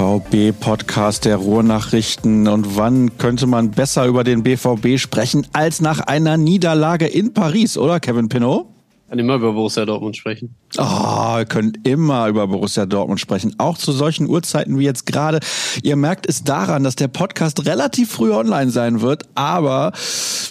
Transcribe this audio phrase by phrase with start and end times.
[0.00, 2.48] BVB-Podcast der Ruhrnachrichten.
[2.48, 7.76] Und wann könnte man besser über den BVB sprechen als nach einer Niederlage in Paris,
[7.76, 8.66] oder Kevin Pinot?
[9.10, 10.54] kann immer über Borussia Dortmund sprechen.
[10.78, 13.56] Oh, wir können immer über Borussia Dortmund sprechen.
[13.58, 15.40] Auch zu solchen Uhrzeiten wie jetzt gerade.
[15.82, 19.24] Ihr merkt es daran, dass der Podcast relativ früh online sein wird.
[19.34, 19.92] Aber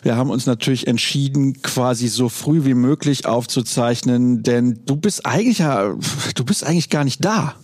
[0.04, 4.44] wir haben uns natürlich entschieden, quasi so früh wie möglich aufzuzeichnen.
[4.44, 5.96] Denn du bist eigentlich ja,
[6.36, 7.56] du bist eigentlich gar nicht da.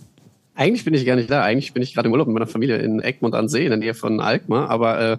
[0.56, 1.42] Eigentlich bin ich gar nicht da.
[1.42, 3.78] Eigentlich bin ich gerade im Urlaub mit meiner Familie in Egmont an See, in der
[3.78, 4.70] Nähe von Alkmaar.
[4.70, 5.18] Aber äh,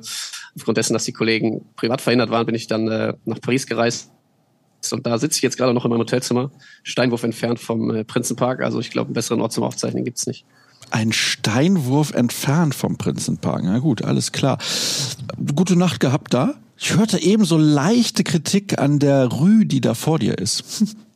[0.56, 4.12] aufgrund dessen, dass die Kollegen privat verhindert waren, bin ich dann äh, nach Paris gereist
[4.92, 6.52] und da sitze ich jetzt gerade noch in meinem Hotelzimmer,
[6.84, 8.62] Steinwurf entfernt vom äh, Prinzenpark.
[8.62, 10.46] Also ich glaube, einen besseren Ort zum Aufzeichnen gibt's nicht.
[10.92, 13.64] Ein Steinwurf entfernt vom Prinzenpark.
[13.64, 14.58] Na gut, alles klar.
[15.56, 16.56] Gute Nacht gehabt da?
[16.78, 20.96] Ich hörte eben so leichte Kritik an der Rue, die da vor dir ist.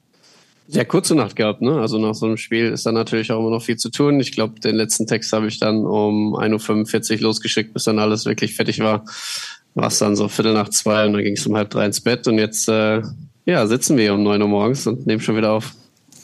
[0.71, 1.79] Sehr kurze Nacht gehabt, ne?
[1.81, 4.21] Also nach so einem Spiel ist dann natürlich auch immer noch viel zu tun.
[4.21, 8.25] Ich glaube, den letzten Text habe ich dann um 1.45 Uhr losgeschickt, bis dann alles
[8.25, 9.03] wirklich fertig war.
[9.75, 11.99] War es dann so Viertel nach zwei und dann ging es um halb drei ins
[11.99, 13.01] Bett und jetzt äh,
[13.45, 15.73] ja, sitzen wir hier um neun Uhr morgens und nehmen schon wieder auf.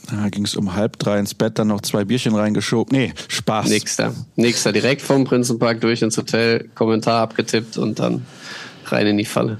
[0.09, 2.98] Da ging es um halb drei ins Bett, dann noch zwei Bierchen reingeschoben.
[2.98, 3.67] Nee, Spaß.
[3.67, 4.14] Nächster.
[4.38, 8.26] Nächster direkt vom Prinzenpark durch ins Hotel, Kommentar abgetippt und dann
[8.86, 9.58] rein in die Falle.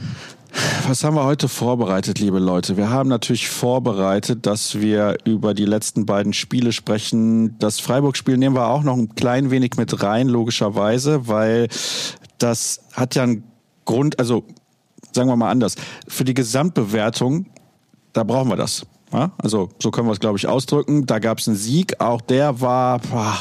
[0.88, 2.78] Was haben wir heute vorbereitet, liebe Leute?
[2.78, 7.60] Wir haben natürlich vorbereitet, dass wir über die letzten beiden Spiele sprechen.
[7.60, 11.68] Das Freiburg-Spiel nehmen wir auch noch ein klein wenig mit rein, logischerweise, weil
[12.38, 13.44] das hat ja einen
[13.86, 14.46] Grund, also
[15.12, 15.76] sagen wir mal anders,
[16.08, 17.48] für die Gesamtbewertung,
[18.14, 18.86] da brauchen wir das.
[19.12, 19.32] Ja?
[19.38, 21.06] Also so können wir es, glaube ich, ausdrücken.
[21.06, 23.38] Da gab es einen Sieg, auch der war boah,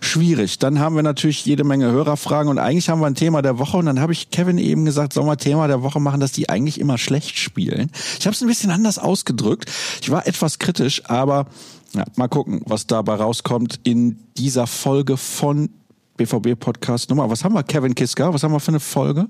[0.00, 0.58] schwierig.
[0.58, 3.76] Dann haben wir natürlich jede Menge Hörerfragen und eigentlich haben wir ein Thema der Woche
[3.76, 6.48] und dann habe ich Kevin eben gesagt, sollen wir Thema der Woche machen, dass die
[6.48, 7.90] eigentlich immer schlecht spielen.
[8.18, 9.70] Ich habe es ein bisschen anders ausgedrückt.
[10.00, 11.46] Ich war etwas kritisch, aber
[11.94, 15.68] ja, mal gucken, was dabei rauskommt in dieser Folge von
[16.16, 17.28] BVB Podcast Nummer.
[17.28, 18.32] Was haben wir, Kevin Kiska?
[18.32, 19.28] Was haben wir für eine Folge?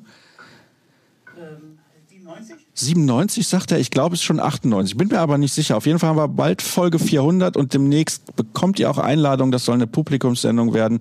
[2.74, 5.76] 97 sagt er, ich glaube es ist schon 98, bin mir aber nicht sicher.
[5.76, 9.66] Auf jeden Fall haben wir bald Folge 400 und demnächst bekommt ihr auch Einladung, das
[9.66, 10.98] soll eine Publikumssendung werden.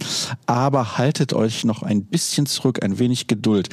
[0.47, 3.69] Aber haltet euch noch ein bisschen zurück, ein wenig Geduld.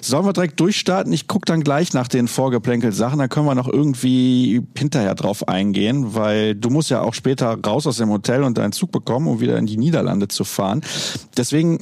[0.00, 1.12] Sollen wir direkt durchstarten?
[1.12, 6.14] Ich gucke dann gleich nach den Vorgeplänkel-Sachen, dann können wir noch irgendwie hinterher drauf eingehen,
[6.14, 9.40] weil du musst ja auch später raus aus dem Hotel und deinen Zug bekommen, um
[9.40, 10.82] wieder in die Niederlande zu fahren.
[11.36, 11.80] Deswegen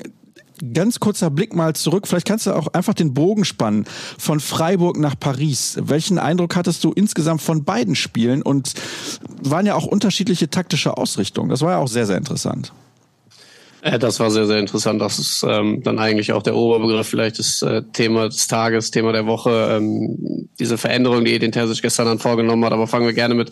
[0.74, 2.06] ganz kurzer Blick mal zurück.
[2.06, 3.84] Vielleicht kannst du auch einfach den Bogen spannen
[4.19, 5.78] von Freiburg nach Paris.
[5.80, 8.42] Welchen Eindruck hattest du insgesamt von beiden Spielen?
[8.42, 8.74] Und
[9.42, 11.50] waren ja auch unterschiedliche taktische Ausrichtungen.
[11.50, 12.72] Das war ja auch sehr, sehr interessant.
[13.83, 15.00] Äh, das war sehr, sehr interessant.
[15.00, 19.12] Das ist ähm, dann eigentlich auch der Oberbegriff, vielleicht das äh, Thema des Tages, Thema
[19.12, 19.77] der Woche.
[19.77, 22.72] Ähm, diese Veränderung, die Edin Terzic gestern dann vorgenommen hat.
[22.72, 23.50] Aber fangen wir gerne mit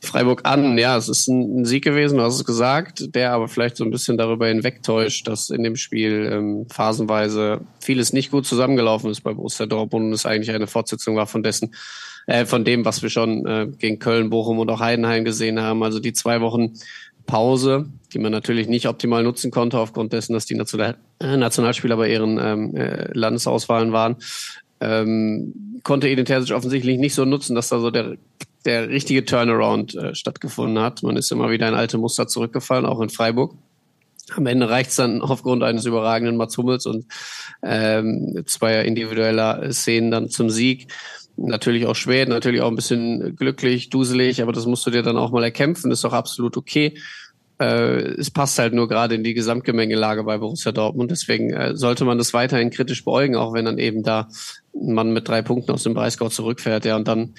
[0.00, 0.76] Freiburg an.
[0.76, 3.84] Ja, es ist ein, ein Sieg gewesen, du hast es gesagt, der aber vielleicht so
[3.84, 9.22] ein bisschen darüber hinwegtäuscht, dass in dem Spiel ähm, phasenweise vieles nicht gut zusammengelaufen ist
[9.22, 11.74] bei Borussia Dortmund und es eigentlich eine Fortsetzung war von dessen,
[12.26, 15.82] äh, von dem, was wir schon äh, gegen Köln, Bochum und auch Heidenheim gesehen haben.
[15.82, 16.74] Also die zwei Wochen
[17.26, 21.96] Pause, die man natürlich nicht optimal nutzen konnte, aufgrund dessen, dass die National äh, Nationalspieler
[21.96, 24.16] bei ihren ähm, äh, Landesauswahlen waren,
[24.80, 28.16] ähm, konnte Edin Terzic offensichtlich nicht so nutzen, dass da so der,
[28.64, 31.02] der richtige Turnaround äh, stattgefunden hat.
[31.02, 33.54] Man ist immer wieder in alte Muster zurückgefallen, auch in Freiburg.
[34.34, 37.06] Am Ende reicht es dann aufgrund eines überragenden Mats Hummels und
[37.62, 40.92] ähm, zweier individueller Szenen dann zum Sieg
[41.36, 45.16] natürlich auch schwer, natürlich auch ein bisschen glücklich, duselig, aber das musst du dir dann
[45.16, 46.94] auch mal erkämpfen, ist doch absolut okay.
[47.58, 52.04] Äh, es passt halt nur gerade in die Gesamtgemengelage bei Borussia Dortmund, deswegen äh, sollte
[52.04, 54.28] man das weiterhin kritisch beäugen, auch wenn dann eben da
[54.74, 56.84] man mit drei Punkten aus dem Breisgau zurückfährt.
[56.84, 57.34] Ja, und dann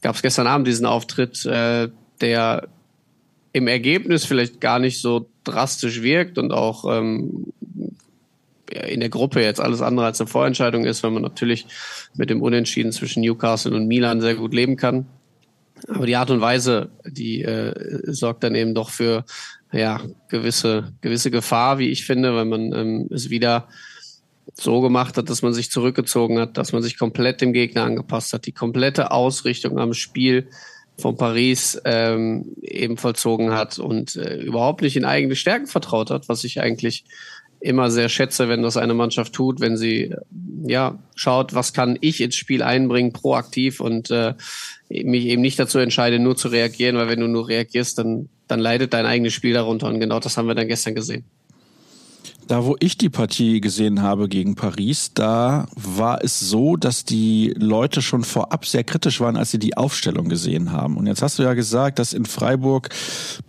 [0.00, 1.88] gab es gestern Abend diesen Auftritt, äh,
[2.20, 2.68] der
[3.52, 7.52] im Ergebnis vielleicht gar nicht so drastisch wirkt und auch ähm,
[8.72, 11.66] in der Gruppe jetzt alles andere als eine Vorentscheidung ist, weil man natürlich
[12.14, 15.06] mit dem Unentschieden zwischen Newcastle und Milan sehr gut leben kann.
[15.88, 17.74] Aber die Art und Weise, die äh,
[18.12, 19.24] sorgt dann eben doch für
[19.72, 23.68] ja gewisse gewisse Gefahr, wie ich finde, weil man ähm, es wieder
[24.54, 28.32] so gemacht hat, dass man sich zurückgezogen hat, dass man sich komplett dem Gegner angepasst
[28.32, 30.48] hat, die komplette Ausrichtung am Spiel
[30.98, 36.28] von Paris ähm, eben vollzogen hat und äh, überhaupt nicht in eigene Stärken vertraut hat,
[36.28, 37.04] was ich eigentlich
[37.62, 40.14] immer sehr schätze, wenn das eine Mannschaft tut, wenn sie
[40.64, 44.34] ja schaut, was kann ich ins Spiel einbringen, proaktiv und äh,
[44.88, 48.60] mich eben nicht dazu entscheide, nur zu reagieren, weil wenn du nur reagierst, dann, dann
[48.60, 51.24] leidet dein eigenes Spiel darunter und genau das haben wir dann gestern gesehen.
[52.48, 57.54] Da, wo ich die Partie gesehen habe gegen Paris, da war es so, dass die
[57.56, 60.96] Leute schon vorab sehr kritisch waren, als sie die Aufstellung gesehen haben.
[60.96, 62.88] Und jetzt hast du ja gesagt, dass in Freiburg,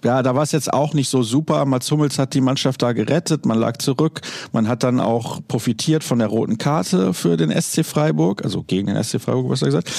[0.03, 1.65] ja, da war es jetzt auch nicht so super.
[1.65, 4.21] Mats Hummels hat die Mannschaft da gerettet, man lag zurück.
[4.51, 8.87] Man hat dann auch profitiert von der roten Karte für den SC Freiburg, also gegen
[8.87, 9.91] den SC Freiburg, was er gesagt.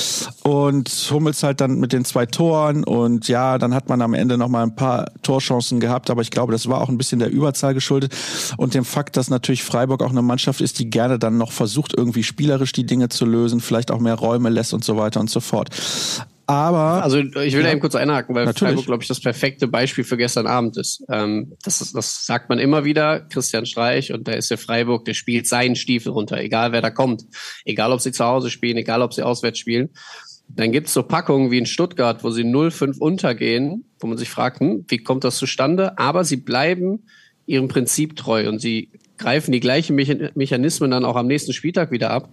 [0.44, 4.38] Und Hummels halt dann mit den zwei Toren und ja, dann hat man am Ende
[4.38, 7.30] noch mal ein paar Torchancen gehabt, aber ich glaube, das war auch ein bisschen der
[7.30, 8.14] Überzahl geschuldet
[8.56, 11.52] und dem dem Fakt, dass natürlich Freiburg auch eine Mannschaft ist, die gerne dann noch
[11.52, 15.20] versucht, irgendwie spielerisch die Dinge zu lösen, vielleicht auch mehr Räume lässt und so weiter
[15.20, 15.70] und so fort.
[16.46, 17.02] Aber.
[17.02, 18.74] Also ich will ja, da eben kurz einhaken, weil natürlich.
[18.74, 21.02] Freiburg, glaube ich, das perfekte Beispiel für gestern Abend ist.
[21.08, 21.94] Ähm, das ist.
[21.94, 25.74] Das sagt man immer wieder, Christian Streich, und der ist der Freiburg, der spielt seinen
[25.74, 27.24] Stiefel runter, egal wer da kommt.
[27.64, 29.90] Egal ob sie zu Hause spielen, egal ob sie auswärts spielen.
[30.46, 34.60] Dann gibt's so Packungen wie in Stuttgart, wo sie 0-5 untergehen, wo man sich fragt,
[34.60, 35.98] hm, wie kommt das zustande?
[35.98, 37.06] Aber sie bleiben
[37.46, 38.88] ihrem Prinzip treu und sie
[39.18, 42.28] greifen die gleichen Mechanismen dann auch am nächsten Spieltag wieder ab.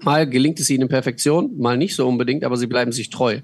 [0.00, 3.40] Mal gelingt es ihnen in Perfektion, mal nicht so unbedingt, aber sie bleiben sich treu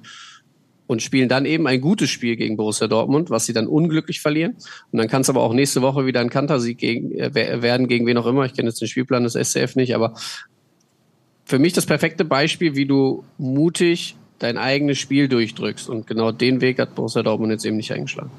[0.89, 4.57] und spielen dann eben ein gutes Spiel gegen Borussia Dortmund, was sie dann unglücklich verlieren.
[4.91, 8.07] Und dann kann es aber auch nächste Woche wieder ein Kantersieg gegen, äh, werden, gegen
[8.07, 8.47] wen auch immer.
[8.47, 10.15] Ich kenne jetzt den Spielplan des SCF nicht, aber
[11.45, 15.91] für mich das perfekte Beispiel, wie du mutig dein eigenes Spiel durchdrückst.
[15.91, 18.31] Und genau den Weg hat Borussia Dortmund jetzt eben nicht eingeschlagen.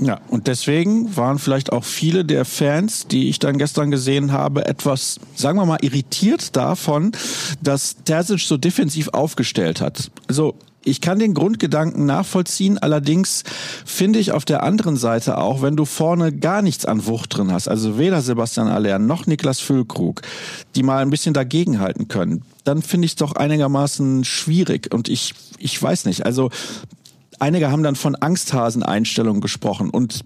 [0.00, 4.66] Ja, und deswegen waren vielleicht auch viele der Fans, die ich dann gestern gesehen habe,
[4.66, 7.12] etwas, sagen wir mal, irritiert davon,
[7.60, 10.10] dass Terzic so defensiv aufgestellt hat.
[10.28, 10.54] Also
[10.84, 13.44] ich kann den Grundgedanken nachvollziehen, allerdings
[13.84, 17.52] finde ich auf der anderen Seite auch, wenn du vorne gar nichts an Wucht drin
[17.52, 20.22] hast, also weder Sebastian Aller noch Niklas Füllkrug,
[20.74, 24.92] die mal ein bisschen dagegenhalten können, dann finde ich es doch einigermaßen schwierig.
[24.92, 26.50] Und ich, ich weiß nicht, also
[27.42, 30.24] einige haben dann von Angsthasen-Einstellungen gesprochen und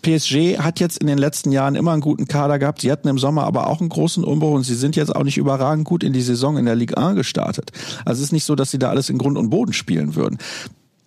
[0.00, 2.80] PSG hat jetzt in den letzten Jahren immer einen guten Kader gehabt.
[2.80, 5.36] Sie hatten im Sommer aber auch einen großen Umbruch und sie sind jetzt auch nicht
[5.36, 7.70] überragend gut in die Saison in der Ligue 1 gestartet.
[8.04, 10.38] Also es ist nicht so, dass sie da alles in Grund und Boden spielen würden.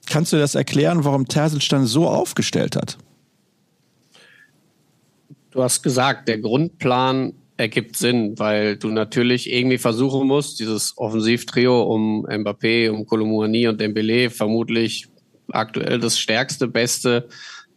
[0.05, 2.97] Kannst du das erklären, warum Terzic dann so aufgestellt hat?
[5.51, 11.81] Du hast gesagt, der Grundplan ergibt Sinn, weil du natürlich irgendwie versuchen musst, dieses Offensivtrio
[11.81, 15.07] um Mbappé, um Kolomouani und Dembélé vermutlich
[15.51, 17.27] aktuell das stärkste, beste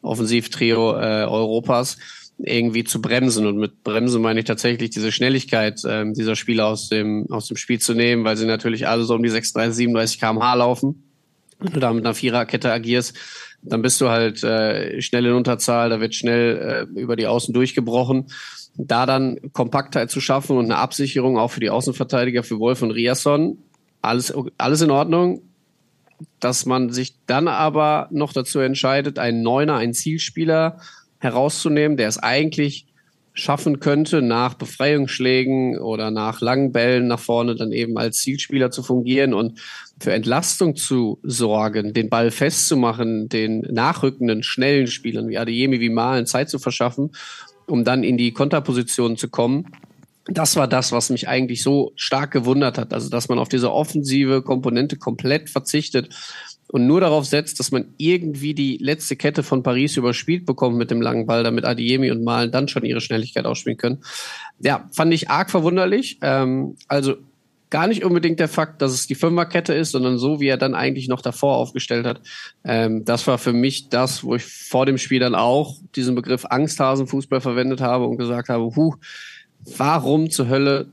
[0.02, 1.98] Offensivtrio äh, Europas
[2.38, 3.46] irgendwie zu bremsen.
[3.46, 7.56] Und mit Bremsen meine ich tatsächlich diese Schnelligkeit äh, dieser Spieler aus dem, aus dem
[7.56, 11.04] Spiel zu nehmen, weil sie natürlich alle so um die 36, 37 kmh laufen.
[11.58, 13.16] Wenn du da mit einer Viererkette agierst,
[13.62, 17.52] dann bist du halt äh, schnell in Unterzahl, da wird schnell äh, über die Außen
[17.52, 18.26] durchgebrochen.
[18.76, 22.92] Da dann Kompaktheit zu schaffen und eine Absicherung auch für die Außenverteidiger, für Wolf und
[22.92, 23.58] Riasson,
[24.00, 25.42] alles, alles in Ordnung
[26.38, 30.80] dass man sich dann aber noch dazu entscheidet, einen Neuner, einen Zielspieler
[31.18, 32.86] herauszunehmen, der es eigentlich
[33.32, 38.82] schaffen könnte, nach Befreiungsschlägen oder nach langen Bällen nach vorne dann eben als Zielspieler zu
[38.82, 39.60] fungieren und
[40.00, 46.26] für Entlastung zu sorgen, den Ball festzumachen, den nachrückenden, schnellen Spielern wie Adeyemi, wie Malen
[46.26, 47.12] Zeit zu verschaffen,
[47.66, 49.66] um dann in die Konterposition zu kommen
[50.30, 52.92] das war das, was mich eigentlich so stark gewundert hat.
[52.92, 56.14] Also, dass man auf diese offensive Komponente komplett verzichtet
[56.68, 60.90] und nur darauf setzt, dass man irgendwie die letzte Kette von Paris überspielt bekommt mit
[60.90, 63.98] dem langen Ball, damit Adiemi und Malen dann schon ihre Schnelligkeit ausspielen können.
[64.60, 66.18] Ja, fand ich arg verwunderlich.
[66.22, 67.16] Ähm, also
[67.70, 70.74] gar nicht unbedingt der Fakt, dass es die Fünferkette ist, sondern so, wie er dann
[70.74, 72.20] eigentlich noch davor aufgestellt hat.
[72.64, 76.44] Ähm, das war für mich das, wo ich vor dem Spiel dann auch diesen Begriff
[76.44, 78.94] Angsthasenfußball verwendet habe und gesagt habe, huh,
[79.76, 80.86] warum zur Hölle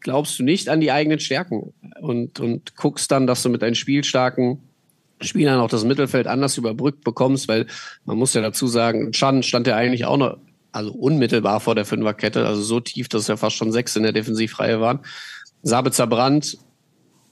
[0.00, 3.74] glaubst du nicht an die eigenen Stärken und, und guckst dann, dass du mit deinen
[3.74, 4.60] spielstarken
[5.20, 7.66] Spielern auch das Mittelfeld anders überbrückt bekommst, weil
[8.04, 10.38] man muss ja dazu sagen, Chan stand ja eigentlich auch noch,
[10.70, 14.04] also unmittelbar vor der Fünferkette, also so tief, dass es ja fast schon sechs in
[14.04, 15.00] der Defensivreihe waren.
[15.62, 16.58] Sabitzer Brandt,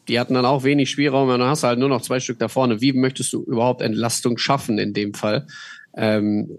[0.08, 2.38] die hatten dann auch wenig Spielraum, und dann hast du halt nur noch zwei Stück
[2.38, 2.80] da vorne.
[2.80, 5.46] Wie möchtest du überhaupt Entlastung schaffen in dem Fall?
[5.96, 6.58] Ähm,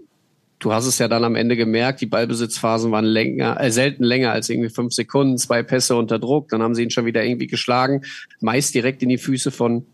[0.58, 4.32] du hast es ja dann am Ende gemerkt, die Ballbesitzphasen waren länger, äh, selten länger
[4.32, 7.46] als irgendwie fünf Sekunden, zwei Pässe unter Druck, dann haben sie ihn schon wieder irgendwie
[7.46, 8.02] geschlagen,
[8.40, 9.86] meist direkt in die Füße von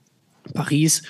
[0.52, 1.02] Paris.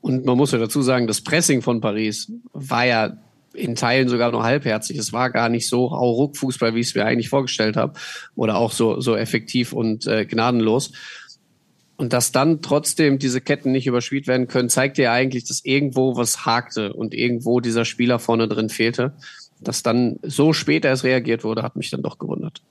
[0.00, 3.16] Und man muss ja dazu sagen, das Pressing von Paris war ja
[3.52, 4.96] in Teilen sogar nur halbherzig.
[4.96, 7.94] Es war gar nicht so Hauruck-Fußball, wie ich es mir eigentlich vorgestellt habe.
[8.36, 10.92] Oder auch so, so effektiv und äh, gnadenlos.
[12.00, 16.16] Und dass dann trotzdem diese Ketten nicht überspielt werden können, zeigt ja eigentlich, dass irgendwo
[16.16, 19.12] was hakte und irgendwo dieser Spieler vorne drin fehlte.
[19.60, 22.62] Dass dann so spät erst reagiert wurde, hat mich dann doch gewundert.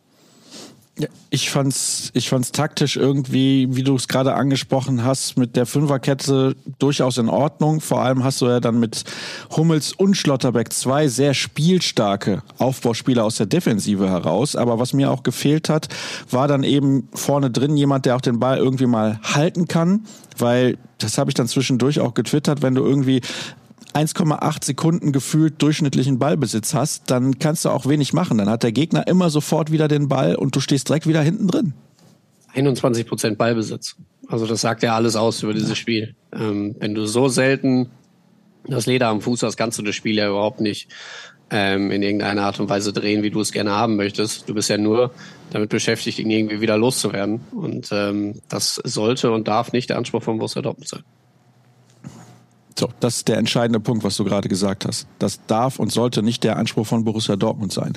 [1.29, 6.55] Ich fand's, ich fand's taktisch irgendwie, wie du es gerade angesprochen hast, mit der Fünferkette
[6.79, 7.81] durchaus in Ordnung.
[7.81, 9.03] Vor allem hast du ja dann mit
[9.55, 14.55] Hummels und Schlotterbeck zwei sehr spielstarke Aufbauspieler aus der Defensive heraus.
[14.55, 15.87] Aber was mir auch gefehlt hat,
[16.29, 20.05] war dann eben vorne drin jemand, der auch den Ball irgendwie mal halten kann,
[20.37, 23.21] weil das habe ich dann zwischendurch auch getwittert, wenn du irgendwie
[23.93, 28.37] 1,8 Sekunden gefühlt durchschnittlichen Ballbesitz hast, dann kannst du auch wenig machen.
[28.37, 31.47] Dann hat der Gegner immer sofort wieder den Ball und du stehst direkt wieder hinten
[31.47, 31.73] drin.
[32.53, 33.95] 21 Prozent Ballbesitz.
[34.27, 36.15] Also das sagt ja alles aus über dieses Spiel.
[36.33, 37.89] Ähm, wenn du so selten
[38.67, 40.89] das Leder am Fuß hast, kannst du das Spiel ja überhaupt nicht
[41.49, 44.47] ähm, in irgendeiner Art und Weise drehen, wie du es gerne haben möchtest.
[44.47, 45.11] Du bist ja nur
[45.51, 47.41] damit beschäftigt, ihn irgendwie wieder loszuwerden.
[47.51, 51.03] Und ähm, das sollte und darf nicht der Anspruch von Borussia Dortmund sein.
[52.79, 55.05] So, das ist der entscheidende Punkt, was du gerade gesagt hast.
[55.19, 57.91] Das darf und sollte nicht der Anspruch von Borussia Dortmund sein.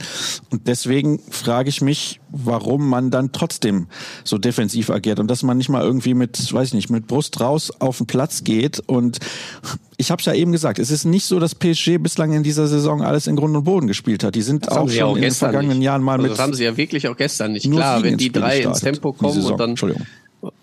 [0.50, 3.86] Und deswegen frage ich mich, warum man dann trotzdem
[4.24, 7.38] so defensiv agiert und dass man nicht mal irgendwie mit, weiß ich nicht, mit Brust
[7.40, 8.80] raus auf den Platz geht.
[8.80, 9.18] Und
[9.98, 12.66] ich habe es ja eben gesagt, es ist nicht so, dass PSG bislang in dieser
[12.66, 14.34] Saison alles in Grund und Boden gespielt hat.
[14.34, 15.84] Die sind das auch schon auch in den vergangenen nicht.
[15.84, 16.32] Jahren mal also mit.
[16.32, 17.70] Das haben sie ja wirklich auch gestern nicht.
[17.70, 20.06] Klar, wenn die drei ins Tempo kommen und dann Entschuldigung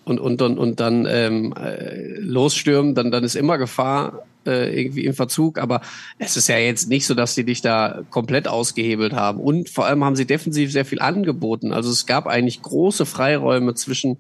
[0.09, 5.05] und, und, und, und dann ähm, äh, losstürmen, dann, dann ist immer Gefahr äh, irgendwie
[5.05, 5.59] im Verzug.
[5.59, 5.81] Aber
[6.17, 9.39] es ist ja jetzt nicht so, dass sie dich da komplett ausgehebelt haben.
[9.39, 11.71] Und vor allem haben sie defensiv sehr viel angeboten.
[11.71, 14.17] Also es gab eigentlich große Freiräume zwischen,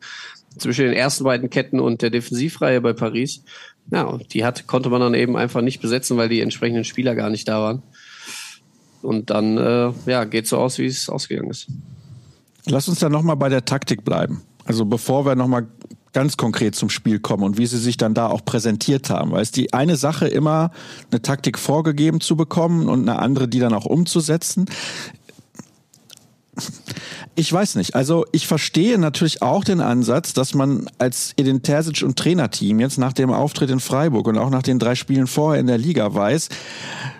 [0.57, 3.43] zwischen den ersten beiden Ketten und der Defensivreihe bei Paris.
[3.91, 7.15] Ja, und die hat, konnte man dann eben einfach nicht besetzen, weil die entsprechenden Spieler
[7.15, 7.81] gar nicht da waren.
[9.01, 11.67] Und dann äh, ja, geht so aus, wie es ausgegangen ist.
[12.65, 14.43] Lass uns dann nochmal bei der Taktik bleiben.
[14.69, 15.65] Also bevor wir nochmal
[16.13, 19.31] ganz konkret zum Spiel kommen und wie sie sich dann da auch präsentiert haben.
[19.31, 20.69] Weil es die eine Sache immer,
[21.09, 24.67] eine Taktik vorgegeben zu bekommen und eine andere, die dann auch umzusetzen.
[27.33, 27.95] Ich weiß nicht.
[27.95, 32.99] Also ich verstehe natürlich auch den Ansatz, dass man als Edin Terzic und Trainerteam jetzt
[32.99, 36.13] nach dem Auftritt in Freiburg und auch nach den drei Spielen vorher in der Liga
[36.13, 36.49] weiß,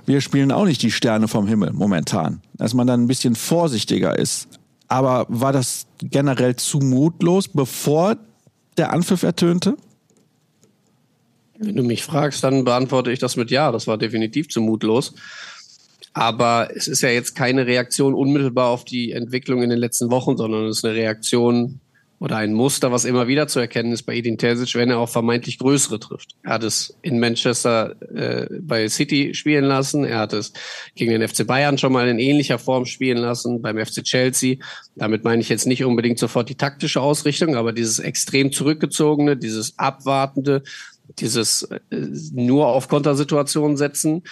[0.06, 2.42] wir spielen auch nicht die Sterne vom Himmel momentan.
[2.54, 4.59] Dass man dann ein bisschen vorsichtiger ist.
[4.90, 8.18] Aber war das generell zu mutlos, bevor
[8.78, 9.78] der Anpfiff ertönte?
[11.60, 13.72] Wenn du mich fragst, dann beantworte ich das mit Ja.
[13.72, 15.14] Das war definitiv zu mutlos.
[16.14, 20.38] Aber es ist ja jetzt keine Reaktion unmittelbar auf die Entwicklung in den letzten Wochen,
[20.38, 21.80] sondern es ist eine Reaktion
[22.20, 25.10] oder ein Muster, was immer wieder zu erkennen ist bei Edin Terzic, wenn er auch
[25.10, 26.36] vermeintlich größere trifft.
[26.44, 30.52] Er hat es in Manchester äh, bei City spielen lassen, er hat es
[30.96, 34.58] gegen den FC Bayern schon mal in ähnlicher Form spielen lassen, beim FC Chelsea.
[34.96, 39.80] Damit meine ich jetzt nicht unbedingt sofort die taktische Ausrichtung, aber dieses extrem zurückgezogene, dieses
[39.80, 40.64] abwartende,
[41.20, 41.80] dieses äh,
[42.34, 44.24] nur auf Kontersituationen setzen.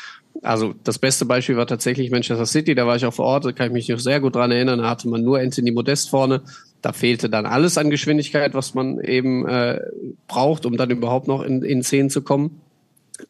[0.43, 3.51] Also das beste Beispiel war tatsächlich Manchester City, da war ich auch vor Ort, da
[3.53, 6.43] kann ich mich noch sehr gut dran erinnern, da hatte man nur Anthony Modest vorne
[6.81, 9.79] da fehlte dann alles an Geschwindigkeit, was man eben äh,
[10.27, 12.61] braucht, um dann überhaupt noch in, in Szenen zu kommen.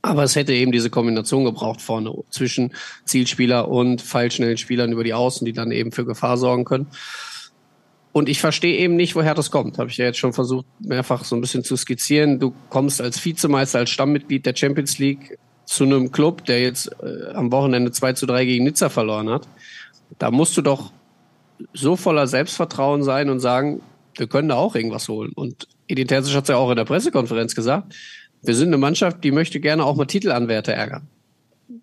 [0.01, 2.73] Aber es hätte eben diese Kombination gebraucht vorne zwischen
[3.05, 6.87] Zielspieler und feilschnellen Spielern über die Außen, die dann eben für Gefahr sorgen können.
[8.11, 9.77] Und ich verstehe eben nicht, woher das kommt.
[9.77, 12.39] Habe ich ja jetzt schon versucht, mehrfach so ein bisschen zu skizzieren.
[12.39, 17.33] Du kommst als Vizemeister, als Stammmitglied der Champions League zu einem Club, der jetzt äh,
[17.33, 19.47] am Wochenende 2 zu 3 gegen Nizza verloren hat.
[20.17, 20.91] Da musst du doch
[21.73, 23.81] so voller Selbstvertrauen sein und sagen,
[24.15, 25.31] wir können da auch irgendwas holen.
[25.33, 27.95] Und Edin Terzic hat es ja auch in der Pressekonferenz gesagt,
[28.41, 31.07] wir sind eine Mannschaft, die möchte gerne auch mal Titelanwärter ärgern.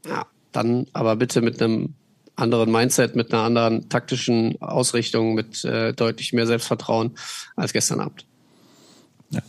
[0.06, 1.94] Ja, dann aber bitte mit einem
[2.36, 7.12] anderen Mindset, mit einer anderen taktischen Ausrichtung, mit äh, deutlich mehr Selbstvertrauen
[7.56, 8.26] als gestern Abend.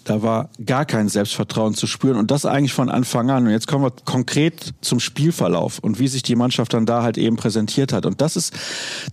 [0.04, 3.46] Da war gar kein Selbstvertrauen zu spüren und das eigentlich von Anfang an.
[3.46, 7.18] Und jetzt kommen wir konkret zum Spielverlauf und wie sich die Mannschaft dann da halt
[7.18, 8.06] eben präsentiert hat.
[8.06, 8.54] Und das ist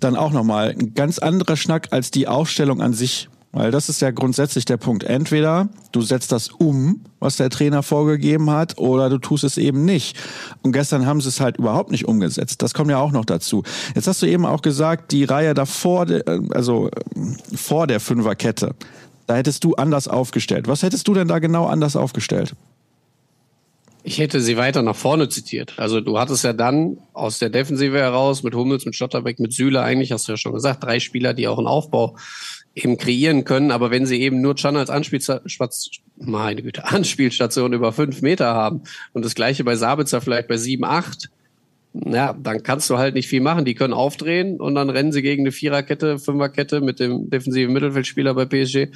[0.01, 3.29] dann auch nochmal ein ganz anderer Schnack als die Aufstellung an sich.
[3.55, 5.05] Weil das ist ja grundsätzlich der Punkt.
[5.05, 9.85] Entweder du setzt das um, was der Trainer vorgegeben hat, oder du tust es eben
[9.85, 10.19] nicht.
[10.63, 12.63] Und gestern haben sie es halt überhaupt nicht umgesetzt.
[12.63, 13.63] Das kommt ja auch noch dazu.
[13.95, 16.07] Jetzt hast du eben auch gesagt, die Reihe davor,
[16.55, 16.91] also
[17.55, 18.75] vor der Fünferkette,
[19.27, 20.69] da hättest du anders aufgestellt.
[20.69, 22.55] Was hättest du denn da genau anders aufgestellt?
[24.05, 25.75] Ich hätte sie weiter nach vorne zitiert.
[25.77, 29.81] Also du hattest ja dann aus der Defensive heraus mit Hummels, mit Stotterbeck, mit Süle
[29.81, 32.17] eigentlich, hast du ja schon gesagt, drei Spieler, die auch einen Aufbau
[32.75, 33.71] eben kreieren können.
[33.71, 34.91] Aber wenn sie eben nur Chan als
[36.25, 41.31] Anspielstation über fünf Meter haben und das gleiche bei Sabitzer vielleicht bei sieben, acht,
[41.95, 43.65] ja, dann kannst du halt nicht viel machen.
[43.65, 48.35] Die können aufdrehen und dann rennen sie gegen eine Viererkette, Fünferkette mit dem defensiven Mittelfeldspieler
[48.35, 48.89] bei PSG.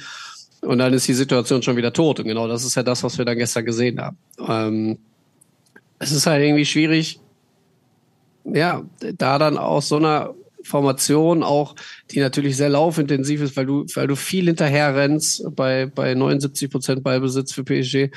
[0.61, 2.19] Und dann ist die Situation schon wieder tot.
[2.19, 4.17] Und genau das ist ja das, was wir dann gestern gesehen haben.
[4.39, 4.97] Ähm,
[5.99, 7.19] es ist halt irgendwie schwierig,
[8.43, 8.83] ja,
[9.17, 11.75] da dann aus so einer Formation auch,
[12.11, 16.69] die natürlich sehr laufintensiv ist, weil du, weil du viel hinterher rennst bei, bei 79
[16.69, 18.11] Prozent Ballbesitz für PSG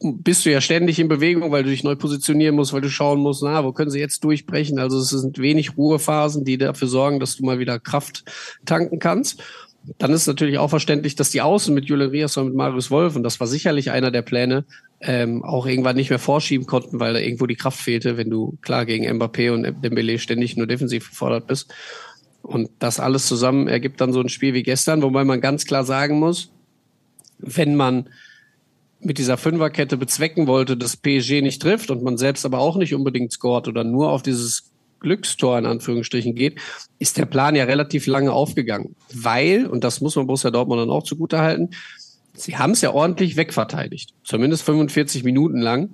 [0.00, 3.20] bist du ja ständig in Bewegung, weil du dich neu positionieren musst, weil du schauen
[3.20, 4.78] musst, na, wo können sie jetzt durchbrechen?
[4.78, 8.24] Also es sind wenig Ruhephasen, die dafür sorgen, dass du mal wieder Kraft
[8.64, 9.42] tanken kannst.
[9.98, 13.14] Dann ist natürlich auch verständlich, dass die Außen mit Julian Rias und mit Marius Wolf,
[13.14, 14.64] und das war sicherlich einer der Pläne,
[15.00, 18.58] ähm, auch irgendwann nicht mehr vorschieben konnten, weil da irgendwo die Kraft fehlte, wenn du
[18.62, 21.72] klar gegen Mbappé und Dembele ständig nur defensiv gefordert bist.
[22.42, 25.84] Und das alles zusammen ergibt dann so ein Spiel wie gestern, wobei man ganz klar
[25.84, 26.50] sagen muss,
[27.38, 28.08] wenn man
[29.00, 32.94] mit dieser Fünferkette bezwecken wollte, dass PSG nicht trifft und man selbst aber auch nicht
[32.94, 36.58] unbedingt scoret oder nur auf dieses Glückstor in Anführungsstrichen geht,
[36.98, 38.96] ist der Plan ja relativ lange aufgegangen.
[39.12, 41.70] Weil, und das muss man Borussia Dortmund dann auch zugutehalten,
[42.34, 44.14] sie haben es ja ordentlich wegverteidigt.
[44.24, 45.90] Zumindest 45 Minuten lang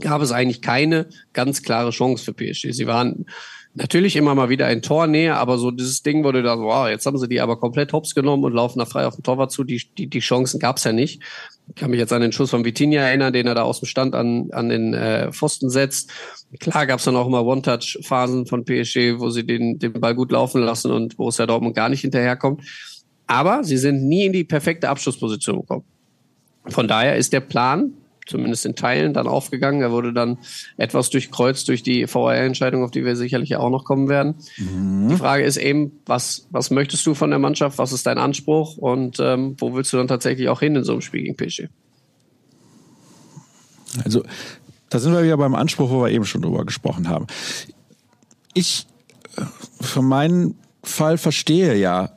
[0.00, 2.72] gab es eigentlich keine ganz klare Chance für PSG.
[2.72, 3.26] Sie waren
[3.74, 7.06] natürlich immer mal wieder ein Tor näher, aber so dieses Ding wurde da, wow, jetzt
[7.06, 9.64] haben sie die aber komplett hops genommen und laufen da frei auf den Torwart zu.
[9.64, 11.22] Die, die, die Chancen gab es ja nicht.
[11.68, 13.86] Ich kann mich jetzt an den Schuss von Vitinha erinnern, den er da aus dem
[13.86, 16.10] Stand an, an den äh, Pfosten setzt.
[16.60, 20.30] Klar gab es dann auch immer One-Touch-Phasen von PSG, wo sie den, den Ball gut
[20.30, 22.62] laufen lassen und wo es ja Dortmund gar nicht hinterherkommt.
[23.26, 25.84] Aber sie sind nie in die perfekte Abschlussposition gekommen.
[26.66, 27.94] Von daher ist der Plan,
[28.26, 29.82] zumindest in Teilen dann aufgegangen.
[29.82, 30.38] Er wurde dann
[30.76, 34.36] etwas durchkreuzt durch die VAR-Entscheidung, auf die wir sicherlich auch noch kommen werden.
[34.56, 35.08] Mhm.
[35.08, 37.78] Die Frage ist eben, was, was möchtest du von der Mannschaft?
[37.78, 38.76] Was ist dein Anspruch?
[38.76, 41.68] Und ähm, wo willst du dann tatsächlich auch hin in so einem Spiel gegen PSG?
[44.04, 44.24] Also,
[44.88, 47.26] da sind wir wieder beim Anspruch, wo wir eben schon drüber gesprochen haben.
[48.54, 48.86] Ich
[49.36, 49.42] äh,
[49.80, 52.10] für meinen Fall verstehe ja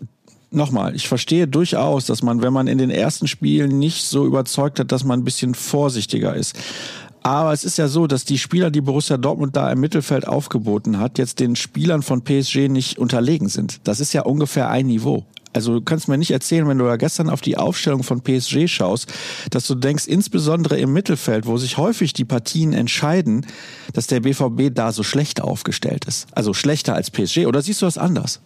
[0.51, 4.79] nochmal, ich verstehe durchaus, dass man, wenn man in den ersten Spielen nicht so überzeugt
[4.79, 6.55] hat, dass man ein bisschen vorsichtiger ist.
[7.23, 10.99] Aber es ist ja so, dass die Spieler, die Borussia Dortmund da im Mittelfeld aufgeboten
[10.99, 13.81] hat, jetzt den Spielern von PSG nicht unterlegen sind.
[13.83, 15.25] Das ist ja ungefähr ein Niveau.
[15.51, 18.67] Also du kannst mir nicht erzählen, wenn du ja gestern auf die Aufstellung von PSG
[18.67, 19.11] schaust,
[19.49, 23.45] dass du denkst, insbesondere im Mittelfeld, wo sich häufig die Partien entscheiden,
[23.91, 26.27] dass der BVB da so schlecht aufgestellt ist.
[26.31, 27.47] Also schlechter als PSG.
[27.47, 28.39] Oder siehst du das anders?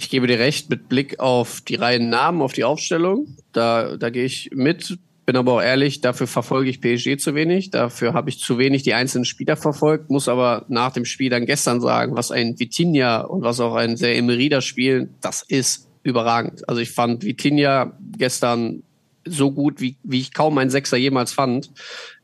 [0.00, 4.08] Ich gebe dir recht, mit Blick auf die Reihen Namen, auf die Aufstellung, da, da
[4.08, 8.30] gehe ich mit, bin aber auch ehrlich, dafür verfolge ich PSG zu wenig, dafür habe
[8.30, 12.16] ich zu wenig die einzelnen Spieler verfolgt, muss aber nach dem Spiel dann gestern sagen,
[12.16, 16.66] was ein Vitinha und was auch ein sehr Emerida spielen, das ist überragend.
[16.66, 18.82] Also ich fand Vitinha gestern
[19.26, 21.70] so gut, wie, wie ich kaum einen Sechser jemals fand.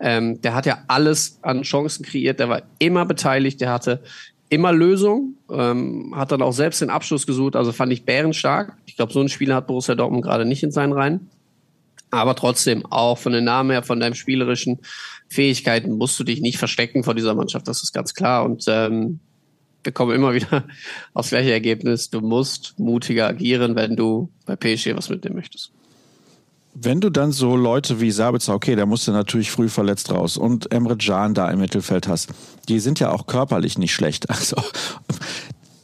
[0.00, 4.02] Ähm, der hat ja alles an Chancen kreiert, der war immer beteiligt, der hatte
[4.48, 8.76] immer Lösung, ähm, hat dann auch selbst den Abschluss gesucht, also fand ich bärenstark.
[8.86, 11.30] Ich glaube, so ein Spieler hat Borussia Dortmund gerade nicht in seinen Reihen.
[12.10, 14.78] Aber trotzdem, auch von den Namen her, von deinen spielerischen
[15.28, 18.44] Fähigkeiten musst du dich nicht verstecken vor dieser Mannschaft, das ist ganz klar.
[18.44, 19.18] Und ähm,
[19.82, 20.64] wir kommen immer wieder
[21.14, 22.10] aufs gleiche Ergebnis.
[22.10, 25.72] Du musst mutiger agieren, wenn du bei PSG was mitnehmen möchtest.
[26.78, 30.70] Wenn du dann so Leute wie Sabitzer, okay, der musste natürlich früh verletzt raus und
[30.72, 32.28] Emre Can da im Mittelfeld hast,
[32.68, 34.26] die sind ja auch körperlich nicht schlecht.
[34.36, 34.56] Also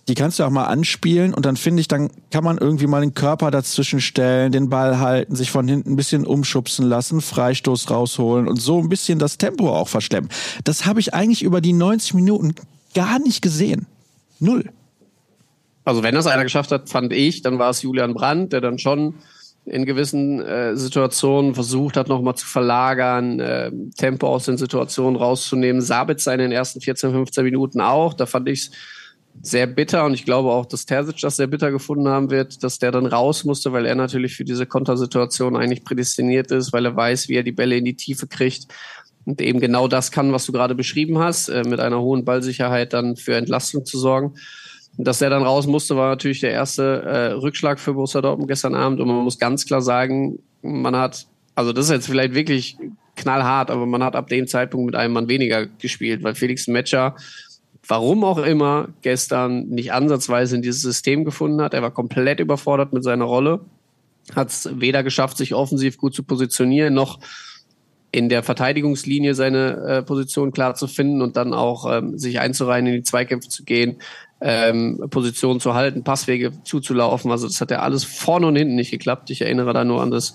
[0.08, 3.00] die kannst du auch mal anspielen und dann finde ich, dann kann man irgendwie mal
[3.00, 7.90] den Körper dazwischen stellen, den Ball halten, sich von hinten ein bisschen umschubsen lassen, Freistoß
[7.90, 10.28] rausholen und so ein bisschen das Tempo auch verschleppen.
[10.64, 12.54] Das habe ich eigentlich über die 90 Minuten
[12.94, 13.86] gar nicht gesehen.
[14.40, 14.68] Null.
[15.84, 18.78] Also wenn das einer geschafft hat, fand ich, dann war es Julian Brandt, der dann
[18.78, 19.14] schon
[19.64, 25.80] in gewissen äh, Situationen versucht hat, nochmal zu verlagern, äh, Tempo aus den Situationen rauszunehmen.
[25.80, 28.14] Sabitzer in den ersten 14, 15 Minuten auch.
[28.14, 28.70] Da fand ich es
[29.40, 32.78] sehr bitter und ich glaube auch, dass Terzic das sehr bitter gefunden haben wird, dass
[32.78, 36.96] der dann raus musste, weil er natürlich für diese Kontersituation eigentlich prädestiniert ist, weil er
[36.96, 38.66] weiß, wie er die Bälle in die Tiefe kriegt
[39.24, 42.92] und eben genau das kann, was du gerade beschrieben hast, äh, mit einer hohen Ballsicherheit
[42.92, 44.34] dann für Entlastung zu sorgen.
[44.98, 48.74] Dass er dann raus musste, war natürlich der erste äh, Rückschlag für Borussia Dortmund gestern
[48.74, 49.00] Abend.
[49.00, 52.76] Und man muss ganz klar sagen, man hat, also das ist jetzt vielleicht wirklich
[53.16, 57.16] knallhart, aber man hat ab dem Zeitpunkt mit einem Mann weniger gespielt, weil Felix Metscher,
[57.86, 61.74] warum auch immer, gestern nicht ansatzweise in dieses System gefunden hat.
[61.74, 63.60] Er war komplett überfordert mit seiner Rolle,
[64.34, 67.18] hat es weder geschafft, sich offensiv gut zu positionieren, noch
[68.12, 72.86] in der Verteidigungslinie seine äh, Position klar zu finden und dann auch ähm, sich einzureihen,
[72.86, 73.96] in die Zweikämpfe zu gehen
[74.42, 77.30] ähm, Position zu halten, Passwege zuzulaufen.
[77.30, 79.30] Also das hat ja alles vorne und hinten nicht geklappt.
[79.30, 80.34] Ich erinnere da nur an das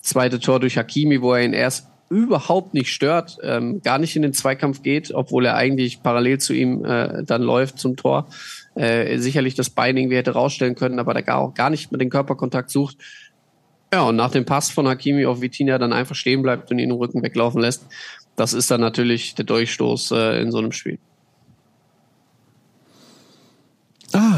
[0.00, 4.22] zweite Tor durch Hakimi, wo er ihn erst überhaupt nicht stört, ähm, gar nicht in
[4.22, 8.28] den Zweikampf geht, obwohl er eigentlich parallel zu ihm äh, dann läuft zum Tor.
[8.74, 12.00] Äh, sicherlich das Bein irgendwie hätte rausstellen können, aber der gar auch gar nicht mit
[12.00, 12.96] dem Körperkontakt sucht.
[13.92, 16.90] Ja, und nach dem Pass von Hakimi auf Vitinha dann einfach stehen bleibt und ihn
[16.90, 17.86] im Rücken weglaufen lässt.
[18.36, 20.98] Das ist dann natürlich der Durchstoß äh, in so einem Spiel.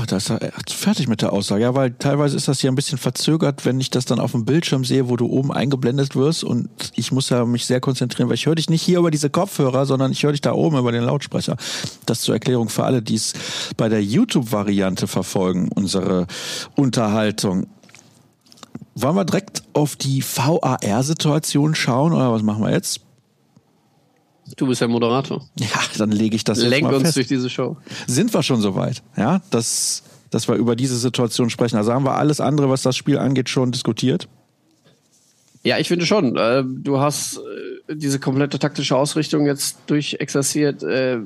[0.04, 1.62] Ja, das ist fertig mit der Aussage.
[1.62, 4.44] Ja, weil teilweise ist das hier ein bisschen verzögert, wenn ich das dann auf dem
[4.44, 8.34] Bildschirm sehe, wo du oben eingeblendet wirst und ich muss ja mich sehr konzentrieren, weil
[8.34, 10.92] ich höre dich nicht hier über diese Kopfhörer, sondern ich höre dich da oben über
[10.92, 11.56] den Lautsprecher.
[12.04, 13.32] Das zur Erklärung für alle, die es
[13.76, 16.26] bei der YouTube-Variante verfolgen, unsere
[16.74, 17.66] Unterhaltung.
[18.94, 23.00] Wollen wir direkt auf die VAR-Situation schauen oder was machen wir jetzt?
[24.56, 25.44] Du bist ja Moderator.
[25.58, 27.16] Ja, dann lege ich das Lenk jetzt mal uns fest.
[27.16, 27.76] durch diese Show.
[28.06, 31.76] Sind wir schon soweit, ja, dass, dass wir über diese Situation sprechen?
[31.76, 34.28] Also haben wir alles andere, was das Spiel angeht, schon diskutiert?
[35.62, 36.36] Ja, ich finde schon.
[36.36, 37.38] Äh, Du hast
[37.88, 40.82] äh, diese komplette taktische Ausrichtung jetzt durchexerziert.
[40.82, 41.20] Äh,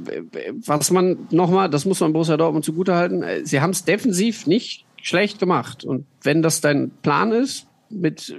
[0.65, 5.41] Was man nochmal, das muss man Borussia Dortmund zugutehalten, sie haben es defensiv nicht schlecht
[5.41, 5.85] gemacht.
[5.85, 8.37] Und wenn das dein Plan ist, mit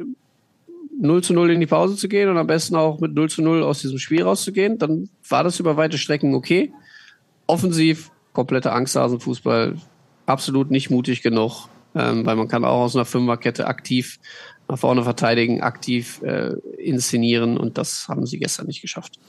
[0.99, 3.41] 0 zu 0 in die Pause zu gehen und am besten auch mit 0 zu
[3.41, 6.73] 0 aus diesem Spiel rauszugehen, dann war das über weite Strecken okay.
[7.47, 9.75] Offensiv, kompletter Angsthasenfußball,
[10.25, 14.19] absolut nicht mutig genug, ähm, weil man kann auch aus einer Fünferkette aktiv
[14.67, 19.19] nach vorne verteidigen, aktiv äh, inszenieren und das haben sie gestern nicht geschafft.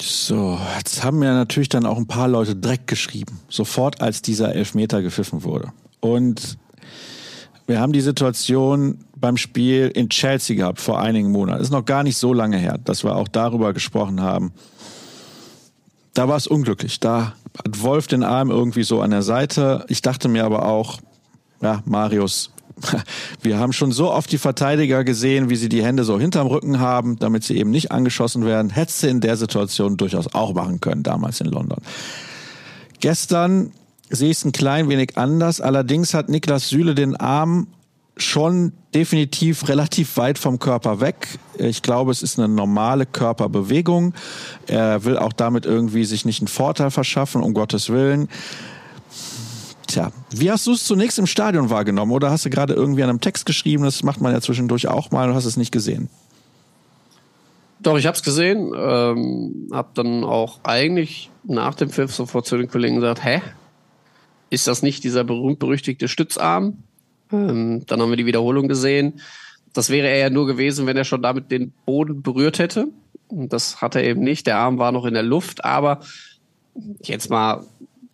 [0.00, 4.54] So, jetzt haben mir natürlich dann auch ein paar Leute Dreck geschrieben, sofort als dieser
[4.54, 5.72] Elfmeter gepfiffen wurde.
[6.00, 6.58] Und
[7.66, 11.62] wir haben die Situation beim Spiel in Chelsea gehabt vor einigen Monaten.
[11.62, 14.52] Ist noch gar nicht so lange her, dass wir auch darüber gesprochen haben.
[16.14, 17.00] Da war es unglücklich.
[17.00, 19.84] Da hat Wolf den Arm irgendwie so an der Seite.
[19.88, 20.98] Ich dachte mir aber auch,
[21.62, 22.50] ja, Marius,
[23.42, 26.80] wir haben schon so oft die Verteidiger gesehen, wie sie die Hände so hinterm Rücken
[26.80, 28.70] haben, damit sie eben nicht angeschossen werden.
[28.70, 31.78] Hättest du in der Situation durchaus auch machen können, damals in London.
[33.00, 33.72] Gestern
[34.12, 35.60] sehe ich es ein klein wenig anders.
[35.60, 37.66] Allerdings hat Niklas Süle den Arm
[38.16, 41.38] schon definitiv relativ weit vom Körper weg.
[41.58, 44.12] Ich glaube, es ist eine normale Körperbewegung.
[44.66, 48.28] Er will auch damit irgendwie sich nicht einen Vorteil verschaffen, um Gottes Willen.
[49.86, 52.12] Tja, wie hast du es zunächst im Stadion wahrgenommen?
[52.12, 53.84] Oder hast du gerade irgendwie an einem Text geschrieben?
[53.84, 56.10] Das macht man ja zwischendurch auch mal und hast es nicht gesehen.
[57.80, 62.56] Doch, ich habe es gesehen, ähm, habe dann auch eigentlich nach dem Pfiff sofort zu
[62.56, 63.42] den Kollegen gesagt, hä,
[64.52, 66.82] ist das nicht dieser berühmt-berüchtigte Stützarm?
[67.32, 69.20] Ähm, dann haben wir die Wiederholung gesehen.
[69.72, 72.88] Das wäre er ja nur gewesen, wenn er schon damit den Boden berührt hätte.
[73.28, 74.46] Und das hat er eben nicht.
[74.46, 76.00] Der Arm war noch in der Luft, aber
[77.02, 77.64] jetzt mal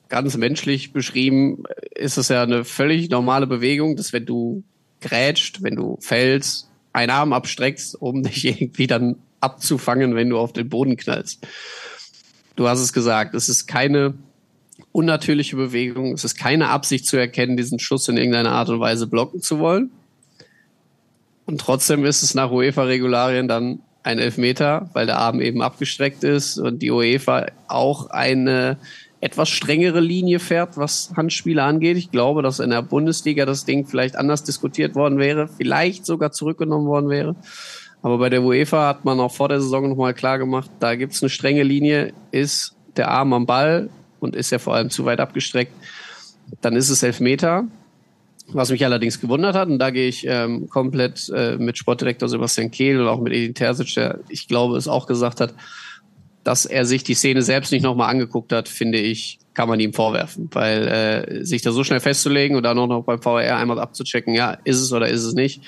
[0.08, 1.64] ganz menschlich beschrieben,
[1.96, 4.62] ist es ja eine völlig normale Bewegung, dass wenn du
[5.00, 10.52] grätscht, wenn du fällst, einen Arm abstreckst, um dich irgendwie dann abzufangen, wenn du auf
[10.52, 11.44] den Boden knallst.
[12.54, 14.14] Du hast es gesagt, es ist keine
[14.92, 19.06] unnatürliche Bewegung, es ist keine Absicht zu erkennen, diesen Schuss in irgendeiner Art und Weise
[19.06, 19.90] blocken zu wollen.
[21.46, 26.58] Und trotzdem ist es nach UEFA-Regularien dann ein Elfmeter, weil der Arm eben abgestreckt ist
[26.58, 28.78] und die UEFA auch eine
[29.20, 31.96] etwas strengere Linie fährt, was Handspiele angeht.
[31.96, 36.32] Ich glaube, dass in der Bundesliga das Ding vielleicht anders diskutiert worden wäre, vielleicht sogar
[36.32, 37.34] zurückgenommen worden wäre.
[38.02, 41.14] Aber bei der UEFA hat man auch vor der Saison nochmal klar gemacht, da gibt
[41.14, 45.04] es eine strenge Linie, ist der Arm am Ball und ist ja vor allem zu
[45.04, 45.72] weit abgestreckt,
[46.60, 47.64] dann ist es Elfmeter.
[48.50, 52.70] Was mich allerdings gewundert hat, und da gehe ich ähm, komplett äh, mit Sportdirektor Sebastian
[52.70, 55.52] Kehl und auch mit Edin Terzic, der, ich glaube, es auch gesagt hat,
[56.44, 59.92] dass er sich die Szene selbst nicht nochmal angeguckt hat, finde ich, kann man ihm
[59.92, 60.48] vorwerfen.
[60.52, 64.34] Weil äh, sich da so schnell festzulegen und dann auch noch beim VR einmal abzuchecken,
[64.34, 65.60] ja, ist es oder ist es nicht,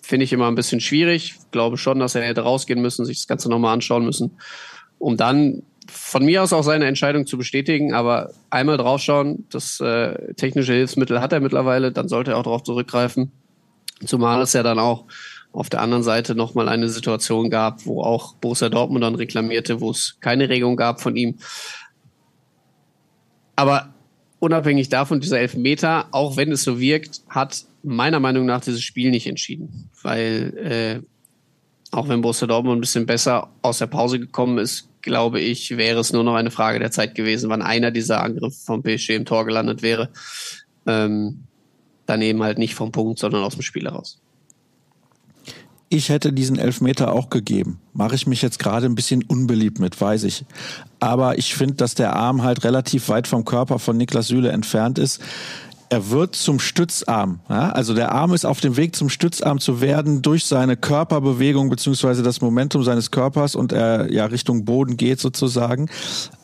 [0.00, 1.34] finde ich immer ein bisschen schwierig.
[1.36, 4.38] Ich glaube schon, dass er hätte rausgehen müssen, sich das Ganze nochmal anschauen müssen,
[5.00, 10.34] um dann von mir aus auch seine Entscheidung zu bestätigen, aber einmal draufschauen, das äh,
[10.34, 13.32] technische Hilfsmittel hat er mittlerweile, dann sollte er auch darauf zurückgreifen.
[14.04, 15.04] Zumal es ja dann auch
[15.52, 19.90] auf der anderen Seite nochmal eine Situation gab, wo auch Borussia Dortmund dann reklamierte, wo
[19.90, 21.38] es keine Regung gab von ihm.
[23.56, 23.92] Aber
[24.38, 29.10] unabhängig davon, dieser Elfmeter, auch wenn es so wirkt, hat meiner Meinung nach dieses Spiel
[29.10, 29.90] nicht entschieden.
[30.02, 31.09] Weil äh,
[31.90, 36.00] auch wenn Borussia Dortmund ein bisschen besser aus der Pause gekommen ist, glaube ich, wäre
[36.00, 39.24] es nur noch eine Frage der Zeit gewesen, wann einer dieser Angriffe vom PSG im
[39.24, 40.10] Tor gelandet wäre.
[40.86, 41.44] Ähm,
[42.06, 44.20] dann eben halt nicht vom Punkt, sondern aus dem Spiel heraus.
[45.92, 47.80] Ich hätte diesen Elfmeter auch gegeben.
[47.92, 50.44] Mache ich mich jetzt gerade ein bisschen unbeliebt mit, weiß ich.
[51.00, 55.00] Aber ich finde, dass der Arm halt relativ weit vom Körper von Niklas Süle entfernt
[55.00, 55.20] ist.
[55.90, 57.40] Er wird zum Stützarm.
[57.48, 57.70] Ja?
[57.72, 62.22] Also der Arm ist auf dem Weg zum Stützarm zu werden durch seine Körperbewegung beziehungsweise
[62.22, 65.90] das Momentum seines Körpers und er ja Richtung Boden geht sozusagen.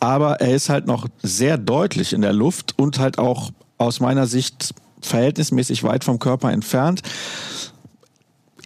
[0.01, 4.27] Aber er ist halt noch sehr deutlich in der Luft und halt auch aus meiner
[4.27, 7.03] Sicht verhältnismäßig weit vom Körper entfernt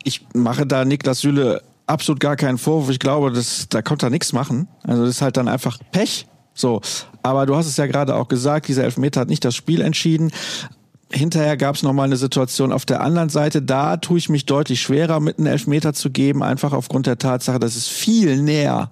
[0.05, 2.90] ich mache da Niklas Süle absolut gar keinen Vorwurf.
[2.90, 4.69] Ich glaube, das, da konnte er nichts machen.
[4.83, 6.27] Also das ist halt dann einfach Pech.
[6.55, 6.81] So.
[7.22, 10.33] Aber du hast es ja gerade auch gesagt, dieser Elfmeter hat nicht das Spiel entschieden.
[11.12, 13.62] Hinterher gab es nochmal eine Situation auf der anderen Seite.
[13.62, 17.59] Da tue ich mich deutlich schwerer, mit einem Elfmeter zu geben, einfach aufgrund der Tatsache,
[17.59, 18.90] dass es viel näher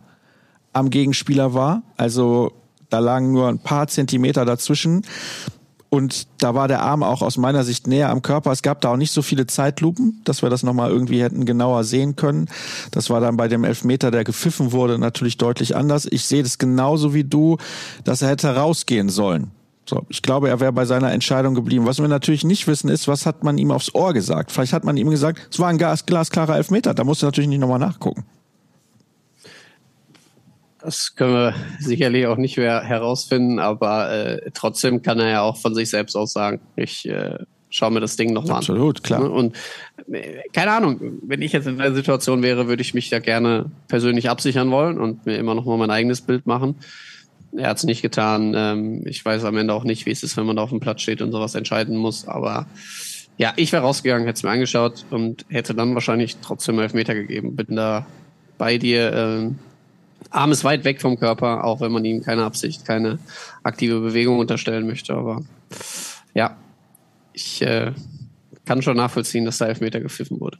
[0.73, 1.83] am Gegenspieler war.
[1.97, 2.53] Also
[2.91, 5.03] da lagen nur ein paar Zentimeter dazwischen.
[5.91, 8.53] Und da war der Arm auch aus meiner Sicht näher am Körper.
[8.53, 11.85] Es gab da auch nicht so viele Zeitlupen, dass wir das nochmal irgendwie hätten genauer
[11.85, 12.47] sehen können.
[12.91, 16.07] Das war dann bei dem Elfmeter, der gepfiffen wurde, natürlich deutlich anders.
[16.11, 17.57] Ich sehe das genauso wie du,
[18.05, 19.51] dass er hätte rausgehen sollen.
[19.89, 21.87] So, ich glaube, er wäre bei seiner Entscheidung geblieben.
[21.87, 24.53] Was wir natürlich nicht wissen, ist, was hat man ihm aufs Ohr gesagt?
[24.53, 26.93] Vielleicht hat man ihm gesagt, es war ein glasklarer Elfmeter.
[26.93, 28.25] Da musst du natürlich nicht nochmal nachgucken.
[30.81, 35.57] Das können wir sicherlich auch nicht mehr herausfinden, aber äh, trotzdem kann er ja auch
[35.57, 37.39] von sich selbst aus sagen, ich äh,
[37.69, 38.59] schaue mir das Ding nochmal an.
[38.59, 39.21] Absolut, klar.
[39.21, 39.31] Ne?
[39.31, 39.57] Und
[40.13, 43.71] äh, keine Ahnung, wenn ich jetzt in der Situation wäre, würde ich mich da gerne
[43.89, 46.77] persönlich absichern wollen und mir immer nochmal mein eigenes Bild machen.
[47.57, 48.55] Er hat es nicht getan.
[48.57, 50.81] Ähm, ich weiß am Ende auch nicht, wie es ist, wenn man da auf dem
[50.81, 52.29] Platz steht und sowas entscheiden muss.
[52.29, 52.67] Aber
[53.37, 57.15] ja, ich wäre rausgegangen, hätte es mir angeschaut und hätte dann wahrscheinlich trotzdem elf Meter
[57.15, 57.57] gegeben.
[57.57, 58.07] Bin da
[58.59, 59.13] bei dir.
[59.13, 59.59] Ähm,
[60.31, 63.19] Arm ist weit weg vom Körper, auch wenn man ihm keine Absicht, keine
[63.63, 65.15] aktive Bewegung unterstellen möchte.
[65.15, 65.43] Aber
[66.35, 66.57] ja,
[67.33, 67.93] ich äh,
[68.67, 70.59] kann schon nachvollziehen, dass da Elfmeter gepfiffen wurde.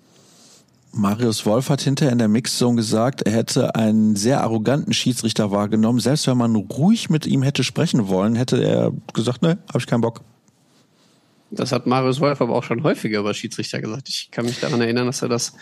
[0.93, 6.01] Marius Wolf hat hinterher in der Mixzone gesagt, er hätte einen sehr arroganten Schiedsrichter wahrgenommen.
[6.01, 9.87] Selbst wenn man ruhig mit ihm hätte sprechen wollen, hätte er gesagt, ne, habe ich
[9.87, 10.23] keinen Bock.
[11.51, 14.09] Das hat Marius Wolf aber auch schon häufiger über Schiedsrichter gesagt.
[14.09, 15.55] Ich kann mich daran erinnern, dass er das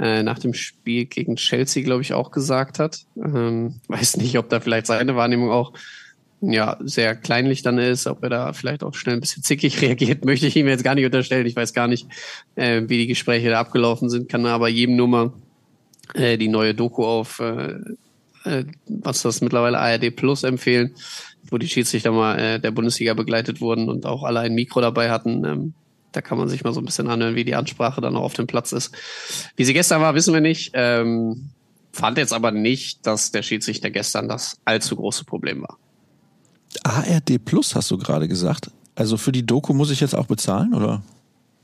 [0.00, 3.00] äh, nach dem Spiel gegen Chelsea, glaube ich, auch gesagt hat.
[3.16, 5.72] Ähm, weiß nicht, ob da vielleicht seine Wahrnehmung auch
[6.40, 10.24] ja, sehr kleinlich dann ist, ob er da vielleicht auch schnell ein bisschen zickig reagiert,
[10.24, 11.46] möchte ich ihm jetzt gar nicht unterstellen.
[11.46, 12.06] Ich weiß gar nicht,
[12.54, 15.32] äh, wie die Gespräche da abgelaufen sind, kann aber jedem Nummer
[16.14, 17.78] äh, die neue Doku auf, äh,
[18.44, 20.94] äh, was das mittlerweile ARD Plus empfehlen,
[21.50, 25.10] wo die Schiedsrichter mal äh, der Bundesliga begleitet wurden und auch alle ein Mikro dabei
[25.10, 25.44] hatten.
[25.44, 25.74] Ähm,
[26.12, 28.34] da kann man sich mal so ein bisschen anhören, wie die Ansprache dann auch auf
[28.34, 28.94] dem Platz ist.
[29.56, 30.70] Wie sie gestern war, wissen wir nicht.
[30.74, 31.50] Ähm,
[31.92, 35.78] fand jetzt aber nicht, dass der Schiedsrichter gestern das allzu große Problem war.
[36.84, 38.70] ARD Plus hast du gerade gesagt.
[38.94, 41.02] Also für die Doku muss ich jetzt auch bezahlen, oder?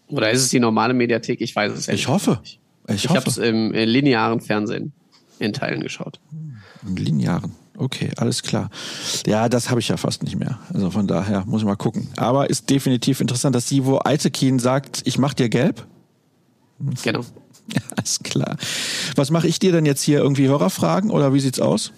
[0.08, 1.40] Oder ist es die normale Mediathek?
[1.40, 2.40] Ich weiß es ja Ich hoffe.
[2.42, 4.92] Ich, ich habe es im linearen Fernsehen
[5.38, 6.20] in Teilen geschaut.
[6.86, 7.52] Im linearen.
[7.76, 8.70] Okay, alles klar.
[9.26, 10.58] Ja, das habe ich ja fast nicht mehr.
[10.72, 12.08] Also von daher muss ich mal gucken.
[12.16, 15.86] Aber ist definitiv interessant, dass Sivo Eitekin sagt, ich mach dir gelb.
[17.02, 17.20] Genau.
[17.72, 18.56] Ja, alles klar.
[19.16, 20.18] Was mache ich dir denn jetzt hier?
[20.18, 21.92] Irgendwie Hörerfragen oder wie sieht's aus?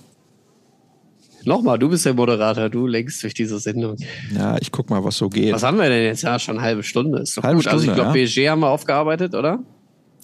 [1.44, 3.96] Nochmal, du bist der Moderator, du lenkst durch diese Sendung.
[4.34, 5.52] Ja, ich guck mal, was so geht.
[5.52, 6.22] Was haben wir denn jetzt?
[6.22, 7.20] Ja, schon eine halbe Stunde.
[7.20, 7.64] Ist doch halbe gut.
[7.64, 8.26] Stunde, also ich glaube, ja.
[8.26, 9.60] PSG haben wir aufgearbeitet, oder?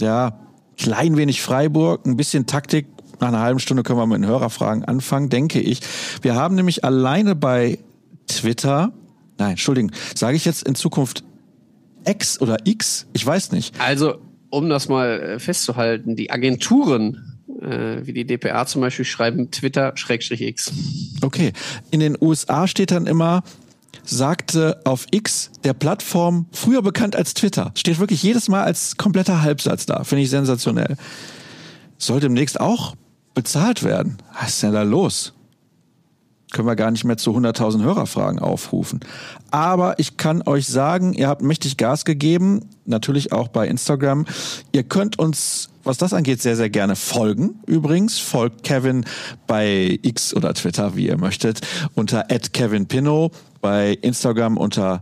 [0.00, 0.40] Ja,
[0.76, 2.86] klein wenig Freiburg, ein bisschen Taktik.
[3.22, 5.78] Nach einer halben Stunde können wir mit den Hörerfragen anfangen, denke ich.
[6.22, 7.78] Wir haben nämlich alleine bei
[8.26, 8.92] Twitter,
[9.38, 11.22] nein, Entschuldigung, sage ich jetzt in Zukunft
[12.04, 13.06] X oder X?
[13.12, 13.80] Ich weiß nicht.
[13.80, 14.16] Also,
[14.50, 20.72] um das mal äh, festzuhalten, die Agenturen äh, wie die DPA zum Beispiel schreiben, Twitter-X.
[21.22, 21.52] Okay.
[21.92, 23.44] In den USA steht dann immer,
[24.02, 27.70] sagte auf X der Plattform, früher bekannt als Twitter.
[27.76, 30.02] Steht wirklich jedes Mal als kompletter Halbsatz da.
[30.02, 30.96] Finde ich sensationell.
[31.98, 32.96] Soll demnächst auch
[33.34, 34.18] bezahlt werden.
[34.40, 35.32] Was ist denn da los?
[36.52, 39.00] können wir gar nicht mehr zu 100.000 Hörerfragen aufrufen.
[39.50, 44.26] Aber ich kann euch sagen, ihr habt mächtig Gas gegeben, natürlich auch bei Instagram.
[44.70, 47.60] Ihr könnt uns, was das angeht, sehr, sehr gerne folgen.
[47.66, 49.04] Übrigens, folgt Kevin
[49.46, 51.60] bei X oder Twitter, wie ihr möchtet,
[51.94, 55.00] unter @kevinpino, bei Instagram unter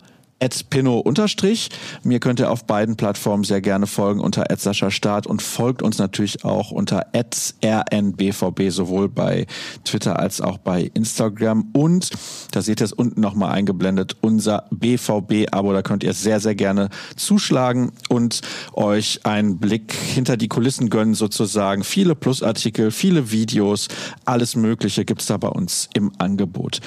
[0.70, 1.68] Pinno unterstrich.
[2.02, 5.98] Mir könnt ihr auf beiden Plattformen sehr gerne folgen unter Sascha Start und folgt uns
[5.98, 9.46] natürlich auch unter rnbvb sowohl bei
[9.84, 12.10] Twitter als auch bei Instagram und
[12.52, 16.88] da seht ihr es unten nochmal eingeblendet, unser BVB-Abo, da könnt ihr sehr, sehr gerne
[17.16, 18.40] zuschlagen und
[18.72, 21.84] euch einen Blick hinter die Kulissen gönnen sozusagen.
[21.84, 23.88] Viele Plusartikel, viele Videos,
[24.24, 26.80] alles Mögliche gibt's da bei uns im Angebot.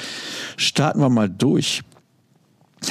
[0.58, 1.84] Starten wir mal durch.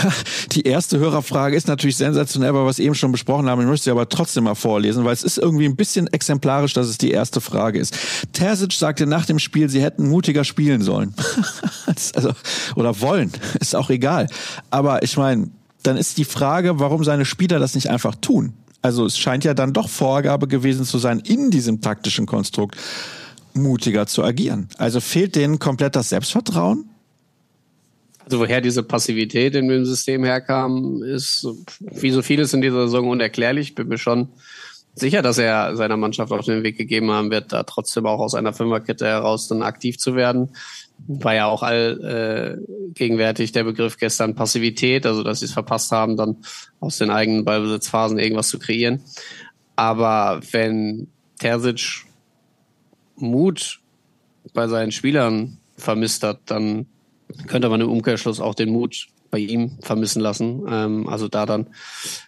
[0.52, 3.60] Die erste Hörerfrage ist natürlich sensationell, weil wir es eben schon besprochen haben.
[3.60, 6.88] Ich möchte sie aber trotzdem mal vorlesen, weil es ist irgendwie ein bisschen exemplarisch, dass
[6.88, 7.96] es die erste Frage ist.
[8.32, 11.14] Terzic sagte nach dem Spiel, sie hätten mutiger spielen sollen.
[12.14, 12.32] also,
[12.76, 14.28] oder wollen, ist auch egal.
[14.70, 15.50] Aber ich meine,
[15.82, 18.54] dann ist die Frage, warum seine Spieler das nicht einfach tun.
[18.82, 22.76] Also es scheint ja dann doch Vorgabe gewesen zu sein, in diesem taktischen Konstrukt
[23.54, 24.68] mutiger zu agieren.
[24.78, 26.86] Also fehlt denen komplett das Selbstvertrauen?
[28.24, 31.46] Also woher diese Passivität in dem System herkam, ist
[31.80, 33.74] wie so vieles in dieser Saison unerklärlich.
[33.74, 34.28] Bin mir schon
[34.94, 38.34] sicher, dass er seiner Mannschaft auf den Weg gegeben haben wird, da trotzdem auch aus
[38.34, 40.50] einer Fünferkette heraus dann aktiv zu werden.
[41.08, 45.90] War ja auch all äh, gegenwärtig der Begriff gestern Passivität, also dass sie es verpasst
[45.90, 46.36] haben, dann
[46.80, 49.02] aus den eigenen Ballbesitzphasen irgendwas zu kreieren.
[49.74, 51.08] Aber wenn
[51.38, 52.04] Terzic
[53.16, 53.80] Mut
[54.52, 56.86] bei seinen Spielern vermisst hat, dann
[57.46, 60.62] könnte man im Umkehrschluss auch den Mut bei ihm vermissen lassen.
[60.68, 61.68] Ähm, also da dann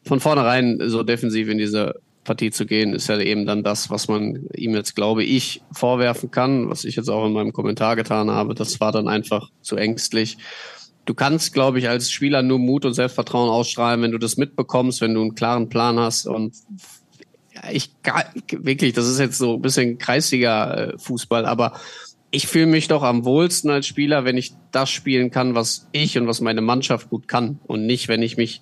[0.05, 4.09] von vornherein so defensiv in diese Partie zu gehen, ist ja eben dann das, was
[4.09, 8.31] man ihm jetzt, glaube ich, vorwerfen kann, was ich jetzt auch in meinem Kommentar getan
[8.31, 8.55] habe.
[8.55, 10.39] Das war dann einfach zu ängstlich.
[11.05, 15.03] Du kannst, glaube ich, als Spieler nur Mut und Selbstvertrauen ausstrahlen, wenn du das mitbekommst,
[15.03, 16.55] wenn du einen klaren Plan hast und
[17.71, 17.91] ich
[18.51, 21.79] wirklich, das ist jetzt so ein bisschen kreisiger äh, Fußball, aber
[22.35, 26.19] ich fühle mich doch am wohlsten als Spieler, wenn ich das spielen kann, was ich
[26.19, 28.61] und was meine Mannschaft gut kann und nicht, wenn ich mich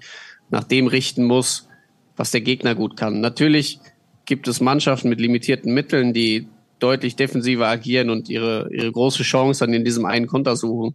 [0.51, 1.69] nach dem richten muss,
[2.15, 3.23] was der Gegner gut kann.
[3.23, 3.81] Natürlich
[4.27, 6.49] gibt es Mannschaften mit limitierten Mitteln, die
[6.81, 10.95] deutlich defensiver agieren und ihre, ihre große Chance dann in diesem einen Konter suchen.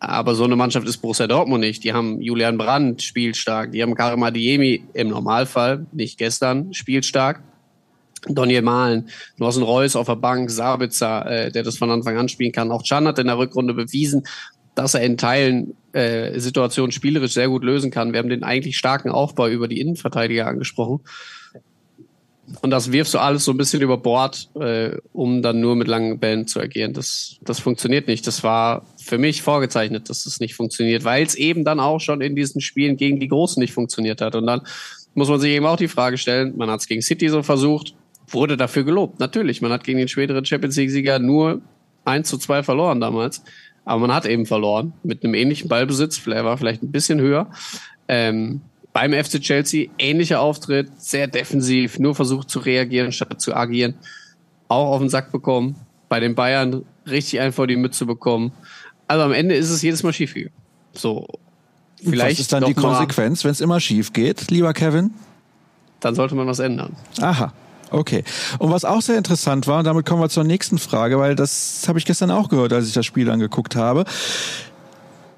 [0.00, 1.84] Aber so eine Mannschaft ist Borussia Dortmund nicht.
[1.84, 3.70] Die haben Julian Brandt spielstark.
[3.70, 7.40] Die haben Karim Adiemi im Normalfall, nicht gestern, spielstark.
[8.26, 12.52] Daniel Mahlen, Norsen Reus auf der Bank, Sabitzer, äh, der das von Anfang an spielen
[12.52, 12.70] kann.
[12.70, 14.24] Auch Can hat in der Rückrunde bewiesen,
[14.74, 18.12] dass er in Teilen äh, Situationen spielerisch sehr gut lösen kann.
[18.12, 21.00] Wir haben den eigentlich starken Aufbau über die Innenverteidiger angesprochen.
[22.62, 25.86] Und das wirfst du alles so ein bisschen über Bord, äh, um dann nur mit
[25.86, 26.94] langen Bällen zu agieren.
[26.94, 28.26] Das, das funktioniert nicht.
[28.26, 32.20] Das war für mich vorgezeichnet, dass das nicht funktioniert, weil es eben dann auch schon
[32.20, 34.34] in diesen Spielen gegen die Großen nicht funktioniert hat.
[34.34, 34.62] Und dann
[35.14, 37.94] muss man sich eben auch die Frage stellen, man hat es gegen City so versucht,
[38.28, 39.20] wurde dafür gelobt.
[39.20, 41.60] Natürlich, man hat gegen den späteren Champions League-Sieger nur
[42.04, 43.42] 1 zu 2 verloren damals.
[43.84, 46.26] Aber man hat eben verloren mit einem ähnlichen Ballbesitz.
[46.26, 47.50] Er war vielleicht ein bisschen höher.
[48.06, 48.60] Ähm,
[48.92, 53.94] beim FC Chelsea ähnlicher Auftritt, sehr defensiv, nur versucht zu reagieren statt zu agieren.
[54.68, 55.76] Auch auf den Sack bekommen.
[56.08, 58.52] Bei den Bayern richtig vor die Mütze bekommen.
[59.06, 60.54] Also am Ende ist es jedes Mal schief gegangen.
[60.92, 61.26] So.
[62.02, 65.12] Vielleicht Was ist dann die Konsequenz, wenn es immer schief geht, lieber Kevin?
[66.00, 66.94] Dann sollte man was ändern.
[67.20, 67.52] Aha.
[67.90, 68.24] Okay.
[68.58, 71.84] Und was auch sehr interessant war, und damit kommen wir zur nächsten Frage, weil das
[71.88, 74.04] habe ich gestern auch gehört, als ich das Spiel angeguckt habe.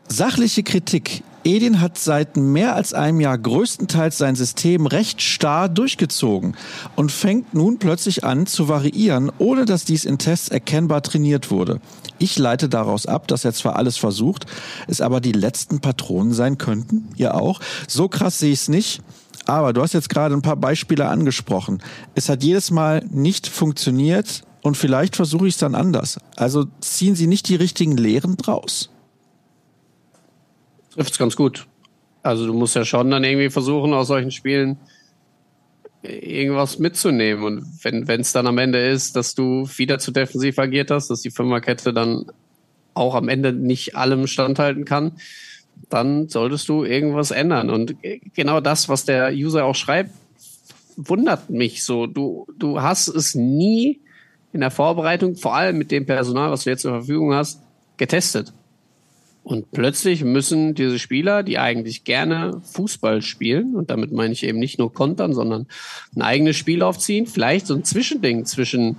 [0.09, 1.23] Sachliche Kritik.
[1.43, 6.55] Edin hat seit mehr als einem Jahr größtenteils sein System recht starr durchgezogen
[6.97, 11.81] und fängt nun plötzlich an zu variieren, ohne dass dies in Tests erkennbar trainiert wurde.
[12.19, 14.45] Ich leite daraus ab, dass er zwar alles versucht,
[14.87, 17.09] es aber die letzten Patronen sein könnten.
[17.17, 17.61] Ihr auch.
[17.89, 19.01] So krass sehe ich es nicht.
[19.51, 21.83] Aber du hast jetzt gerade ein paar Beispiele angesprochen.
[22.15, 26.19] Es hat jedes Mal nicht funktioniert und vielleicht versuche ich es dann anders.
[26.37, 28.91] Also ziehen Sie nicht die richtigen Lehren draus?
[30.91, 31.67] Trifft es ganz gut.
[32.23, 34.79] Also du musst ja schon dann irgendwie versuchen, aus solchen Spielen
[36.03, 37.43] irgendwas mitzunehmen.
[37.43, 41.23] Und wenn es dann am Ende ist, dass du wieder zu defensiv agiert hast, dass
[41.23, 42.27] die Fünferkette dann
[42.95, 45.13] auch am Ende nicht allem standhalten kann,
[45.89, 47.71] dann solltest du irgendwas ändern.
[47.71, 47.97] Und
[48.35, 50.11] genau das, was der User auch schreibt,
[50.97, 52.07] wundert mich so.
[52.07, 54.01] Du, du hast es nie
[54.53, 57.61] in der Vorbereitung, vor allem mit dem Personal, was du jetzt zur Verfügung hast,
[57.97, 58.53] getestet.
[59.43, 64.59] Und plötzlich müssen diese Spieler, die eigentlich gerne Fußball spielen, und damit meine ich eben
[64.59, 65.67] nicht nur kontern, sondern
[66.15, 68.97] ein eigenes Spiel aufziehen, vielleicht so ein Zwischending zwischen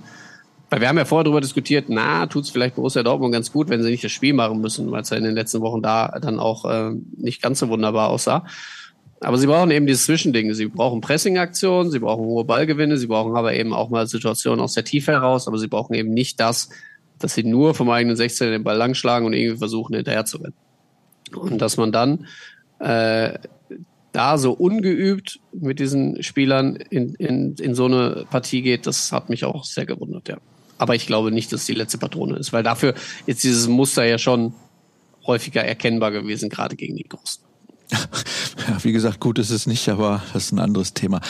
[0.72, 3.68] weil wir haben ja vorher darüber diskutiert, na, tut es vielleicht Borussia Dortmund ganz gut,
[3.68, 6.18] wenn sie nicht das Spiel machen müssen, weil es ja in den letzten Wochen da
[6.18, 8.46] dann auch äh, nicht ganz so wunderbar aussah.
[9.20, 10.54] Aber sie brauchen eben dieses Zwischending.
[10.54, 14.72] Sie brauchen Pressing-Aktionen, sie brauchen hohe Ballgewinne, sie brauchen aber eben auch mal Situationen aus
[14.72, 16.70] der Tiefe heraus, aber sie brauchen eben nicht das,
[17.18, 20.54] dass sie nur vom eigenen 16 den Ball langschlagen und irgendwie versuchen, hinterher zu rennen.
[21.36, 22.26] Und dass man dann
[22.78, 23.38] äh,
[24.12, 29.28] da so ungeübt mit diesen Spielern in, in, in so eine Partie geht, das hat
[29.28, 30.38] mich auch sehr gewundert, ja.
[30.82, 32.94] Aber ich glaube nicht, dass die letzte Patrone ist, weil dafür
[33.26, 34.52] ist dieses Muster ja schon
[35.24, 37.44] häufiger erkennbar gewesen, gerade gegen die Großen.
[38.68, 41.20] Ja, wie gesagt, gut ist es nicht, aber das ist ein anderes Thema.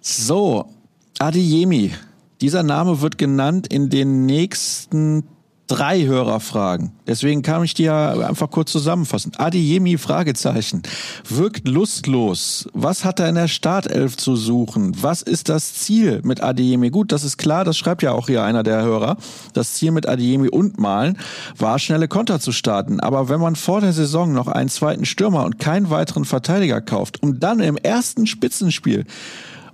[0.00, 0.72] So,
[1.18, 1.92] Adiyemi.
[2.40, 5.24] Dieser Name wird genannt in den nächsten
[5.68, 6.92] drei Hörerfragen.
[7.06, 9.32] Deswegen kann ich dir einfach kurz zusammenfassen.
[9.36, 10.82] Adiyemi Fragezeichen.
[11.28, 12.68] Wirkt lustlos.
[12.72, 14.96] Was hat er in der Startelf zu suchen?
[15.00, 16.90] Was ist das Ziel mit Adiyemi?
[16.90, 19.18] Gut, das ist klar, das schreibt ja auch hier einer der Hörer.
[19.52, 21.18] Das Ziel mit Adiyemi und Malen
[21.56, 23.00] war, schnelle Konter zu starten.
[23.00, 27.22] Aber wenn man vor der Saison noch einen zweiten Stürmer und keinen weiteren Verteidiger kauft,
[27.22, 29.04] um dann im ersten Spitzenspiel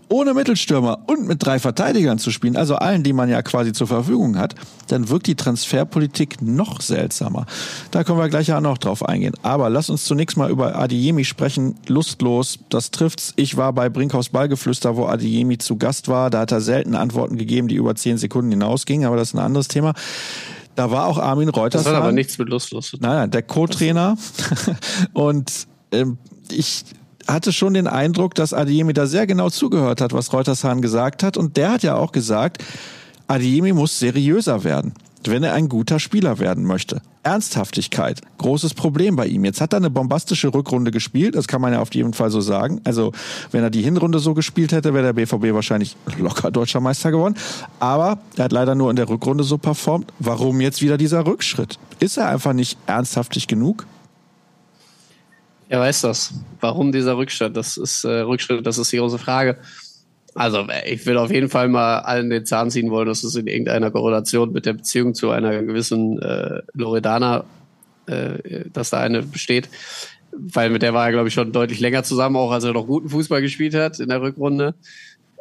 [0.08, 3.86] ohne Mittelstürmer und mit drei Verteidigern zu spielen, also allen, die man ja quasi zur
[3.86, 4.54] Verfügung hat,
[4.88, 7.46] dann wirkt die Transferpolitik noch seltsamer.
[7.90, 9.34] Da können wir gleich ja noch drauf eingehen.
[9.42, 11.76] Aber lass uns zunächst mal über Adiemi sprechen.
[11.86, 13.32] Lustlos, das trifft's.
[13.36, 16.30] Ich war bei Brinkhaus Ballgeflüster, wo Adiemi zu Gast war.
[16.30, 19.40] Da hat er selten Antworten gegeben, die über zehn Sekunden hinausgingen, aber das ist ein
[19.40, 19.94] anderes Thema.
[20.74, 21.84] Da war auch Armin Reuters.
[21.84, 22.96] Das hat aber nichts mit lustlos.
[22.98, 24.16] Nein, nein, der Co-Trainer.
[25.12, 26.18] und ähm,
[26.50, 26.84] ich
[27.26, 31.36] hatte schon den Eindruck, dass Adiemi da sehr genau zugehört hat, was Reutershahn gesagt hat.
[31.36, 32.62] Und der hat ja auch gesagt,
[33.26, 34.92] Adiemi muss seriöser werden,
[35.24, 37.00] wenn er ein guter Spieler werden möchte.
[37.22, 39.46] Ernsthaftigkeit, großes Problem bei ihm.
[39.46, 42.42] Jetzt hat er eine bombastische Rückrunde gespielt, das kann man ja auf jeden Fall so
[42.42, 42.82] sagen.
[42.84, 43.12] Also,
[43.50, 47.34] wenn er die Hinrunde so gespielt hätte, wäre der BVB wahrscheinlich locker deutscher Meister geworden.
[47.80, 50.12] Aber er hat leider nur in der Rückrunde so performt.
[50.18, 51.78] Warum jetzt wieder dieser Rückschritt?
[51.98, 53.86] Ist er einfach nicht ernsthaftig genug?
[55.68, 56.34] Er weiß das.
[56.60, 57.56] Warum dieser Rückschritt?
[57.56, 59.58] Das ist äh, Rückschritt, das ist die große Frage.
[60.34, 63.46] Also ich will auf jeden Fall mal allen den Zahn ziehen wollen, dass es in
[63.46, 67.44] irgendeiner Korrelation mit der Beziehung zu einer gewissen äh, Loredana,
[68.06, 69.68] äh, dass da eine besteht.
[70.32, 72.88] Weil mit der war er, glaube ich, schon deutlich länger zusammen, auch als er noch
[72.88, 74.74] guten Fußball gespielt hat in der Rückrunde.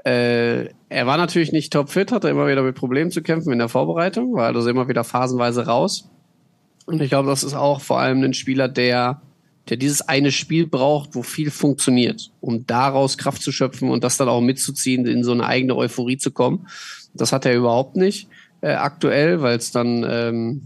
[0.05, 3.69] Äh, er war natürlich nicht topfit, hatte immer wieder mit Problemen zu kämpfen in der
[3.69, 6.09] Vorbereitung, war also immer wieder phasenweise raus.
[6.85, 9.21] Und ich glaube, das ist auch vor allem ein Spieler, der
[9.69, 14.17] der dieses eine Spiel braucht, wo viel funktioniert, um daraus Kraft zu schöpfen und das
[14.17, 16.67] dann auch mitzuziehen, in so eine eigene Euphorie zu kommen.
[17.13, 18.27] Das hat er überhaupt nicht
[18.61, 20.61] äh, aktuell, weil es dann ähm,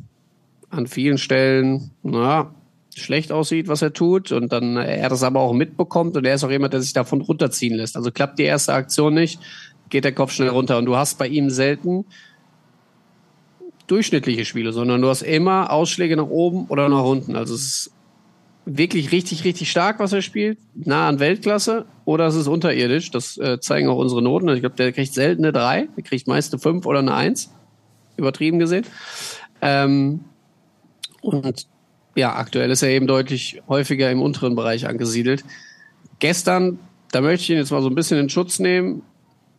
[0.69, 2.53] an vielen Stellen na,
[2.95, 6.33] schlecht aussieht, was er tut und dann äh, er das aber auch mitbekommt und er
[6.33, 7.95] ist auch jemand, der sich davon runterziehen lässt.
[7.95, 9.39] Also klappt die erste Aktion nicht,
[9.89, 12.05] geht der Kopf schnell runter und du hast bei ihm selten
[13.85, 17.35] durchschnittliche Spiele, sondern du hast immer Ausschläge nach oben oder nach unten.
[17.35, 17.91] Also es ist
[18.69, 23.11] wirklich richtig, richtig stark, was er spielt, nah an Weltklasse, oder es ist unterirdisch.
[23.11, 24.49] Das äh, zeigen auch unsere Noten.
[24.49, 27.49] Ich glaube, der kriegt selten eine 3, der kriegt meist eine 5 oder eine 1,
[28.17, 28.85] übertrieben gesehen.
[29.61, 30.25] Ähm,
[31.21, 31.67] und
[32.15, 35.45] ja, aktuell ist er eben deutlich häufiger im unteren Bereich angesiedelt.
[36.19, 36.79] Gestern,
[37.11, 39.01] da möchte ich ihn jetzt mal so ein bisschen in Schutz nehmen,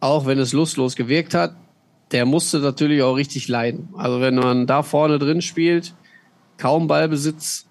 [0.01, 1.57] auch wenn es lustlos gewirkt hat,
[2.13, 3.89] der musste natürlich auch richtig leiden.
[3.97, 5.95] Also wenn man da vorne drin spielt,
[6.57, 7.68] kaum Ballbesitz,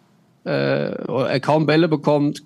[0.48, 2.44] äh, er kaum Bälle bekommt,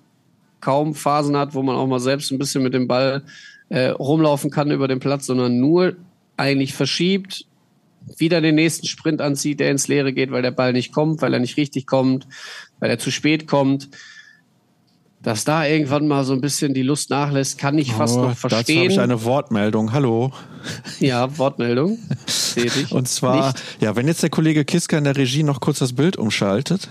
[0.60, 3.22] kaum Phasen hat, wo man auch mal selbst ein bisschen mit dem Ball
[3.68, 5.94] äh, rumlaufen kann über den Platz, sondern nur
[6.36, 7.46] eigentlich verschiebt,
[8.16, 11.32] wieder den nächsten Sprint anzieht, der ins Leere geht, weil der Ball nicht kommt, weil
[11.32, 12.26] er nicht richtig kommt,
[12.80, 13.88] weil er zu spät kommt.
[15.22, 18.36] Dass da irgendwann mal so ein bisschen die Lust nachlässt, kann ich fast oh, noch
[18.36, 18.58] verstehen.
[18.66, 19.92] Dazu habe ich eine Wortmeldung.
[19.92, 20.32] Hallo.
[20.98, 21.98] Ja, Wortmeldung.
[22.26, 22.90] Sehe ich.
[22.90, 23.62] Und zwar, nicht.
[23.80, 26.88] ja, wenn jetzt der Kollege Kiska in der Regie noch kurz das Bild umschaltet.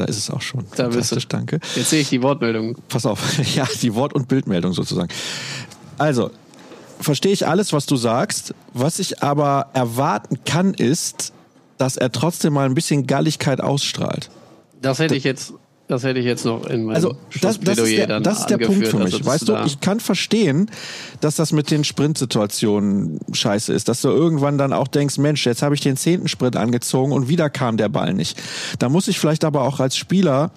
[0.00, 0.64] Da ist es auch schon.
[0.76, 1.16] Da bist du.
[1.28, 1.60] Danke.
[1.76, 2.74] Jetzt sehe ich die Wortmeldung.
[2.88, 3.20] Pass auf.
[3.54, 5.10] Ja, die Wort- und Bildmeldung sozusagen.
[5.98, 6.30] Also,
[7.00, 8.54] verstehe ich alles, was du sagst.
[8.72, 11.34] Was ich aber erwarten kann, ist,
[11.76, 14.30] dass er trotzdem mal ein bisschen Galligkeit ausstrahlt.
[14.80, 15.52] Das hätte ich jetzt
[15.90, 18.58] das hätte ich jetzt noch in meinem Also das, das ist der, das ist der
[18.58, 19.14] Punkt für mich.
[19.14, 20.70] Also, weißt du, ich kann verstehen,
[21.20, 25.62] dass das mit den Sprintsituationen scheiße ist, dass du irgendwann dann auch denkst, Mensch, jetzt
[25.62, 28.40] habe ich den zehnten Sprint angezogen und wieder kam der Ball nicht.
[28.78, 30.52] Da muss ich vielleicht aber auch als Spieler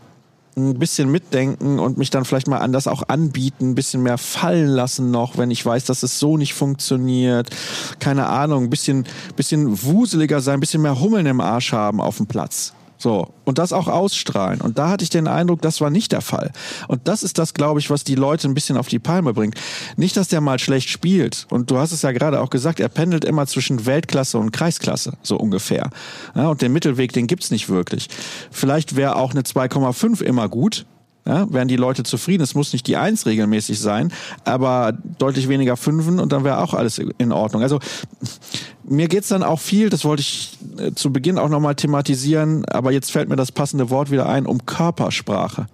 [0.56, 4.68] ein bisschen mitdenken und mich dann vielleicht mal anders auch anbieten, ein bisschen mehr fallen
[4.68, 7.50] lassen noch, wenn ich weiß, dass es so nicht funktioniert.
[7.98, 9.06] Keine Ahnung, ein bisschen,
[9.36, 12.74] bisschen wuseliger sein, ein bisschen mehr Hummeln im Arsch haben auf dem Platz.
[13.04, 13.34] So.
[13.44, 14.62] Und das auch ausstrahlen.
[14.62, 16.54] Und da hatte ich den Eindruck, das war nicht der Fall.
[16.88, 19.56] Und das ist das, glaube ich, was die Leute ein bisschen auf die Palme bringt.
[19.98, 21.46] Nicht, dass der mal schlecht spielt.
[21.50, 25.18] Und du hast es ja gerade auch gesagt, er pendelt immer zwischen Weltklasse und Kreisklasse,
[25.22, 25.90] so ungefähr.
[26.34, 28.08] Ja, und den Mittelweg, den gibt's nicht wirklich.
[28.52, 30.86] Vielleicht wäre auch eine 2,5 immer gut.
[31.26, 32.44] Ja, wären die Leute zufrieden.
[32.44, 34.12] Es muss nicht die Eins regelmäßig sein,
[34.44, 37.62] aber deutlich weniger Fünfen und dann wäre auch alles in Ordnung.
[37.62, 37.80] Also
[38.84, 42.92] mir geht's dann auch viel, das wollte ich äh, zu Beginn auch nochmal thematisieren, aber
[42.92, 45.68] jetzt fällt mir das passende Wort wieder ein, um Körpersprache.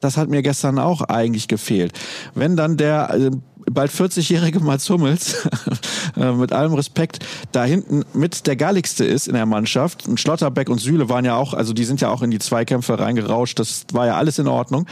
[0.00, 1.92] Das hat mir gestern auch eigentlich gefehlt.
[2.34, 3.30] Wenn dann der äh,
[3.72, 5.48] bald 40-jährige Mats Hummels,
[6.16, 10.06] äh, mit allem Respekt, da hinten mit der galligste ist in der Mannschaft.
[10.06, 12.98] Und Schlotterbeck und Süle waren ja auch, also die sind ja auch in die Zweikämpfe
[12.98, 13.58] reingerauscht.
[13.58, 14.86] Das war ja alles in Ordnung.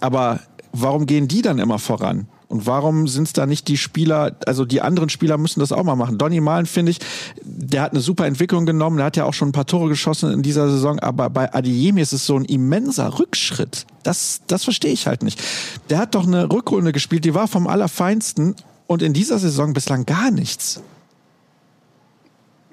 [0.00, 0.40] Aber
[0.72, 2.28] warum gehen die dann immer voran?
[2.48, 5.82] Und warum sind es da nicht die Spieler, also die anderen Spieler müssen das auch
[5.82, 6.16] mal machen.
[6.16, 6.98] Donny Malen, finde ich,
[7.42, 10.32] der hat eine super Entwicklung genommen, der hat ja auch schon ein paar Tore geschossen
[10.32, 13.86] in dieser Saison, aber bei Adiemi ist es so ein immenser Rückschritt.
[14.04, 15.42] Das, das verstehe ich halt nicht.
[15.90, 18.54] Der hat doch eine Rückrunde gespielt, die war vom Allerfeinsten
[18.86, 20.80] und in dieser Saison bislang gar nichts.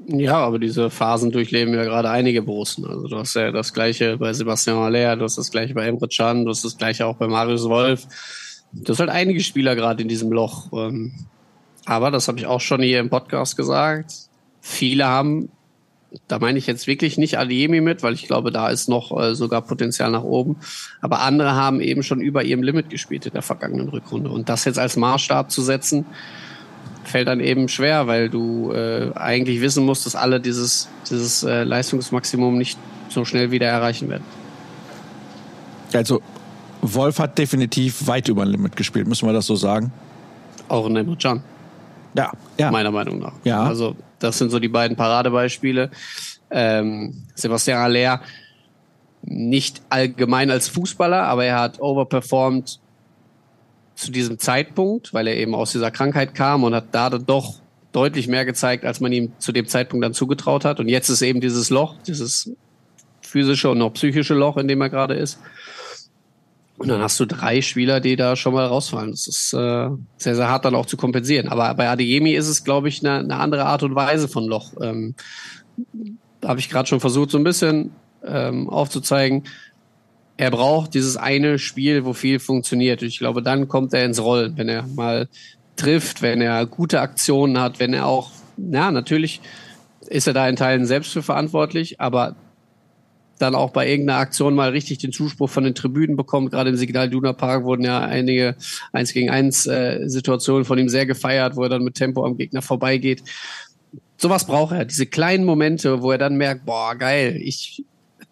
[0.05, 2.85] Ja, aber diese Phasen durchleben ja gerade einige Borussen.
[2.85, 6.09] Also du hast ja das gleiche bei Sebastian Aller, du hast das gleiche bei Emre
[6.09, 8.05] Can, du hast das gleiche auch bei Marius Wolf
[8.73, 10.71] das sind halt einige Spieler gerade in diesem Loch.
[10.73, 11.13] Ähm,
[11.85, 14.13] aber das habe ich auch schon hier im Podcast gesagt.
[14.61, 15.49] Viele haben,
[16.27, 19.35] da meine ich jetzt wirklich nicht Adiemi mit, weil ich glaube, da ist noch äh,
[19.35, 20.57] sogar Potenzial nach oben.
[21.01, 24.29] Aber andere haben eben schon über ihrem Limit gespielt in der vergangenen Rückrunde.
[24.29, 26.05] Und das jetzt als Maßstab zu setzen,
[27.03, 31.63] fällt dann eben schwer, weil du äh, eigentlich wissen musst, dass alle dieses, dieses äh,
[31.63, 34.23] Leistungsmaximum nicht so schnell wieder erreichen werden.
[35.93, 36.21] Also
[36.83, 39.91] Wolf hat definitiv weit über ein Limit gespielt, müssen wir das so sagen?
[40.67, 41.41] Auch in Nemo Can.
[42.15, 42.71] Ja, ja.
[42.71, 43.33] Meiner Meinung nach.
[43.43, 43.63] Ja.
[43.63, 45.89] Also, das sind so die beiden Paradebeispiele.
[46.51, 48.21] Ähm, Sebastian Aller
[49.23, 52.79] nicht allgemein als Fußballer, aber er hat overperformed
[53.95, 57.55] zu diesem Zeitpunkt, weil er eben aus dieser Krankheit kam und hat da doch
[57.93, 60.79] deutlich mehr gezeigt, als man ihm zu dem Zeitpunkt dann zugetraut hat.
[60.79, 62.51] Und jetzt ist eben dieses Loch, dieses
[63.21, 65.39] physische und auch psychische Loch, in dem er gerade ist.
[66.83, 69.11] Und dann hast du drei Spieler, die da schon mal rausfallen.
[69.11, 71.47] Das ist äh, sehr, sehr hart dann auch zu kompensieren.
[71.47, 74.73] Aber bei Adeyemi ist es, glaube ich, eine, eine andere Art und Weise von Loch.
[74.81, 75.15] Ähm,
[76.41, 77.91] da habe ich gerade schon versucht, so ein bisschen
[78.25, 79.43] ähm, aufzuzeigen.
[80.35, 83.01] Er braucht dieses eine Spiel, wo viel funktioniert.
[83.01, 85.29] Ich glaube, dann kommt er ins Rollen, wenn er mal
[85.77, 89.39] trifft, wenn er gute Aktionen hat, wenn er auch, ja, natürlich
[90.07, 92.35] ist er da in Teilen selbst für verantwortlich, aber
[93.39, 96.51] dann auch bei irgendeiner Aktion mal richtig den Zuspruch von den Tribünen bekommt.
[96.51, 98.55] Gerade im Signal Duna Park wurden ja einige
[98.91, 102.37] 1 gegen 1 äh, Situationen von ihm sehr gefeiert, wo er dann mit Tempo am
[102.37, 103.23] Gegner vorbeigeht.
[104.17, 107.83] Sowas braucht er, diese kleinen Momente, wo er dann merkt, boah, geil, ich,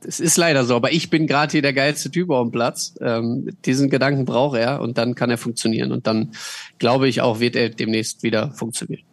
[0.06, 2.96] es ist leider so, aber ich bin gerade hier der geilste Typ auf dem Platz.
[3.02, 5.92] Ähm, diesen Gedanken braucht er und dann kann er funktionieren.
[5.92, 6.32] Und dann
[6.80, 9.04] glaube ich auch, wird er demnächst wieder funktionieren.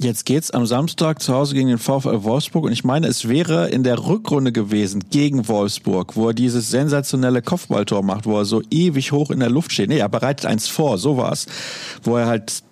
[0.00, 3.68] Jetzt geht's am Samstag zu Hause gegen den VfL Wolfsburg und ich meine, es wäre
[3.68, 8.62] in der Rückrunde gewesen gegen Wolfsburg, wo er dieses sensationelle Kopfballtor macht, wo er so
[8.70, 9.88] ewig hoch in der Luft steht.
[9.88, 11.46] Nee, er bereitet eins vor, so war's.
[12.04, 12.62] Wo er halt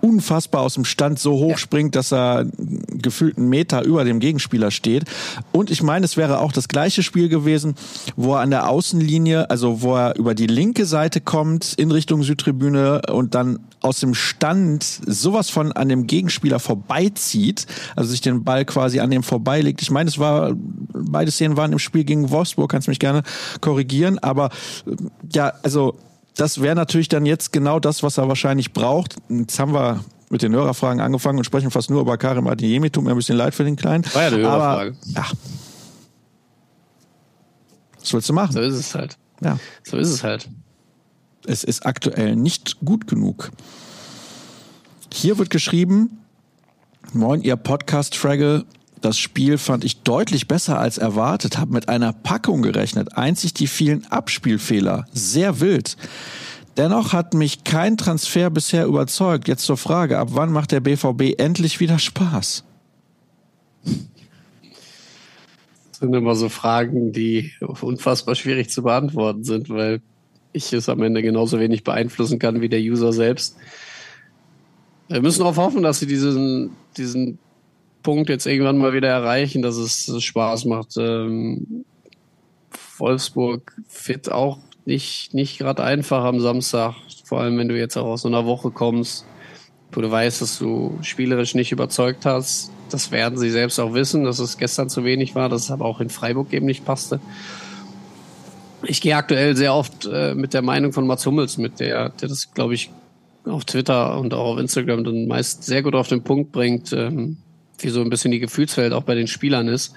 [0.00, 2.46] unfassbar aus dem Stand so hoch springt, dass er
[2.90, 5.04] gefühlt einen Meter über dem Gegenspieler steht.
[5.52, 7.74] Und ich meine, es wäre auch das gleiche Spiel gewesen,
[8.16, 12.22] wo er an der Außenlinie, also wo er über die linke Seite kommt in Richtung
[12.22, 18.44] Südtribüne und dann aus dem Stand sowas von an dem Gegenspieler vorbeizieht, also sich den
[18.44, 19.82] Ball quasi an dem vorbeilegt.
[19.82, 23.22] Ich meine, es war, beide Szenen waren im Spiel gegen Wolfsburg, kannst mich gerne
[23.60, 24.50] korrigieren, aber
[25.32, 25.94] ja, also
[26.38, 29.16] das wäre natürlich dann jetzt genau das, was er wahrscheinlich braucht.
[29.28, 32.90] Jetzt haben wir mit den Hörerfragen angefangen und sprechen fast nur über Karim Adeyemi.
[32.90, 34.04] Tut mir ein bisschen leid für den Kleinen.
[34.14, 34.90] War ja eine Hörerfrage.
[34.90, 35.26] Aber, ja.
[37.98, 38.52] Was willst du machen?
[38.52, 39.18] So ist es halt.
[39.42, 39.58] Ja.
[39.82, 40.48] So ist es halt.
[41.44, 43.50] Es ist aktuell nicht gut genug.
[45.12, 46.18] Hier wird geschrieben,
[47.14, 48.64] Moin, ihr Podcast-Fraggle.
[49.00, 53.16] Das Spiel fand ich deutlich besser als erwartet, habe mit einer Packung gerechnet.
[53.16, 55.06] Einzig die vielen Abspielfehler.
[55.12, 55.96] Sehr wild.
[56.76, 59.48] Dennoch hat mich kein Transfer bisher überzeugt.
[59.48, 62.64] Jetzt zur Frage, ab wann macht der BVB endlich wieder Spaß?
[63.84, 70.00] Das sind immer so Fragen, die unfassbar schwierig zu beantworten sind, weil
[70.52, 73.56] ich es am Ende genauso wenig beeinflussen kann wie der User selbst.
[75.08, 77.38] Wir müssen darauf hoffen, dass sie diesen, diesen
[78.08, 80.96] Punkt jetzt irgendwann mal wieder erreichen, dass es Spaß macht.
[80.96, 81.84] Ähm,
[82.96, 86.94] Wolfsburg wird auch nicht, nicht gerade einfach am Samstag,
[87.24, 89.26] vor allem wenn du jetzt auch aus so einer Woche kommst,
[89.92, 92.70] wo du weißt, dass du spielerisch nicht überzeugt hast.
[92.88, 95.84] Das werden sie selbst auch wissen, dass es gestern zu wenig war, dass es aber
[95.84, 97.20] auch in Freiburg eben nicht passte.
[98.84, 102.28] Ich gehe aktuell sehr oft äh, mit der Meinung von Mats Hummels, mit der, der
[102.30, 102.90] das, glaube ich,
[103.44, 106.94] auf Twitter und auch auf Instagram dann meist sehr gut auf den Punkt bringt.
[106.94, 107.36] Ähm,
[107.78, 109.94] wie so ein bisschen die Gefühlswelt auch bei den Spielern ist.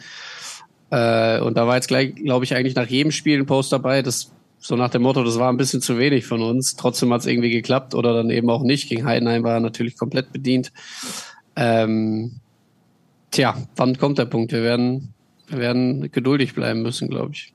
[0.90, 4.02] Äh, und da war jetzt gleich, glaube ich, eigentlich nach jedem Spiel ein Post dabei,
[4.02, 6.76] das so nach dem Motto, das war ein bisschen zu wenig von uns.
[6.76, 8.90] Trotzdem hat es irgendwie geklappt oder dann eben auch nicht.
[8.90, 10.72] Gegen Heidenheim war er natürlich komplett bedient.
[11.56, 12.40] Ähm,
[13.32, 14.52] tja, wann kommt der Punkt?
[14.52, 15.14] Wir werden,
[15.48, 17.54] wir werden geduldig bleiben müssen, glaube ich.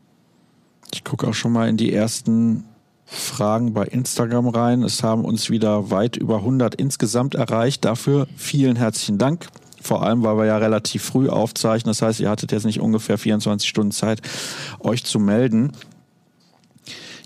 [0.92, 2.64] Ich gucke auch schon mal in die ersten
[3.04, 4.82] Fragen bei Instagram rein.
[4.82, 7.84] Es haben uns wieder weit über 100 insgesamt erreicht.
[7.84, 9.46] Dafür vielen herzlichen Dank.
[9.86, 11.90] Vor allem, weil wir ja relativ früh aufzeichnen.
[11.90, 14.20] Das heißt, ihr hattet jetzt nicht ungefähr 24 Stunden Zeit,
[14.80, 15.70] euch zu melden.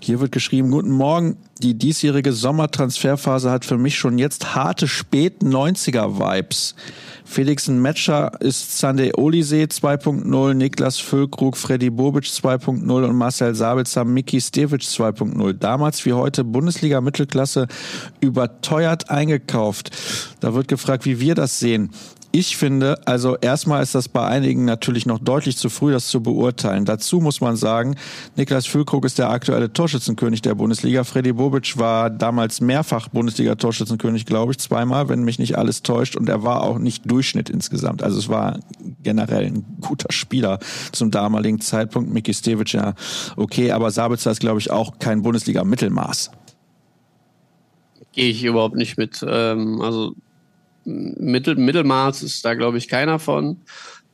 [0.03, 1.37] Hier wird geschrieben, guten Morgen.
[1.59, 6.75] Die diesjährige Sommertransferphase hat für mich schon jetzt harte spät 90er Vibes.
[7.23, 14.41] Felixen Metscher ist Sunday Olise 2.0, Niklas Füllkrug, Freddy Bobic 2.0 und Marcel Sabitzer, Miki
[14.41, 15.53] Stevic 2.0.
[15.53, 17.67] Damals wie heute Bundesliga Mittelklasse
[18.21, 19.91] überteuert eingekauft.
[20.39, 21.91] Da wird gefragt, wie wir das sehen.
[22.33, 26.23] Ich finde, also erstmal ist das bei einigen natürlich noch deutlich zu früh, das zu
[26.23, 26.85] beurteilen.
[26.85, 27.95] Dazu muss man sagen,
[28.37, 31.03] Niklas Füllkrug ist der aktuelle Torschützenkönig der Bundesliga.
[31.03, 36.15] Freddy Bobic war damals mehrfach Bundesliga-Torschützenkönig, glaube ich, zweimal, wenn mich nicht alles täuscht.
[36.15, 38.01] Und er war auch nicht Durchschnitt insgesamt.
[38.01, 38.59] Also es war
[39.03, 40.59] generell ein guter Spieler
[40.93, 42.13] zum damaligen Zeitpunkt.
[42.13, 42.93] Miki Stevic, ja,
[43.35, 46.31] okay, aber Sabitzer ist, glaube ich, auch kein Bundesliga-Mittelmaß.
[48.13, 49.23] Gehe ich überhaupt nicht mit.
[49.27, 50.15] Ähm, also
[50.85, 53.57] Mittel, Mittelmaß ist da, glaube ich, keiner von.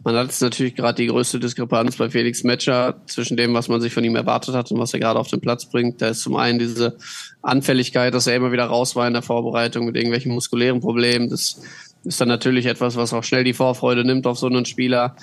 [0.03, 3.82] Man hat jetzt natürlich gerade die größte Diskrepanz bei Felix Metscher zwischen dem, was man
[3.82, 6.01] sich von ihm erwartet hat und was er gerade auf den Platz bringt.
[6.01, 6.97] Da ist zum einen diese
[7.41, 11.30] Anfälligkeit, dass er immer wieder raus war in der Vorbereitung mit irgendwelchen muskulären Problemen.
[11.30, 11.59] Das
[12.03, 15.15] ist dann natürlich etwas, was auch schnell die Vorfreude nimmt auf so einen Spieler.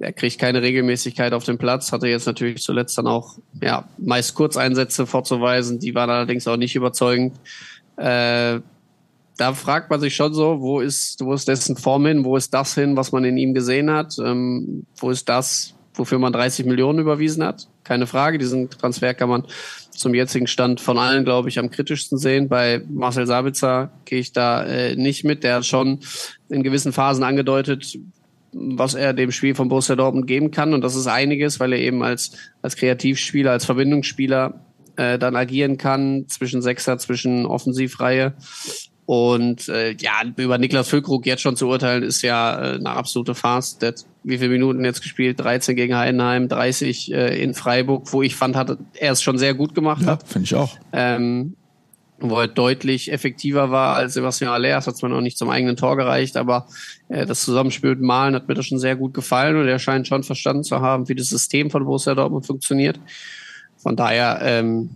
[0.00, 4.34] Er kriegt keine Regelmäßigkeit auf dem Platz, hatte jetzt natürlich zuletzt dann auch ja, meist
[4.34, 7.36] Kurzeinsätze vorzuweisen, die waren allerdings auch nicht überzeugend.
[7.96, 8.60] Äh,
[9.36, 12.52] da fragt man sich schon so, wo ist, wo ist dessen Form hin, wo ist
[12.52, 16.66] das hin, was man in ihm gesehen hat, ähm, wo ist das, wofür man 30
[16.66, 17.68] Millionen überwiesen hat?
[17.84, 19.46] Keine Frage, diesen Transfer kann man
[19.90, 22.48] zum jetzigen Stand von allen, glaube ich, am kritischsten sehen.
[22.48, 25.44] Bei Marcel Sabitzer gehe ich da äh, nicht mit.
[25.44, 26.00] Der hat schon
[26.48, 27.98] in gewissen Phasen angedeutet,
[28.52, 30.74] was er dem Spiel von Borussia Dortmund geben kann.
[30.74, 34.60] Und das ist einiges, weil er eben als, als Kreativspieler, als Verbindungsspieler
[34.96, 38.34] äh, dann agieren kann zwischen Sechser, zwischen Offensivreihe.
[39.04, 43.34] Und äh, ja, über Niklas Füllkrug jetzt schon zu urteilen, ist ja äh, eine absolute
[43.34, 43.78] Farce.
[43.78, 45.40] Der hat wie viele Minuten jetzt gespielt?
[45.40, 49.54] 13 gegen Heidenheim, 30 äh, in Freiburg, wo ich fand, hat er es schon sehr
[49.54, 50.02] gut gemacht.
[50.02, 50.76] Ja, finde ich auch.
[50.92, 51.56] Ähm,
[52.20, 54.76] wo er deutlich effektiver war als Sebastian Aller.
[54.76, 56.68] Das hat zwar noch nicht zum eigenen Tor gereicht, aber
[57.08, 60.06] äh, das Zusammenspiel mit Malen hat mir das schon sehr gut gefallen und er scheint
[60.06, 63.00] schon verstanden zu haben, wie das System von Borussia Dortmund funktioniert.
[63.76, 64.90] Von daher ähm,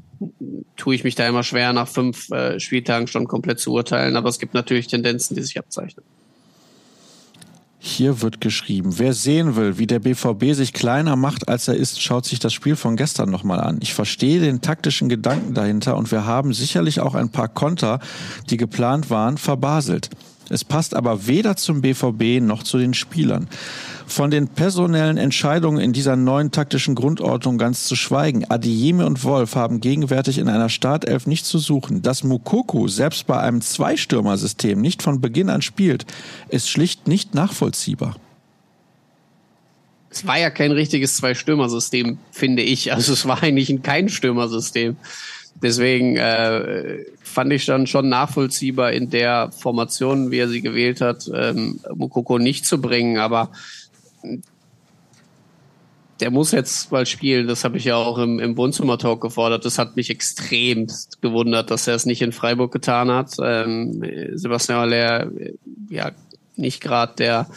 [0.76, 4.16] tue ich mich da immer schwer, nach fünf äh, Spieltagen schon komplett zu urteilen.
[4.16, 6.04] Aber es gibt natürlich Tendenzen, die sich abzeichnen.
[7.78, 12.02] Hier wird geschrieben, wer sehen will, wie der BVB sich kleiner macht, als er ist,
[12.02, 13.78] schaut sich das Spiel von gestern nochmal an.
[13.80, 18.00] Ich verstehe den taktischen Gedanken dahinter und wir haben sicherlich auch ein paar Konter,
[18.50, 20.10] die geplant waren, verbaselt.
[20.48, 23.48] Es passt aber weder zum BVB noch zu den Spielern.
[24.06, 28.48] Von den personellen Entscheidungen in dieser neuen taktischen Grundordnung ganz zu schweigen.
[28.48, 32.02] Adieme und Wolf haben gegenwärtig in einer Startelf nichts zu suchen.
[32.02, 36.06] Dass Mukoku selbst bei einem Zweistürmersystem nicht von Beginn an spielt,
[36.48, 38.16] ist schlicht nicht nachvollziehbar.
[40.08, 42.92] Es war ja kein richtiges Zwei-Stürmer-System, finde ich.
[42.92, 44.96] Also es war eigentlich kein Stürmersystem.
[45.62, 47.04] Deswegen äh,
[47.36, 52.38] fand ich dann schon nachvollziehbar in der Formation, wie er sie gewählt hat, ähm, Mukoko
[52.38, 53.18] nicht zu bringen.
[53.18, 53.50] Aber
[56.20, 57.46] der muss jetzt mal spielen.
[57.46, 59.66] Das habe ich ja auch im, im Wohnzimmer-Talk gefordert.
[59.66, 60.86] Das hat mich extrem
[61.20, 63.34] gewundert, dass er es nicht in Freiburg getan hat.
[63.38, 65.30] Ähm, Sebastian Aller,
[65.90, 66.12] ja,
[66.54, 67.48] nicht gerade der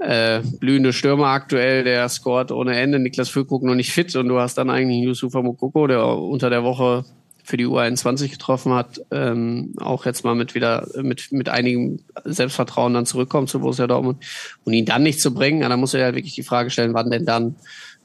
[0.00, 2.98] äh, blühende Stürmer aktuell, der scoret ohne Ende.
[2.98, 6.64] Niklas Füllkrug noch nicht fit und du hast dann eigentlich Yusufa Mokoko, der unter der
[6.64, 7.04] Woche
[7.44, 12.94] für die U21 getroffen hat, ähm, auch jetzt mal mit wieder mit mit einigem Selbstvertrauen
[12.94, 14.24] dann zurückkommt zu Borussia Dortmund
[14.64, 17.10] und ihn dann nicht zu bringen, dann muss er halt wirklich die Frage stellen, wann
[17.10, 17.56] denn dann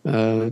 [0.03, 0.51] äh,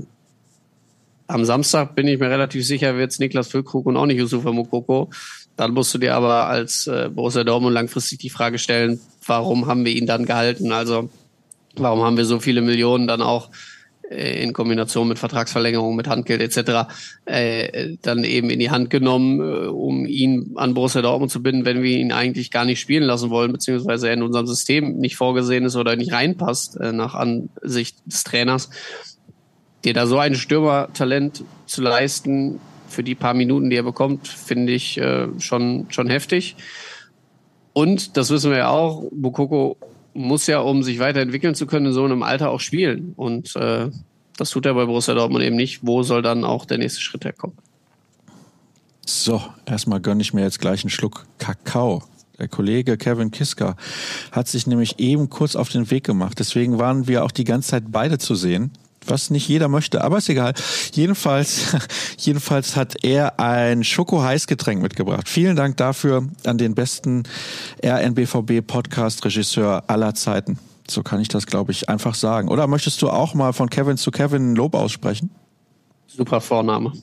[1.28, 4.52] am Samstag bin ich mir relativ sicher, wird es Niklas Füllkrug und auch nicht Yusufa
[4.54, 5.10] Mokoko.
[5.58, 9.84] Dann musst du dir aber als äh, Borussia Dortmund langfristig die Frage stellen, warum haben
[9.84, 10.72] wir ihn dann gehalten?
[10.72, 11.10] Also
[11.76, 13.50] warum haben wir so viele Millionen dann auch
[14.10, 16.90] in Kombination mit Vertragsverlängerung, mit Handgeld etc.
[17.26, 21.66] Äh, dann eben in die Hand genommen, äh, um ihn an Borussia Dortmund zu binden,
[21.66, 25.18] wenn wir ihn eigentlich gar nicht spielen lassen wollen, beziehungsweise er in unserem System nicht
[25.18, 28.70] vorgesehen ist oder nicht reinpasst äh, nach Ansicht des Trainers.
[29.84, 34.74] Dir da so ein Stürmertalent zu leisten für die paar Minuten, die er bekommt, finde
[34.74, 36.56] ich äh, schon schon heftig.
[37.74, 39.78] Und das wissen wir ja auch, Bukoko
[40.18, 43.14] muss ja, um sich weiterentwickeln zu können, in so einem Alter auch spielen.
[43.16, 43.90] Und äh,
[44.38, 45.86] das tut er bei Borussia Dortmund eben nicht.
[45.86, 47.58] Wo soll dann auch der nächste Schritt herkommen?
[49.06, 52.04] So, erstmal gönne ich mir jetzt gleich einen Schluck Kakao.
[52.40, 53.76] Der Kollege Kevin Kiska
[54.32, 56.38] hat sich nämlich eben kurz auf den Weg gemacht.
[56.40, 58.72] Deswegen waren wir auch die ganze Zeit beide zu sehen
[59.10, 60.54] was nicht jeder möchte, aber ist egal.
[60.94, 61.76] Jedenfalls,
[62.18, 65.30] jedenfalls hat er ein Schoko-Heißgetränk mitgebracht.
[65.30, 67.24] Vielen Dank dafür an den besten
[67.84, 70.60] RNBVB-Podcast-Regisseur aller Zeiten.
[70.90, 72.48] So kann ich das, glaube ich, einfach sagen.
[72.48, 75.32] Oder möchtest du auch mal von Kevin zu Kevin Lob aussprechen?
[76.08, 76.94] Super Vorname.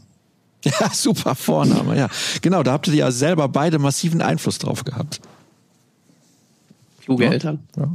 [0.64, 2.08] Ja, super Vorname, ja.
[2.40, 5.20] Genau, da habt ihr ja selber beide massiven Einfluss drauf gehabt.
[7.02, 7.32] Kluge ja?
[7.32, 7.60] Eltern.
[7.76, 7.90] Ja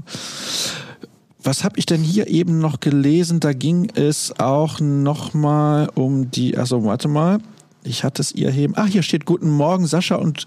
[1.42, 3.40] was habe ich denn hier eben noch gelesen?
[3.40, 6.58] Da ging es auch noch mal um die.
[6.58, 7.40] Also warte mal,
[7.84, 8.74] ich hatte es ihr heben.
[8.76, 10.46] Ach, hier steht Guten Morgen Sascha und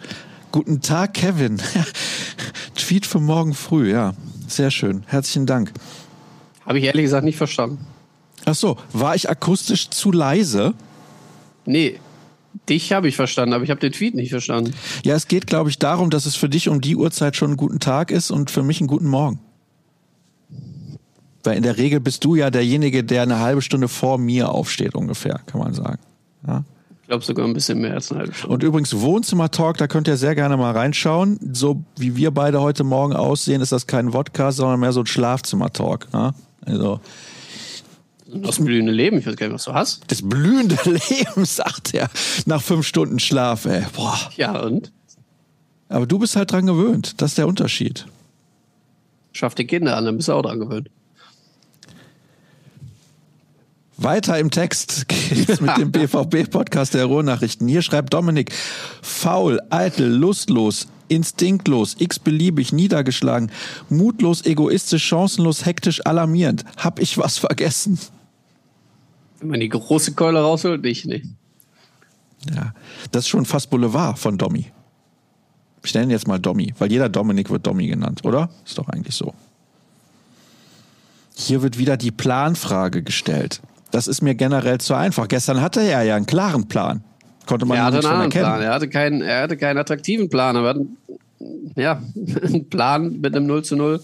[0.51, 1.59] Guten Tag Kevin.
[2.75, 4.13] Tweet für morgen früh, ja.
[4.47, 5.03] sehr schön.
[5.07, 5.73] Herzlichen Dank.
[6.67, 7.87] Habe ich ehrlich gesagt nicht verstanden.
[8.45, 10.75] Ach so, war ich akustisch zu leise?
[11.65, 11.99] Nee,
[12.69, 14.75] dich habe ich verstanden, aber ich habe den Tweet nicht verstanden.
[15.05, 17.57] Ja, es geht, glaube ich, darum, dass es für dich um die Uhrzeit schon ein
[17.57, 19.39] guten Tag ist und für mich einen guten Morgen.
[21.45, 24.95] Weil in der Regel bist du ja derjenige, der eine halbe Stunde vor mir aufsteht,
[24.95, 25.99] ungefähr, kann man sagen.
[26.47, 26.65] Ja?
[27.03, 28.55] Ich glaube sogar ein bisschen mehr als eine halbe Stunde.
[28.55, 31.39] Und übrigens Wohnzimmer-Talk, da könnt ihr sehr gerne mal reinschauen.
[31.53, 35.07] So wie wir beide heute Morgen aussehen, ist das kein Wodcast, sondern mehr so ein
[35.07, 36.09] Schlafzimmer-Talk.
[36.13, 36.35] Ja?
[36.65, 37.01] Also
[38.35, 40.05] das blühende Leben, ich weiß gar nicht, was du hast.
[40.07, 42.09] Das blühende Leben, sagt er,
[42.47, 43.85] nach fünf Stunden Schlaf, ey.
[43.95, 44.19] Boah.
[44.37, 44.91] Ja, und?
[45.89, 47.21] Aber du bist halt dran gewöhnt.
[47.21, 48.07] Das ist der Unterschied.
[49.33, 50.89] Schaff die Kinder an, dann bist du auch dran gewöhnt.
[53.99, 57.69] Weiter im Text geht's mit dem BVB-Podcast der Ruhrnachrichten.
[57.69, 58.53] Hier schreibt Dominik,
[59.03, 63.51] faul, eitel, lustlos, instinktlos, x-beliebig, niedergeschlagen,
[63.91, 66.65] mutlos, egoistisch, chancenlos, hektisch, alarmierend.
[66.79, 67.99] Hab ich was vergessen?
[69.41, 71.27] Wenn man die große Keule rausholt, nicht, nicht.
[72.55, 72.75] Ja,
[73.11, 74.67] das ist schon fast Boulevard von Domi.
[75.85, 78.51] Ich nenne jetzt mal Domi, weil jeder Dominik wird Domi genannt, oder?
[78.65, 79.35] Ist doch eigentlich so.
[81.35, 83.61] Hier wird wieder die Planfrage gestellt.
[83.93, 85.29] Das ist mir generell zu einfach.
[85.29, 87.05] Gestern hatte er ja einen klaren Plan.
[87.47, 88.45] Konnte man er hatte nicht einen erkennen.
[88.45, 88.63] Plan.
[88.63, 90.81] Er hatte, keinen, er hatte keinen attraktiven Plan, aber
[91.77, 92.03] ja,
[92.43, 94.01] einen Plan mit einem 0 zu 0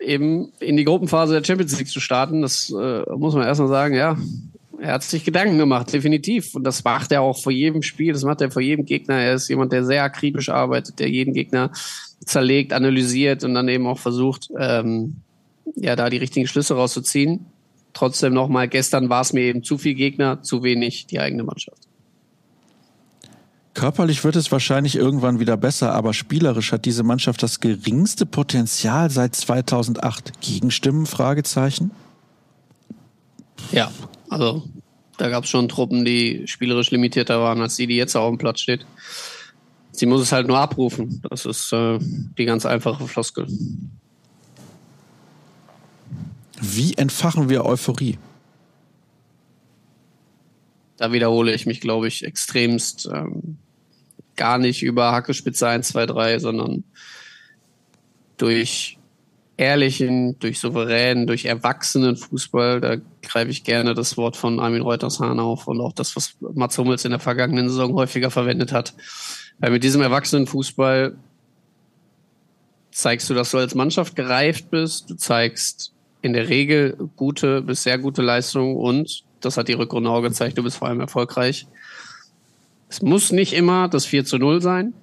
[0.00, 2.42] eben in die Gruppenphase der Champions League zu starten.
[2.42, 4.16] Das äh, muss man erstmal sagen, ja.
[4.80, 6.56] Er hat sich Gedanken gemacht, definitiv.
[6.56, 9.14] Und das macht er auch vor jedem Spiel, das macht er vor jedem Gegner.
[9.14, 11.70] Er ist jemand, der sehr akribisch arbeitet, der jeden Gegner
[12.24, 15.18] zerlegt, analysiert und dann eben auch versucht, ähm,
[15.76, 17.46] ja, da die richtigen Schlüsse rauszuziehen.
[17.92, 21.88] Trotzdem nochmal, gestern war es mir eben zu viel Gegner, zu wenig die eigene Mannschaft.
[23.74, 29.10] Körperlich wird es wahrscheinlich irgendwann wieder besser, aber spielerisch hat diese Mannschaft das geringste Potenzial
[29.10, 30.40] seit 2008.
[30.40, 31.06] Gegenstimmen?
[31.06, 31.90] Fragezeichen.
[33.70, 33.90] Ja,
[34.28, 34.62] also
[35.16, 38.38] da gab es schon Truppen, die spielerisch limitierter waren als die, die jetzt auf dem
[38.38, 38.84] Platz steht.
[39.90, 41.22] Sie muss es halt nur abrufen.
[41.30, 43.46] Das ist äh, die ganz einfache Floskel.
[46.64, 48.18] Wie entfachen wir Euphorie?
[50.96, 53.58] Da wiederhole ich mich, glaube ich, extremst ähm,
[54.36, 56.84] gar nicht über Hackespitze 1, 2, 3, sondern
[58.36, 58.96] durch
[59.56, 62.80] ehrlichen, durch souveränen, durch erwachsenen Fußball.
[62.80, 66.78] Da greife ich gerne das Wort von Armin Reutershahn auf und auch das, was Mats
[66.78, 68.94] Hummels in der vergangenen Saison häufiger verwendet hat.
[69.58, 71.16] Weil mit diesem erwachsenen Fußball
[72.92, 75.10] zeigst du, dass du als Mannschaft gereift bist.
[75.10, 75.91] Du zeigst
[76.22, 80.56] in der Regel gute bis sehr gute Leistungen und das hat die Rückrunde auch gezeigt,
[80.56, 81.66] du bist vor allem erfolgreich.
[82.88, 84.94] Es muss nicht immer das 4 zu 0 sein.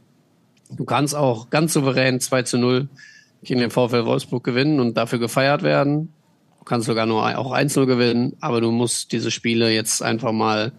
[0.71, 2.87] Du kannst auch ganz souverän 2 zu 0
[3.43, 6.13] gegen den VfL Wolfsburg gewinnen und dafür gefeiert werden.
[6.59, 10.71] Du kannst sogar nur auch 1-0 gewinnen, aber du musst diese Spiele jetzt einfach mal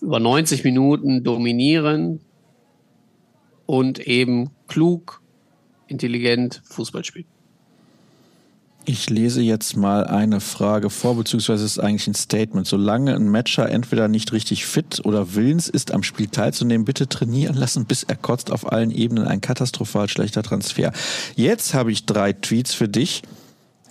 [0.00, 2.20] über 90 Minuten dominieren
[3.66, 5.22] und eben klug,
[5.86, 7.33] intelligent Fußball spielen.
[8.86, 12.66] Ich lese jetzt mal eine Frage vor, beziehungsweise ist eigentlich ein Statement.
[12.66, 17.56] Solange ein Matcher entweder nicht richtig fit oder willens ist, am Spiel teilzunehmen, bitte trainieren
[17.56, 19.26] lassen, bis er kotzt auf allen Ebenen.
[19.26, 20.92] Ein katastrophal schlechter Transfer.
[21.34, 23.22] Jetzt habe ich drei Tweets für dich.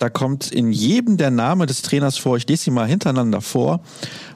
[0.04, 2.36] Da kommt in jedem der Name des Trainers vor.
[2.36, 3.80] Ich lese sie mal hintereinander vor.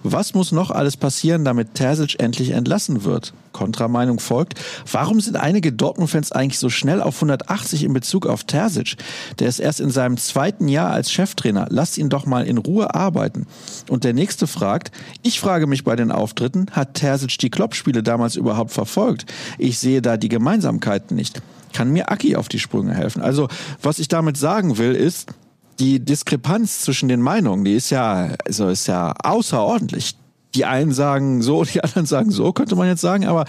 [0.03, 3.35] Was muss noch alles passieren, damit Terzic endlich entlassen wird?
[3.53, 4.59] Kontrameinung folgt.
[4.91, 8.97] Warum sind einige Dortmund-Fans eigentlich so schnell auf 180 in Bezug auf Terzic?
[9.41, 11.67] Der ist erst in seinem zweiten Jahr als Cheftrainer.
[11.69, 13.47] Lasst ihn doch mal in Ruhe arbeiten.
[13.91, 14.91] Und der nächste fragt,
[15.23, 19.27] ich frage mich bei den Auftritten, hat Terzic die Kloppspiele damals überhaupt verfolgt?
[19.59, 21.43] Ich sehe da die Gemeinsamkeiten nicht.
[21.75, 23.21] Kann mir Aki auf die Sprünge helfen?
[23.21, 23.49] Also,
[23.83, 25.35] was ich damit sagen will, ist,
[25.79, 30.17] die Diskrepanz zwischen den Meinungen, die ist ja, also ist ja außerordentlich.
[30.55, 33.45] Die einen sagen so, die anderen sagen so, könnte man jetzt sagen, aber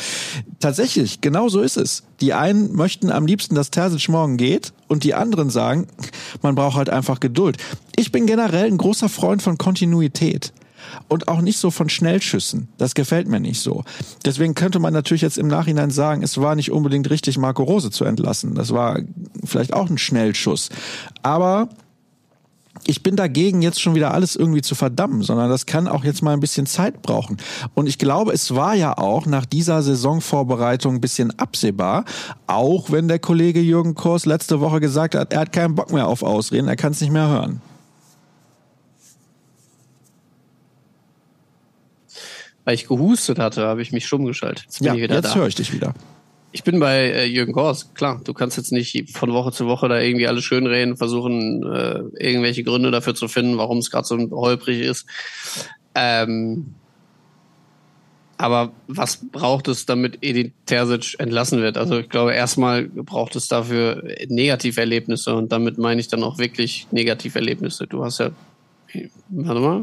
[0.60, 2.04] tatsächlich, genau so ist es.
[2.20, 5.88] Die einen möchten am liebsten, dass Terzic morgen geht und die anderen sagen,
[6.42, 7.58] man braucht halt einfach Geduld.
[7.96, 10.52] Ich bin generell ein großer Freund von Kontinuität
[11.08, 12.68] und auch nicht so von Schnellschüssen.
[12.78, 13.84] Das gefällt mir nicht so.
[14.26, 17.92] Deswegen könnte man natürlich jetzt im Nachhinein sagen, es war nicht unbedingt richtig, Marco Rose
[17.92, 18.56] zu entlassen.
[18.56, 19.00] Das war
[19.44, 20.70] vielleicht auch ein Schnellschuss.
[21.24, 21.70] Aber
[22.86, 26.22] ich bin dagegen, jetzt schon wieder alles irgendwie zu verdammen, sondern das kann auch jetzt
[26.22, 27.38] mal ein bisschen Zeit brauchen.
[27.74, 32.06] Und ich glaube, es war ja auch nach dieser Saisonvorbereitung ein bisschen absehbar,
[32.48, 36.08] auch wenn der Kollege Jürgen Kors letzte Woche gesagt hat, er hat keinen Bock mehr
[36.08, 37.62] auf Ausreden, er kann es nicht mehr hören.
[42.66, 44.66] Weil ich gehustet hatte, habe ich mich stumm geschaltet.
[44.66, 45.94] Jetzt bin ja, jetzt höre ich dich wieder.
[46.52, 48.22] Ich bin bei äh, Jürgen Kors, klar.
[48.24, 52.64] Du kannst jetzt nicht von Woche zu Woche da irgendwie alles schönreden, versuchen, äh, irgendwelche
[52.64, 55.06] Gründe dafür zu finden, warum es gerade so holprig ist.
[55.94, 56.74] Ähm,
[58.40, 61.78] aber was braucht es, damit Edin Terzic entlassen wird?
[61.78, 66.88] Also ich glaube, erstmal braucht es dafür Negativerlebnisse und damit meine ich dann auch wirklich
[66.92, 67.86] Negativerlebnisse.
[67.86, 68.32] Du hast ja,
[69.28, 69.82] warte mal,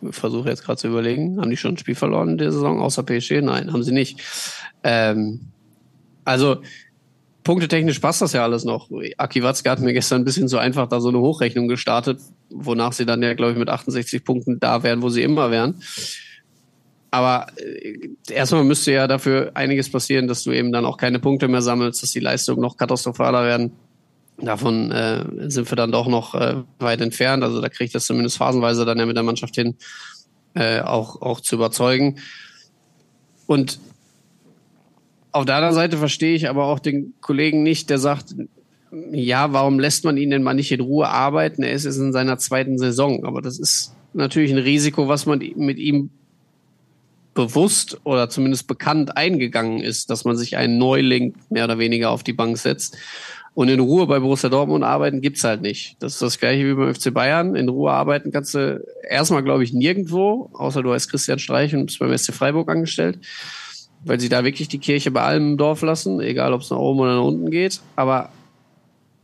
[0.00, 2.80] ich versuche jetzt gerade zu überlegen, haben die schon ein Spiel verloren in der Saison
[2.80, 3.42] außer PSG?
[3.42, 4.20] Nein, haben sie nicht.
[4.82, 5.40] Ähm,
[6.28, 6.62] also
[7.42, 8.90] punktetechnisch passt das ja alles noch.
[9.16, 12.20] Aki Watzke hat mir gestern ein bisschen so einfach da so eine Hochrechnung gestartet,
[12.50, 15.80] wonach sie dann ja, glaube ich, mit 68 Punkten da wären, wo sie immer wären.
[17.10, 21.48] Aber äh, erstmal müsste ja dafür einiges passieren, dass du eben dann auch keine Punkte
[21.48, 23.72] mehr sammelst, dass die Leistungen noch katastrophaler werden.
[24.36, 27.42] Davon äh, sind wir dann doch noch äh, weit entfernt.
[27.42, 29.76] Also da kriegt das zumindest phasenweise dann ja mit der Mannschaft hin,
[30.52, 32.18] äh, auch, auch zu überzeugen.
[33.46, 33.80] Und
[35.32, 38.34] auf der anderen Seite verstehe ich aber auch den Kollegen nicht, der sagt,
[39.12, 41.62] ja, warum lässt man ihn denn mal nicht in Ruhe arbeiten?
[41.62, 43.24] Er ist jetzt in seiner zweiten Saison.
[43.24, 46.10] Aber das ist natürlich ein Risiko, was man mit ihm
[47.34, 52.24] bewusst oder zumindest bekannt eingegangen ist, dass man sich einen Neuling mehr oder weniger auf
[52.24, 52.96] die Bank setzt.
[53.54, 55.96] Und in Ruhe bei Borussia Dortmund arbeiten gibt's halt nicht.
[56.00, 57.56] Das ist das gleiche wie beim FC Bayern.
[57.56, 61.86] In Ruhe arbeiten kannst du erstmal, glaube ich, nirgendwo, außer du heißt Christian Streich und
[61.86, 63.18] bist beim SC Freiburg angestellt,
[64.04, 66.78] weil sie da wirklich die Kirche bei allem im Dorf lassen, egal ob es nach
[66.78, 67.80] oben oder nach unten geht.
[67.96, 68.30] Aber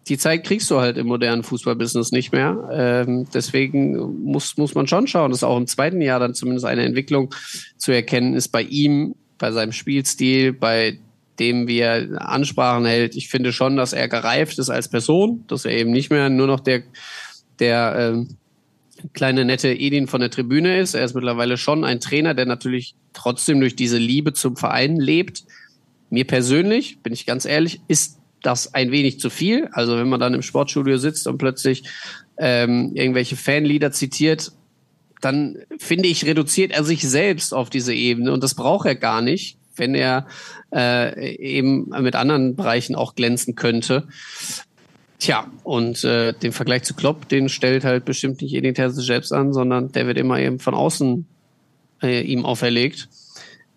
[0.09, 2.69] die Zeit kriegst du halt im modernen Fußballbusiness nicht mehr.
[2.73, 6.85] Ähm, deswegen muss, muss man schon schauen, dass auch im zweiten Jahr dann zumindest eine
[6.85, 7.35] Entwicklung
[7.79, 10.99] zu erkennen ist bei ihm, bei seinem Spielstil, bei
[11.39, 13.17] dem, wie er Ansprachen hält.
[13.17, 16.47] Ich finde schon, dass er gereift ist als Person, dass er eben nicht mehr nur
[16.47, 16.83] noch der,
[17.59, 18.37] der ähm,
[19.13, 20.95] kleine nette Edin von der Tribüne ist.
[20.95, 25.45] Er ist mittlerweile schon ein Trainer, der natürlich trotzdem durch diese Liebe zum Verein lebt.
[26.11, 29.69] Mir persönlich, bin ich ganz ehrlich, ist das ein wenig zu viel.
[29.73, 31.85] Also wenn man dann im Sportstudio sitzt und plötzlich
[32.39, 34.53] ähm, irgendwelche Fanlieder zitiert,
[35.21, 39.23] dann finde ich, reduziert er sich selbst auf diese Ebene und das braucht er gar
[39.23, 40.27] nicht, wenn er
[40.73, 44.07] äh, eben mit anderen Bereichen auch glänzen könnte.
[45.19, 49.33] Tja, und äh, den Vergleich zu Klopp, den stellt halt bestimmt nicht Edin Terzic selbst
[49.33, 51.27] an, sondern der wird immer eben von außen
[52.03, 53.09] äh, ihm auferlegt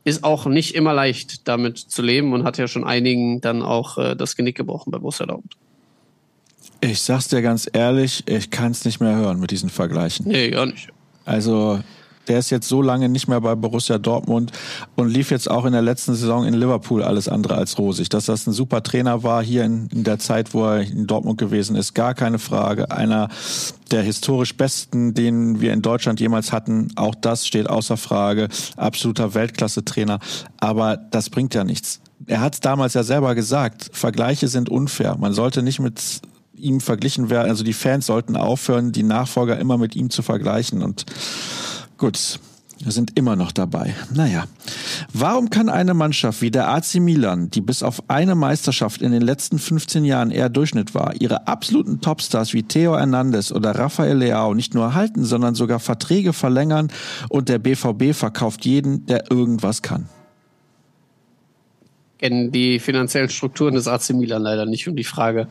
[0.08, 3.98] ist auch nicht immer leicht, damit zu leben und hat ja schon einigen dann auch
[3.98, 5.58] äh, das Genick gebrochen bei Borussia Dortmund.
[6.80, 10.28] Ich sag's dir ganz ehrlich, ich kann es nicht mehr hören mit diesen Vergleichen.
[10.28, 10.88] Nee, gar nicht.
[11.26, 11.82] Also
[12.28, 14.52] der ist jetzt so lange nicht mehr bei Borussia Dortmund
[14.96, 18.10] und lief jetzt auch in der letzten Saison in Liverpool alles andere als rosig.
[18.10, 21.38] Dass das ein super Trainer war hier in, in der Zeit, wo er in Dortmund
[21.38, 22.92] gewesen ist, gar keine Frage.
[22.92, 23.30] Einer
[23.92, 26.90] der historisch besten, den wir in Deutschland jemals hatten.
[26.96, 28.50] Auch das steht außer Frage.
[28.76, 30.20] Absoluter Weltklasse-Trainer.
[30.60, 32.02] Aber das bringt ja nichts.
[32.26, 33.90] Er hat es damals ja selber gesagt.
[33.94, 35.16] Vergleiche sind unfair.
[35.18, 36.22] Man sollte nicht mit
[36.58, 37.50] ihm verglichen werden.
[37.50, 40.82] Also die Fans sollten aufhören, die Nachfolger immer mit ihm zu vergleichen.
[40.82, 41.06] Und
[41.98, 42.40] Gut,
[42.84, 43.96] wir sind immer noch dabei.
[44.14, 44.46] Naja.
[45.12, 49.24] Warum kann eine Mannschaft wie der AC Milan, die bis auf eine Meisterschaft in den
[49.24, 54.54] letzten 15 Jahren eher Durchschnitt war, ihre absoluten Topstars wie Theo Hernandez oder Rafael Leao
[54.54, 56.90] nicht nur halten, sondern sogar Verträge verlängern
[57.30, 60.08] und der BVB verkauft jeden, der irgendwas kann?
[62.20, 65.48] Kennen die finanziellen Strukturen des AC Milan leider nicht, um die Frage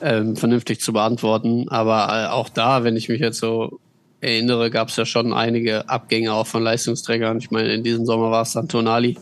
[0.00, 1.68] ähm, vernünftig zu beantworten.
[1.68, 3.80] Aber äh, auch da, wenn ich mich jetzt so
[4.26, 7.38] erinnere, gab es ja schon einige Abgänge auch von Leistungsträgern.
[7.38, 9.18] Ich meine, in diesem Sommer war es dann Tonali,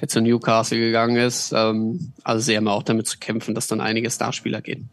[0.00, 1.52] der zu Newcastle gegangen ist.
[1.54, 4.88] Ähm, also sie haben auch damit zu kämpfen, dass dann einige Starspieler gehen.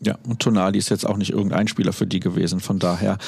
[0.00, 2.60] Ja, und Tonali ist jetzt auch nicht irgendein Spieler für die gewesen.
[2.60, 3.18] Von daher,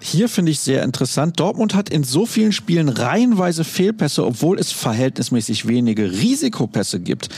[0.00, 1.38] hier finde ich sehr interessant.
[1.38, 7.28] Dortmund hat in so vielen Spielen reihenweise Fehlpässe, obwohl es verhältnismäßig wenige Risikopässe gibt.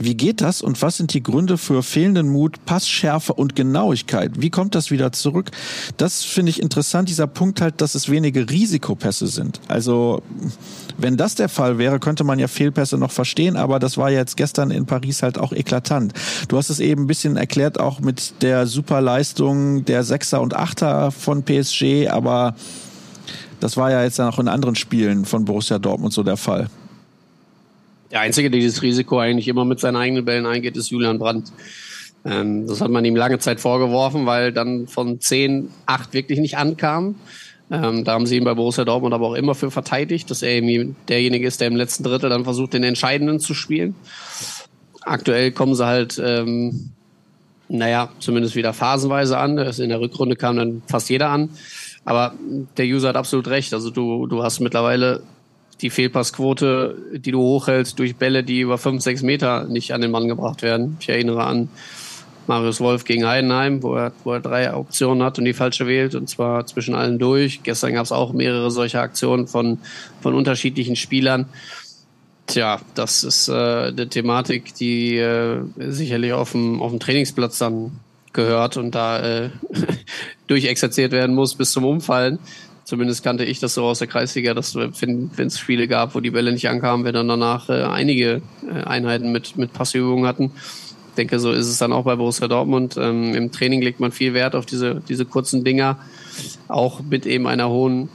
[0.00, 4.32] Wie geht das und was sind die Gründe für fehlenden Mut, Passschärfe und Genauigkeit?
[4.36, 5.52] Wie kommt das wieder zurück?
[5.96, 9.60] Das finde ich interessant, dieser Punkt halt, dass es wenige Risikopässe sind.
[9.68, 10.22] Also,
[10.98, 14.36] wenn das der Fall wäre, könnte man ja Fehlpässe noch verstehen, aber das war jetzt
[14.36, 16.12] gestern in Paris halt auch eklatant.
[16.48, 21.12] Du hast es eben ein bisschen erklärt, auch mit der Superleistung der Sechser und Achter
[21.12, 22.56] von PSG, aber
[23.60, 26.68] das war ja jetzt auch in anderen Spielen von Borussia Dortmund so der Fall.
[28.14, 31.52] Der Einzige, der dieses Risiko eigentlich immer mit seinen eigenen Bällen eingeht, ist Julian Brandt.
[32.24, 36.56] Ähm, das hat man ihm lange Zeit vorgeworfen, weil dann von zehn acht wirklich nicht
[36.56, 37.16] ankamen.
[37.72, 40.60] Ähm, da haben sie ihn bei Borussia Dortmund aber auch immer für verteidigt, dass er
[41.08, 43.96] derjenige ist, der im letzten Drittel dann versucht, den Entscheidenden zu spielen.
[45.02, 46.90] Aktuell kommen sie halt, ähm,
[47.68, 49.58] naja, zumindest wieder phasenweise an.
[49.58, 51.48] In der Rückrunde kam dann fast jeder an.
[52.04, 52.34] Aber
[52.76, 53.74] der User hat absolut recht.
[53.74, 55.24] Also du, du hast mittlerweile
[55.80, 60.10] die Fehlpassquote, die du hochhältst durch Bälle, die über fünf, sechs Meter nicht an den
[60.10, 60.96] Mann gebracht werden.
[61.00, 61.68] Ich erinnere an
[62.46, 66.14] Marius Wolf gegen Heidenheim, wo er, wo er drei Optionen hat und die falsche wählt,
[66.14, 67.62] und zwar zwischen allen durch.
[67.62, 69.78] Gestern gab es auch mehrere solcher Aktionen von,
[70.20, 71.46] von unterschiedlichen Spielern.
[72.46, 77.92] Tja, das ist äh, eine Thematik, die äh, sicherlich auf dem, auf dem Trainingsplatz dann
[78.34, 79.50] gehört und da äh,
[80.46, 82.38] durchexerziert werden muss bis zum Umfallen.
[82.84, 86.30] Zumindest kannte ich das so aus der Kreisliga, dass wenn es Spiele gab, wo die
[86.30, 90.52] Bälle nicht ankamen, wir dann danach äh, einige äh, Einheiten mit, mit Passübungen hatten
[91.16, 92.96] denke, so ist es dann auch bei Borussia Dortmund.
[92.96, 95.98] Ähm, Im Training legt man viel Wert auf diese, diese kurzen Dinger,
[96.68, 98.08] auch mit eben einer hohen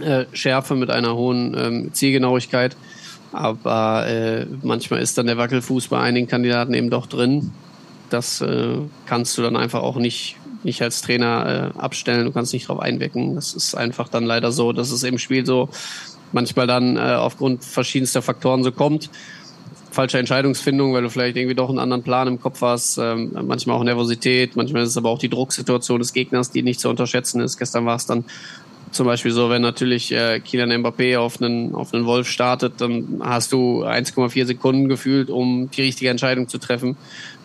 [0.00, 2.76] äh, Schärfe, mit einer hohen ähm, Zielgenauigkeit.
[3.32, 7.52] Aber äh, manchmal ist dann der Wackelfuß bei einigen Kandidaten eben doch drin.
[8.10, 8.76] Das äh,
[9.06, 12.24] kannst du dann einfach auch nicht, nicht als Trainer äh, abstellen.
[12.24, 13.34] Du kannst nicht drauf einwirken.
[13.34, 15.68] Das ist einfach dann leider so, dass es im Spiel so
[16.32, 19.10] manchmal dann äh, aufgrund verschiedenster Faktoren so kommt
[19.92, 22.98] falsche Entscheidungsfindung, weil du vielleicht irgendwie doch einen anderen Plan im Kopf hast.
[22.98, 26.80] Ähm, manchmal auch Nervosität, manchmal ist es aber auch die Drucksituation des Gegners, die nicht
[26.80, 27.58] zu unterschätzen ist.
[27.58, 28.24] Gestern war es dann
[28.92, 33.20] zum Beispiel so, wenn natürlich äh, Kylian Mbappé auf einen, auf einen Wolf startet, dann
[33.22, 36.96] hast du 1,4 Sekunden gefühlt, um die richtige Entscheidung zu treffen.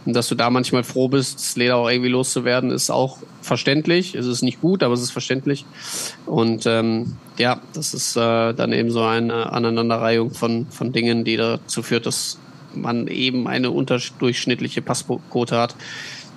[0.05, 4.15] Und dass du da manchmal froh bist, das Leder auch irgendwie loszuwerden, ist auch verständlich.
[4.15, 5.65] Es ist nicht gut, aber es ist verständlich.
[6.25, 11.37] Und ähm, ja, das ist äh, dann eben so eine Aneinanderreihung von, von Dingen, die
[11.37, 12.39] dazu führt, dass
[12.73, 15.75] man eben eine unterdurchschnittliche Passquote hat.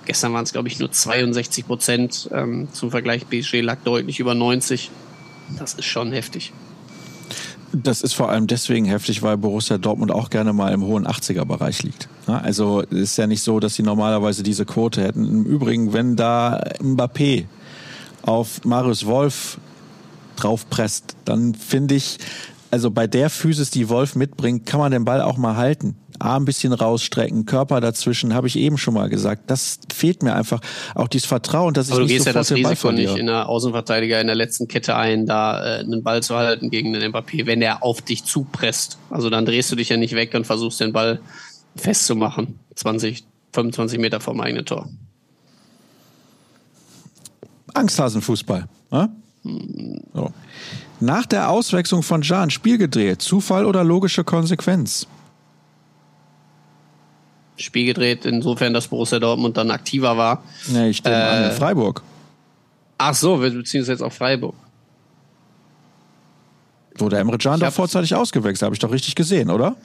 [0.05, 2.29] Gestern waren es, glaube ich, nur 62 Prozent.
[2.33, 4.89] Ähm, zum Vergleich, PSG lag deutlich über 90.
[5.57, 6.53] Das ist schon heftig.
[7.73, 11.83] Das ist vor allem deswegen heftig, weil Borussia Dortmund auch gerne mal im hohen 80er-Bereich
[11.83, 12.09] liegt.
[12.27, 15.25] Also ist ja nicht so, dass sie normalerweise diese Quote hätten.
[15.25, 17.45] Im Übrigen, wenn da Mbappé
[18.23, 19.57] auf Marius Wolf
[20.35, 22.17] draufpresst, dann finde ich,
[22.71, 25.95] also bei der Physis, die Wolf mitbringt, kann man den Ball auch mal halten.
[26.21, 29.43] Arm ein bisschen rausstrecken, Körper dazwischen, habe ich eben schon mal gesagt.
[29.47, 30.61] Das fehlt mir einfach.
[30.95, 34.19] Auch dieses Vertrauen, dass ich Aber du gehst ja das Risiko nicht in der Außenverteidiger
[34.21, 37.59] in der letzten Kette ein, da äh, einen Ball zu halten gegen den Mbappé, wenn
[37.59, 38.97] der auf dich zupresst.
[39.09, 41.19] Also dann drehst du dich ja nicht weg und versuchst den Ball
[41.75, 42.59] festzumachen.
[42.75, 44.89] 20, 25 Meter vom eigenen Tor.
[47.73, 48.67] Angsthasenfußball.
[48.91, 49.09] Ne?
[49.43, 50.01] Hm.
[50.13, 50.33] So.
[50.99, 53.21] Nach der Auswechslung von Jan Spiel gedreht.
[53.21, 55.07] Zufall oder logische Konsequenz?
[57.61, 60.43] Spiel gedreht, insofern, dass Borussia Dortmund dann aktiver war.
[60.67, 62.03] Nee, ich denke äh, an Freiburg.
[62.97, 64.55] Ach so, wir beziehen uns jetzt auf Freiburg.
[66.97, 69.75] Wurde Emre Can doch vorzeitig ausgewechselt, habe ich doch richtig gesehen, oder?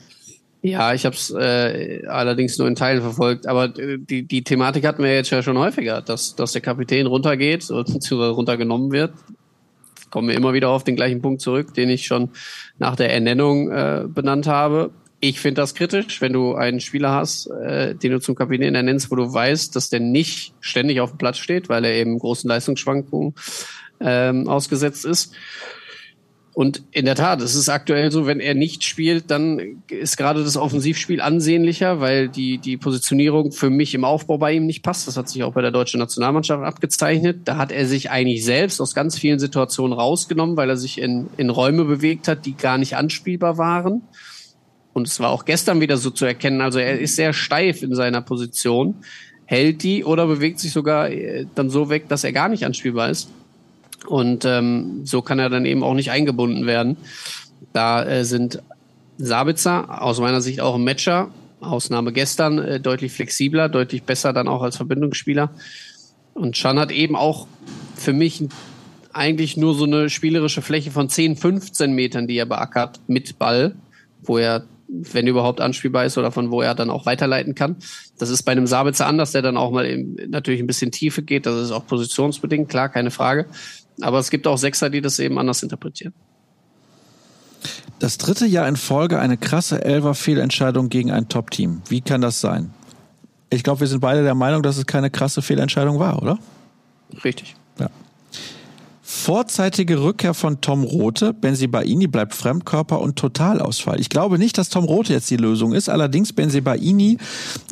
[0.63, 4.85] Ja, ich habe es äh, allerdings nur in Teilen verfolgt, aber äh, die, die Thematik
[4.85, 9.13] hatten wir jetzt ja schon häufiger, dass, dass der Kapitän runtergeht oder runtergenommen wird.
[10.11, 12.31] Kommen wir immer wieder auf den gleichen Punkt zurück, den ich schon
[12.79, 14.91] nach der Ernennung äh, benannt habe.
[15.29, 19.11] Ich finde das kritisch, wenn du einen Spieler hast, äh, den du zum Kapitän ernennst,
[19.11, 22.47] wo du weißt, dass der nicht ständig auf dem Platz steht, weil er eben großen
[22.47, 23.35] Leistungsschwankungen
[23.99, 25.35] ähm, ausgesetzt ist.
[26.55, 30.45] Und in der Tat, es ist aktuell so, wenn er nicht spielt, dann ist gerade
[30.45, 35.09] das Offensivspiel ansehnlicher, weil die, die Positionierung für mich im Aufbau bei ihm nicht passt.
[35.09, 37.41] Das hat sich auch bei der deutschen Nationalmannschaft abgezeichnet.
[37.47, 41.27] Da hat er sich eigentlich selbst aus ganz vielen Situationen rausgenommen, weil er sich in,
[41.37, 44.03] in Räume bewegt hat, die gar nicht anspielbar waren.
[44.97, 46.63] Und es war auch gestern wieder so zu erkennen.
[46.63, 48.95] Also er ist sehr steif in seiner Position,
[49.45, 53.11] hält die oder bewegt sich sogar äh, dann so weg, dass er gar nicht anspielbar
[53.11, 53.29] ist.
[54.07, 56.97] Und ähm, so kann er dann eben auch nicht eingebunden werden.
[57.75, 58.63] Da äh, sind
[59.19, 61.29] Sabitzer aus meiner Sicht auch ein Matcher.
[61.61, 65.51] Ausnahme gestern äh, deutlich flexibler, deutlich besser dann auch als Verbindungsspieler.
[66.33, 67.47] Und Chan hat eben auch
[67.97, 68.45] für mich
[69.13, 73.75] eigentlich nur so eine spielerische Fläche von 10, 15 Metern, die er beackert mit Ball,
[74.23, 77.77] wo er wenn überhaupt anspielbar ist oder von wo er dann auch weiterleiten kann.
[78.19, 81.23] Das ist bei einem Sabitzer anders, der dann auch mal eben natürlich ein bisschen Tiefe
[81.23, 81.47] geht.
[81.47, 83.47] Das ist auch positionsbedingt, klar, keine Frage.
[84.01, 86.13] Aber es gibt auch Sechser, die das eben anders interpretieren.
[87.99, 91.83] Das dritte Jahr in Folge eine krasse Elfer-Fehlentscheidung gegen ein Top-Team.
[91.89, 92.73] Wie kann das sein?
[93.49, 96.39] Ich glaube, wir sind beide der Meinung, dass es keine krasse Fehlentscheidung war, oder?
[97.25, 97.57] Richtig.
[99.17, 101.33] Vorzeitige Rückkehr von Tom Rote.
[101.33, 103.99] Benzibaini bleibt Fremdkörper und Totalausfall.
[103.99, 105.89] Ich glaube nicht, dass Tom Rote jetzt die Lösung ist.
[105.89, 107.19] Allerdings Benzibaini,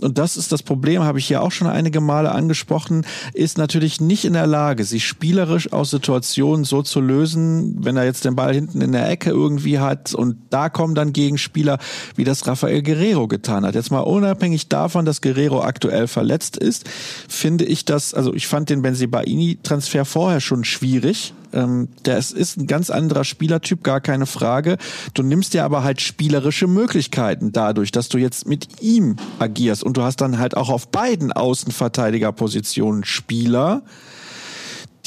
[0.00, 4.00] und das ist das Problem, habe ich hier auch schon einige Male angesprochen, ist natürlich
[4.00, 8.34] nicht in der Lage, sich spielerisch aus Situationen so zu lösen, wenn er jetzt den
[8.34, 11.78] Ball hinten in der Ecke irgendwie hat und da kommen dann Gegenspieler,
[12.16, 13.76] wie das Rafael Guerrero getan hat.
[13.76, 16.88] Jetzt mal unabhängig davon, dass Guerrero aktuell verletzt ist,
[17.28, 22.66] finde ich das, also ich fand den Benzibaini-Transfer vorher schon schwierig Ähm, ist, ist ein
[22.66, 24.76] ganz anderer Spielertyp, gar keine Frage.
[25.14, 29.96] Du nimmst dir aber halt spielerische Möglichkeiten dadurch, dass du jetzt mit ihm agierst und
[29.96, 33.82] du hast dann halt auch auf beiden Außenverteidigerpositionen Spieler,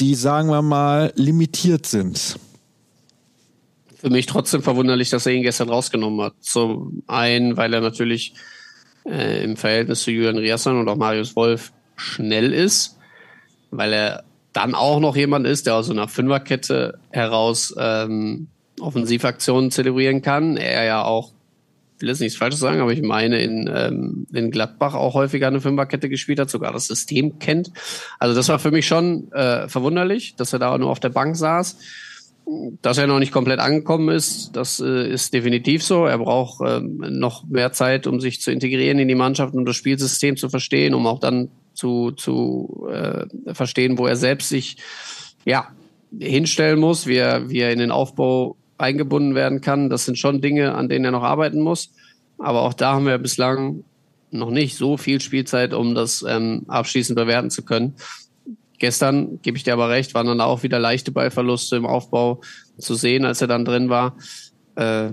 [0.00, 2.38] die, sagen wir mal, limitiert sind.
[3.96, 6.34] Für mich trotzdem verwunderlich, dass er ihn gestern rausgenommen hat.
[6.40, 8.32] Zum einen, weil er natürlich
[9.04, 12.96] äh, im Verhältnis zu Julian Riasson und auch Marius Wolf schnell ist,
[13.70, 14.24] weil er
[14.58, 18.48] dann auch noch jemand ist, der aus so einer Fünferkette heraus ähm,
[18.80, 20.56] Offensivaktionen zelebrieren kann.
[20.56, 21.30] Er ja auch,
[21.96, 25.46] ich will jetzt nichts Falsches sagen, aber ich meine, in, ähm, in Gladbach auch häufiger
[25.46, 27.70] eine Fünferkette gespielt hat, sogar das System kennt.
[28.18, 31.36] Also das war für mich schon äh, verwunderlich, dass er da nur auf der Bank
[31.36, 31.78] saß.
[32.82, 36.06] Dass er noch nicht komplett angekommen ist, das äh, ist definitiv so.
[36.06, 39.76] Er braucht ähm, noch mehr Zeit, um sich zu integrieren in die Mannschaft und das
[39.76, 44.78] Spielsystem zu verstehen, um auch dann zu, zu äh, verstehen, wo er selbst sich
[45.44, 45.68] ja
[46.18, 49.88] hinstellen muss, wie er, wie er in den Aufbau eingebunden werden kann.
[49.88, 51.90] Das sind schon Dinge, an denen er noch arbeiten muss.
[52.38, 53.84] Aber auch da haben wir bislang
[54.30, 57.94] noch nicht so viel Spielzeit, um das ähm, abschließend bewerten zu können.
[58.78, 62.40] Gestern, gebe ich dir aber recht, waren dann auch wieder leichte Ballverluste im Aufbau
[62.78, 64.16] zu sehen, als er dann drin war.
[64.74, 65.10] Äh,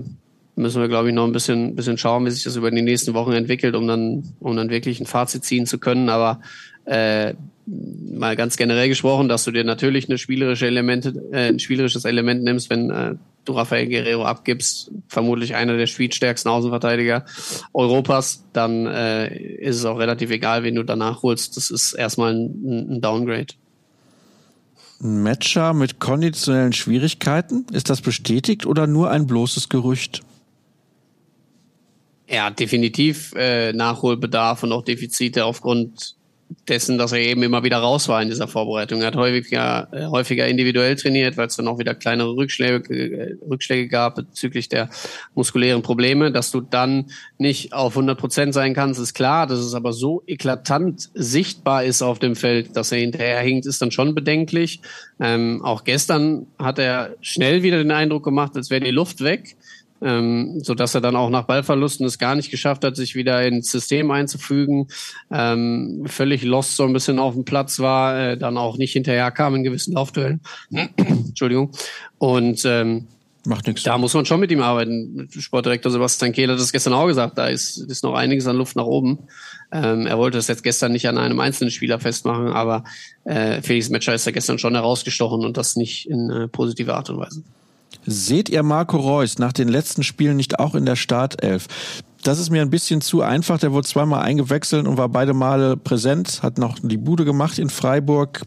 [0.56, 3.14] müssen wir, glaube ich, noch ein bisschen, bisschen schauen, wie sich das über die nächsten
[3.14, 6.08] Wochen entwickelt, um dann, um dann wirklich ein Fazit ziehen zu können.
[6.08, 6.40] Aber
[6.86, 7.34] äh,
[7.66, 12.42] mal ganz generell gesprochen, dass du dir natürlich eine spielerische Elemente, äh, ein spielerisches Element
[12.42, 17.24] nimmst, wenn äh, du Rafael Guerrero abgibst, vermutlich einer der spielstärksten Außenverteidiger
[17.74, 21.56] Europas, dann äh, ist es auch relativ egal, wen du danach holst.
[21.56, 23.54] Das ist erstmal ein, ein Downgrade.
[25.02, 30.22] Ein Matcher mit konditionellen Schwierigkeiten, ist das bestätigt oder nur ein bloßes Gerücht?
[32.28, 36.16] Ja, definitiv äh, Nachholbedarf und auch Defizite aufgrund
[36.68, 39.00] dessen, dass er eben immer wieder raus war in dieser Vorbereitung.
[39.00, 43.36] Er hat häufiger, äh, häufiger individuell trainiert, weil es dann auch wieder kleinere Rückschläge, äh,
[43.48, 44.88] Rückschläge gab bezüglich der
[45.34, 46.32] muskulären Probleme.
[46.32, 47.06] Dass du dann
[47.38, 49.46] nicht auf 100 Prozent sein kannst, ist klar.
[49.46, 53.82] Dass es aber so eklatant sichtbar ist auf dem Feld, dass er hinterher hinkt, ist
[53.82, 54.80] dann schon bedenklich.
[55.20, 59.56] Ähm, auch gestern hat er schnell wieder den Eindruck gemacht, als wäre die Luft weg
[60.02, 63.44] ähm, so dass er dann auch nach Ballverlusten es gar nicht geschafft hat, sich wieder
[63.46, 64.88] ins System einzufügen,
[65.30, 69.30] ähm, völlig lost so ein bisschen auf dem Platz war, äh, dann auch nicht hinterher
[69.30, 70.40] kam in gewissen Laufduellen.
[70.96, 71.70] Entschuldigung.
[72.18, 73.06] Und ähm,
[73.46, 73.84] Macht nichts.
[73.84, 75.28] Da muss man schon mit ihm arbeiten.
[75.30, 77.38] Sportdirektor Sebastian Kehl hat das gestern auch gesagt.
[77.38, 79.20] Da ist, ist noch einiges an Luft nach oben.
[79.70, 82.82] Ähm, er wollte das jetzt gestern nicht an einem einzelnen Spieler festmachen, aber
[83.24, 87.08] äh, Felix Metscher ist da gestern schon herausgestochen und das nicht in äh, positiver Art
[87.08, 87.44] und Weise.
[88.04, 91.66] Seht ihr Marco Reus nach den letzten Spielen nicht auch in der Startelf?
[92.22, 93.58] Das ist mir ein bisschen zu einfach.
[93.58, 97.70] Der wurde zweimal eingewechselt und war beide Male präsent, hat noch die Bude gemacht in
[97.70, 98.42] Freiburg.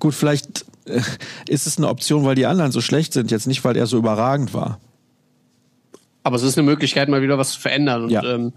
[0.00, 1.00] Gut, vielleicht äh,
[1.48, 3.98] ist es eine Option, weil die anderen so schlecht sind, jetzt nicht, weil er so
[3.98, 4.80] überragend war.
[6.24, 8.04] Aber es ist eine Möglichkeit, mal wieder was zu verändern.
[8.04, 8.22] Und ja.
[8.22, 8.52] ähm,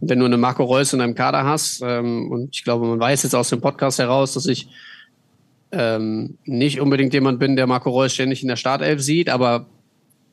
[0.00, 3.22] wenn du eine Marco Reus in deinem Kader hast, ähm, und ich glaube, man weiß
[3.22, 4.68] jetzt aus dem Podcast heraus, dass ich
[5.72, 9.66] ähm, nicht unbedingt jemand bin, der Marco Reus ständig in der Startelf sieht, aber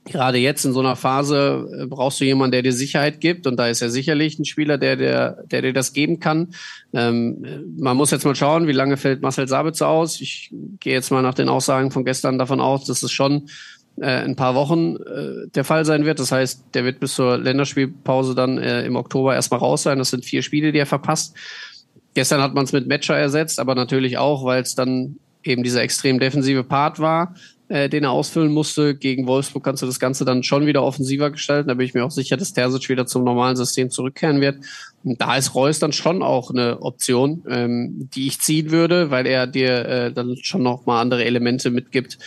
[0.05, 3.57] gerade jetzt in so einer Phase äh, brauchst du jemanden, der dir Sicherheit gibt und
[3.57, 6.53] da ist er sicherlich ein Spieler, der, der, der dir das geben kann.
[6.93, 10.19] Ähm, man muss jetzt mal schauen, wie lange fällt Marcel Sabitzer aus.
[10.19, 13.47] Ich gehe jetzt mal nach den Aussagen von gestern davon aus, dass es schon
[13.97, 16.19] äh, ein paar Wochen äh, der Fall sein wird.
[16.19, 19.99] Das heißt, der wird bis zur Länderspielpause dann äh, im Oktober erstmal raus sein.
[19.99, 21.35] Das sind vier Spiele, die er verpasst.
[22.13, 25.81] Gestern hat man es mit Matcher ersetzt, aber natürlich auch, weil es dann eben dieser
[25.81, 27.35] extrem defensive Part war,
[27.67, 28.95] äh, den er ausfüllen musste.
[28.95, 31.67] Gegen Wolfsburg kannst du das Ganze dann schon wieder offensiver gestalten.
[31.67, 34.63] Da bin ich mir auch sicher, dass Terzic wieder zum normalen System zurückkehren wird.
[35.03, 39.25] Und da ist Reus dann schon auch eine Option, ähm, die ich ziehen würde, weil
[39.25, 42.19] er dir äh, dann schon noch mal andere Elemente mitgibt.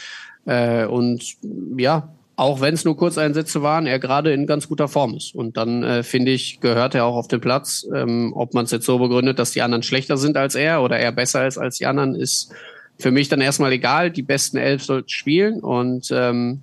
[0.47, 1.37] Äh, und
[1.77, 5.35] ja, auch wenn es nur Kurzeinsätze waren, er gerade in ganz guter Form ist.
[5.35, 7.87] Und dann äh, finde ich, gehört er auch auf den Platz.
[7.95, 10.99] Ähm, ob man es jetzt so begründet, dass die anderen schlechter sind als er oder
[10.99, 12.53] er besser ist als die anderen, ist
[12.99, 14.11] für mich dann erstmal egal.
[14.11, 16.61] Die besten elf sollten spielen und ähm,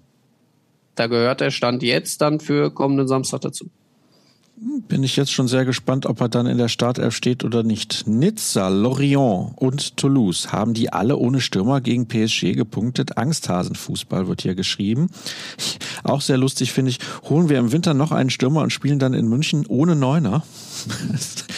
[0.93, 3.69] da gehört der Stand jetzt dann für kommenden Samstag dazu.
[4.55, 8.07] Bin ich jetzt schon sehr gespannt, ob er dann in der Startelf steht oder nicht.
[8.07, 13.17] Nizza, Lorient und Toulouse haben die alle ohne Stürmer gegen PSG gepunktet.
[13.17, 15.09] Angsthasenfußball wird hier geschrieben.
[16.03, 16.99] Auch sehr lustig finde ich.
[17.23, 20.43] Holen wir im Winter noch einen Stürmer und spielen dann in München ohne Neuner.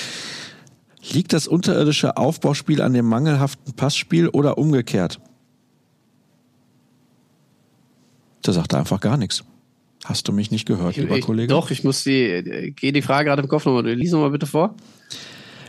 [1.11, 5.19] Liegt das unterirdische Aufbauspiel an dem mangelhaften Passspiel oder umgekehrt?
[8.41, 9.43] Da sagt er einfach gar nichts.
[10.05, 11.47] Hast du mich nicht gehört, lieber ich, Kollege?
[11.47, 13.89] Doch, ich muss die, gehe die Frage gerade im Kopf nochmal.
[13.91, 14.75] Lies nochmal bitte vor.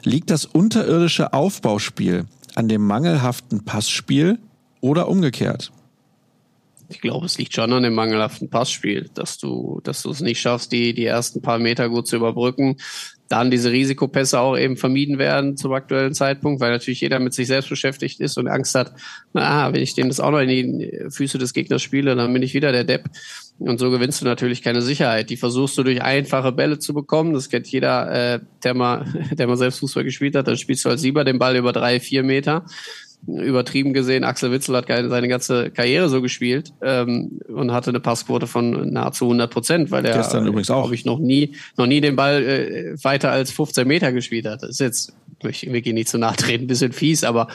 [0.05, 4.39] Liegt das unterirdische Aufbauspiel an dem mangelhaften Passspiel
[4.83, 5.73] oder umgekehrt?
[6.91, 10.39] Ich glaube, es liegt schon an dem mangelhaften Passspiel, dass du, dass du es nicht
[10.39, 12.77] schaffst, die, die ersten paar Meter gut zu überbrücken.
[13.29, 17.49] Dann diese Risikopässe auch eben vermieden werden zum aktuellen Zeitpunkt, weil natürlich jeder mit sich
[17.49, 18.93] selbst beschäftigt ist und Angst hat,
[19.33, 22.43] na, wenn ich dem das auch noch in die Füße des Gegners spiele, dann bin
[22.43, 23.09] ich wieder der Depp.
[23.59, 25.31] Und so gewinnst du natürlich keine Sicherheit.
[25.31, 27.33] Die versuchst du durch einfache Bälle zu bekommen.
[27.33, 30.47] Das kennt jeder, äh, der mal, der mal selbst Fußball gespielt hat.
[30.47, 32.65] Dann spielst du als Sieber den Ball über drei, vier Meter
[33.27, 38.47] übertrieben gesehen, Axel Witzel hat seine ganze Karriere so gespielt ähm, und hatte eine Passquote
[38.47, 42.01] von nahezu 100 Prozent, weil er gestern übrigens auch, glaube ich, noch nie, noch nie
[42.01, 44.62] den Ball äh, weiter als 15 Meter gespielt hat.
[44.62, 47.49] Das ist jetzt möchte wirklich nicht zu nahe treten, ein bisschen fies, aber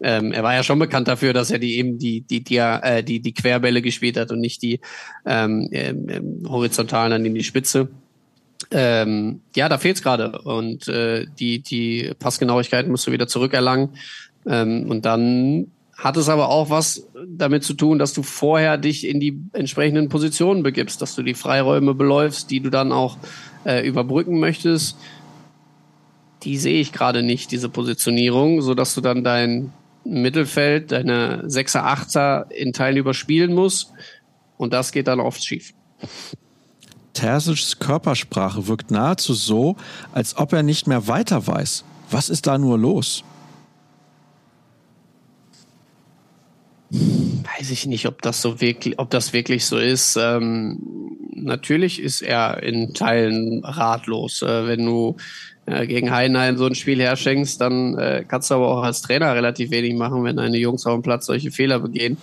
[0.00, 3.02] ähm, er war ja schon bekannt dafür, dass er die eben die die die äh,
[3.02, 4.80] die, die Querbälle gespielt hat und nicht die
[5.26, 7.88] ähm, ähm, horizontalen dann in die Spitze.
[8.70, 13.90] Ähm, ja, da fehlt's gerade und äh, die die Passgenauigkeit musst du wieder zurückerlangen.
[14.46, 19.06] Ähm, und dann hat es aber auch was damit zu tun, dass du vorher dich
[19.06, 23.18] in die entsprechenden Positionen begibst, dass du die Freiräume beläufst, die du dann auch
[23.64, 24.96] äh, überbrücken möchtest.
[26.44, 29.72] Die sehe ich gerade nicht, diese Positionierung, so dass du dann dein
[30.04, 33.92] Mittelfeld, deine Sechser, Achter in Teilen überspielen musst.
[34.56, 35.74] Und das geht dann oft schief.
[37.12, 39.76] Tersic's Körpersprache wirkt nahezu so,
[40.12, 41.84] als ob er nicht mehr weiter weiß.
[42.10, 43.24] Was ist da nur los?
[46.90, 50.16] Weiß ich nicht, ob das so wirklich, ob das wirklich so ist.
[50.16, 50.80] Ähm,
[51.34, 54.42] natürlich ist er in Teilen ratlos.
[54.42, 55.16] Äh, wenn du
[55.68, 59.34] äh, gegen Heidenheim so ein Spiel herschenkst, dann äh, kannst du aber auch als Trainer
[59.34, 62.16] relativ wenig machen, wenn deine Jungs auf dem Platz solche Fehler begehen.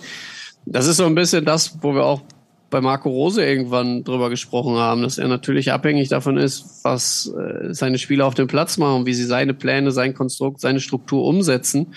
[0.64, 2.22] Das ist so ein bisschen das, wo wir auch
[2.70, 7.72] bei Marco Rose irgendwann drüber gesprochen haben, dass er natürlich abhängig davon ist, was äh,
[7.72, 11.94] seine Spieler auf dem Platz machen, wie sie seine Pläne, sein Konstrukt, seine Struktur umsetzen.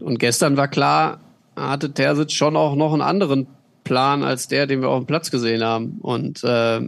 [0.00, 1.20] Und gestern war klar,
[1.56, 3.46] hatte Terzic schon auch noch einen anderen
[3.84, 5.98] Plan als der, den wir auf dem Platz gesehen haben.
[6.00, 6.80] Und äh,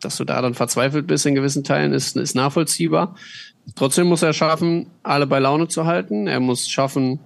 [0.00, 3.16] dass du da dann verzweifelt bist in gewissen Teilen, ist, ist nachvollziehbar.
[3.74, 6.26] Trotzdem muss er schaffen, alle bei Laune zu halten.
[6.26, 7.18] Er muss schaffen,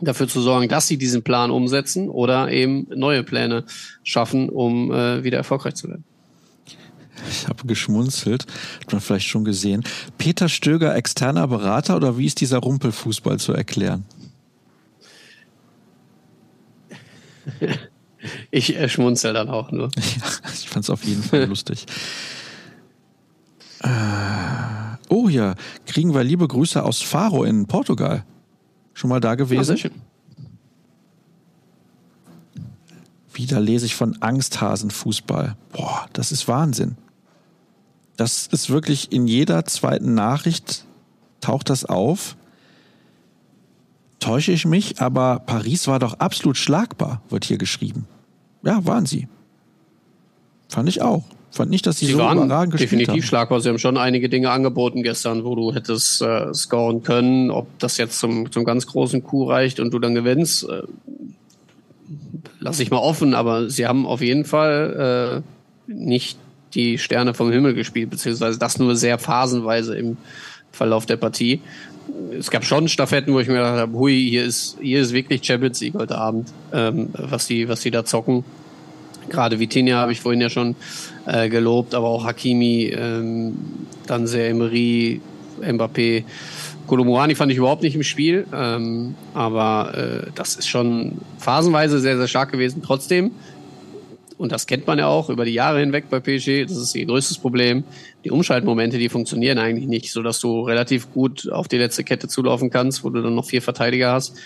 [0.00, 3.64] dafür zu sorgen, dass sie diesen Plan umsetzen oder eben neue Pläne
[4.02, 6.04] schaffen, um äh, wieder erfolgreich zu werden.
[7.30, 8.46] Ich habe geschmunzelt,
[8.80, 9.82] hat man vielleicht schon gesehen.
[10.18, 14.04] Peter Stöger, externer Berater oder wie ist dieser Rumpelfußball zu erklären?
[18.50, 19.90] ich äh, schmunzel dann auch nur.
[19.96, 21.86] Ja, ich fand es auf jeden Fall lustig.
[23.82, 23.88] Äh,
[25.08, 25.54] oh ja,
[25.86, 28.24] kriegen wir liebe Grüße aus Faro in Portugal.
[28.94, 29.76] Schon mal da gewesen?
[29.76, 29.90] Ja,
[33.32, 35.56] Wieder lese ich von Angsthasenfußball.
[35.72, 36.96] Boah, das ist Wahnsinn.
[38.16, 40.86] Das ist wirklich in jeder zweiten Nachricht
[41.42, 42.36] taucht das auf
[44.26, 48.06] täusche ich mich, aber Paris war doch absolut schlagbar, wird hier geschrieben.
[48.66, 49.28] Ja, waren sie.
[50.68, 51.22] Fand ich auch.
[51.52, 53.22] Fand nicht, dass sie, sie so waren überragend gespielt definitiv haben.
[53.22, 53.60] schlagbar.
[53.60, 57.52] Sie haben schon einige Dinge angeboten gestern, wo du hättest äh, scoren können.
[57.52, 60.82] Ob das jetzt zum, zum ganz großen Coup reicht und du dann gewinnst, äh,
[62.58, 63.34] lasse ich mal offen.
[63.34, 65.42] Aber sie haben auf jeden Fall
[65.88, 66.38] äh, nicht
[66.74, 70.16] die Sterne vom Himmel gespielt, beziehungsweise das nur sehr phasenweise im
[70.72, 71.62] Verlauf der Partie
[72.38, 75.44] es gab schon Staffetten, wo ich mir gedacht habe, hui, hier ist, hier ist wirklich
[75.44, 78.44] Champions League heute Abend, ähm, was die, was die da zocken.
[79.28, 80.76] Gerade Vitinha habe ich vorhin ja schon
[81.26, 83.56] äh, gelobt, aber auch Hakimi, ähm,
[84.06, 85.20] dann sehr Emery,
[85.60, 86.24] Mbappé,
[86.86, 92.16] Kolomuani fand ich überhaupt nicht im Spiel, ähm, aber äh, das ist schon phasenweise sehr,
[92.16, 92.82] sehr stark gewesen.
[92.84, 93.32] Trotzdem
[94.38, 97.06] und das kennt man ja auch über die Jahre hinweg bei PSG, das ist ihr
[97.06, 97.84] größtes Problem.
[98.24, 102.28] Die Umschaltmomente, die funktionieren eigentlich nicht, so dass du relativ gut auf die letzte Kette
[102.28, 104.36] zulaufen kannst, wo du dann noch vier Verteidiger hast,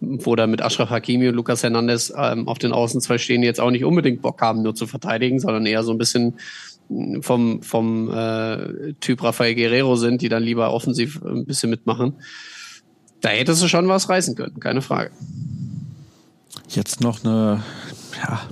[0.00, 3.46] wo da mit Ashraf Hakimi und Lucas Hernandez ähm, auf den Außen zwei stehen, die
[3.46, 6.34] jetzt auch nicht unbedingt Bock haben, nur zu verteidigen, sondern eher so ein bisschen
[7.20, 12.14] vom, vom äh, Typ Rafael Guerrero sind, die dann lieber offensiv ein bisschen mitmachen.
[13.20, 15.10] Da hättest du schon was reißen können, keine Frage.
[16.68, 17.64] Jetzt noch eine,
[18.22, 18.42] ja,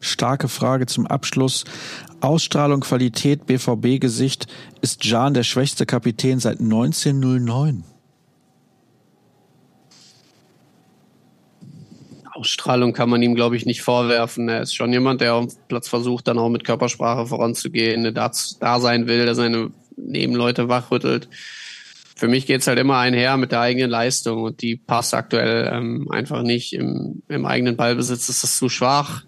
[0.00, 1.64] Starke Frage zum Abschluss.
[2.20, 4.46] Ausstrahlung, Qualität, BVB-Gesicht.
[4.80, 7.84] Ist Jan der schwächste Kapitän seit 1909?
[12.38, 14.48] Ausstrahlung kann man ihm, glaube ich, nicht vorwerfen.
[14.48, 18.30] Er ist schon jemand, der auf Platz versucht, dann auch mit Körpersprache voranzugehen, der da,
[18.60, 21.28] da sein will, der seine Nebenleute wachrüttelt.
[22.14, 25.70] Für mich geht es halt immer einher mit der eigenen Leistung und die passt aktuell
[25.72, 26.72] ähm, einfach nicht.
[26.72, 29.24] Im, Im eigenen Ballbesitz ist das zu schwach.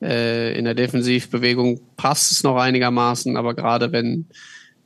[0.00, 4.26] Äh, in der Defensivbewegung passt es noch einigermaßen, aber gerade wenn,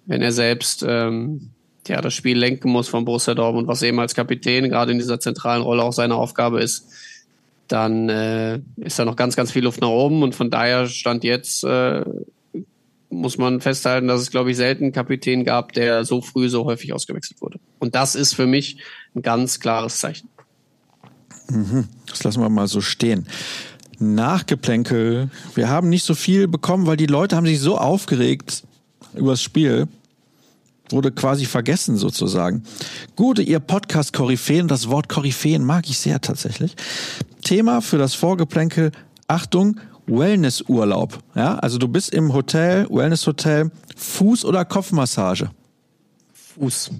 [0.06, 1.50] wenn er selbst ähm,
[1.86, 5.20] ja, das Spiel lenken muss von Borussia Dortmund, was eben als Kapitän gerade in dieser
[5.20, 6.88] zentralen Rolle auch seine Aufgabe ist,
[7.68, 11.24] dann äh, ist da noch ganz, ganz viel Luft nach oben und von daher stand
[11.24, 12.04] jetzt äh,
[13.12, 16.64] muss man festhalten, dass es, glaube ich, selten einen Kapitän gab, der so früh so
[16.64, 17.60] häufig ausgewechselt wurde.
[17.78, 18.78] Und das ist für mich
[19.14, 20.28] ein ganz klares Zeichen.
[21.50, 21.88] Mhm.
[22.06, 23.26] Das lassen wir mal so stehen.
[24.02, 25.30] Nachgeplänkel.
[25.54, 28.64] Wir haben nicht so viel bekommen, weil die Leute haben sich so aufgeregt
[29.14, 29.88] über das Spiel.
[30.90, 32.64] Wurde quasi vergessen sozusagen.
[33.16, 34.68] Gute, ihr Podcast Koryphäen.
[34.68, 36.74] Das Wort Koryphäen mag ich sehr tatsächlich.
[37.42, 38.92] Thema für das Vorgeplänkel.
[39.26, 41.18] Achtung, Wellnessurlaub.
[41.34, 45.50] Ja, also du bist im Hotel, Wellnesshotel, Fuß- oder Kopfmassage?
[46.34, 46.90] Fuß.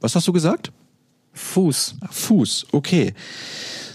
[0.00, 0.72] Was hast du gesagt?
[1.34, 1.96] Fuß.
[2.10, 3.14] Fuß, okay.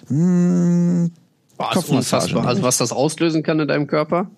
[0.08, 1.12] Hm,
[1.60, 2.40] Boah, Kopfmassage.
[2.40, 4.32] Also was das auslösen kann in deinem Körper,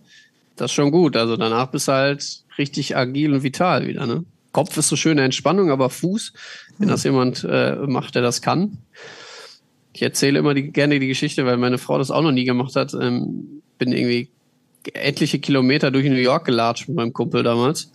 [0.57, 1.15] das ist schon gut.
[1.15, 4.06] Also danach bist du halt richtig agil und vital wieder.
[4.06, 4.26] Ne?
[4.52, 6.34] Kopf ist so schöne Entspannung, aber Fuß,
[6.80, 8.80] wenn das jemand äh, macht, der das kann,
[9.93, 12.76] ich erzähle immer die, gerne die Geschichte, weil meine Frau das auch noch nie gemacht
[12.76, 12.93] hat.
[12.93, 14.30] Ähm, bin irgendwie
[14.93, 17.91] etliche Kilometer durch New York gelatscht mit meinem Kumpel damals.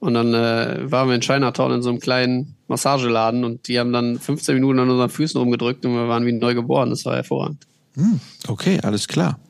[0.00, 3.92] Und dann äh, waren wir in Chinatown in so einem kleinen Massageladen und die haben
[3.92, 6.90] dann 15 Minuten an unseren Füßen rumgedrückt und wir waren wie neu geboren.
[6.90, 7.67] Das war hervorragend.
[7.98, 9.40] Hm, okay, alles klar.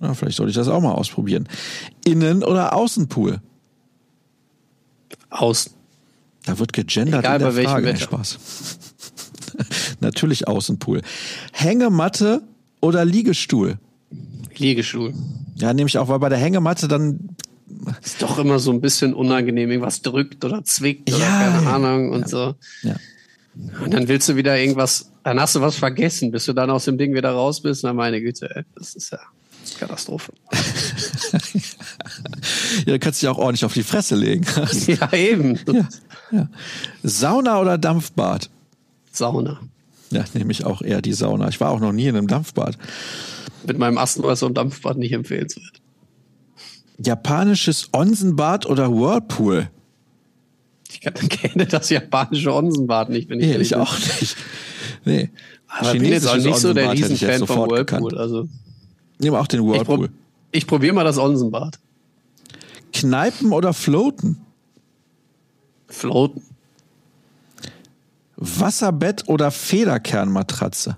[0.00, 1.48] Ja, vielleicht sollte ich das auch mal ausprobieren.
[2.04, 3.40] Innen- oder Außenpool?
[5.30, 5.72] Außen.
[6.46, 7.96] Da wird gegendert Egal, in der Frage.
[7.96, 8.38] Spaß.
[10.00, 11.02] Natürlich Außenpool.
[11.52, 12.42] Hängematte
[12.80, 13.78] oder Liegestuhl?
[14.56, 15.14] Liegestuhl.
[15.56, 17.36] Ja, nehme ich auch, weil bei der Hängematte dann.
[18.02, 22.12] Ist doch immer so ein bisschen unangenehm, irgendwas drückt oder zwickt ja, oder keine Ahnung
[22.12, 22.28] und ja.
[22.28, 22.54] so.
[23.82, 26.86] Und dann willst du wieder irgendwas, dann hast du was vergessen, bis du dann aus
[26.86, 27.84] dem Ding wieder raus bist.
[27.84, 29.20] Na meine Güte, ey, das ist ja
[29.78, 30.32] Katastrophe.
[32.78, 34.44] ja, dann kannst du dich auch ordentlich auf die Fresse legen.
[34.86, 35.58] ja, eben.
[35.66, 35.88] Ja,
[36.32, 36.48] ja.
[37.02, 38.50] Sauna oder Dampfbad?
[39.12, 39.60] Sauna.
[40.10, 41.48] Ja, nehme ich auch eher die Sauna.
[41.48, 42.76] Ich war auch noch nie in einem Dampfbad.
[43.66, 45.80] Mit meinem Asthma ist so ein Dampfbad nicht empfehlenswert.
[46.98, 49.70] Japanisches Onsenbad oder Whirlpool?
[50.94, 54.36] Ich kenne das japanische Onsenbad nicht, wenn ich nee, ich auch nicht.
[55.04, 55.30] Nee.
[55.66, 57.78] Aber ich bin jetzt auch nicht so der Riesenfan von Whirlpool.
[57.78, 58.14] Gekannt.
[58.14, 58.48] Also
[59.18, 60.10] Nehmen auch den Whirlpool.
[60.52, 61.78] Ich, prob probiere mal das Onsenbad.
[62.92, 64.40] Kneipen oder Floaten?
[65.88, 66.42] Floaten.
[68.36, 70.96] Wasserbett oder Federkernmatratze?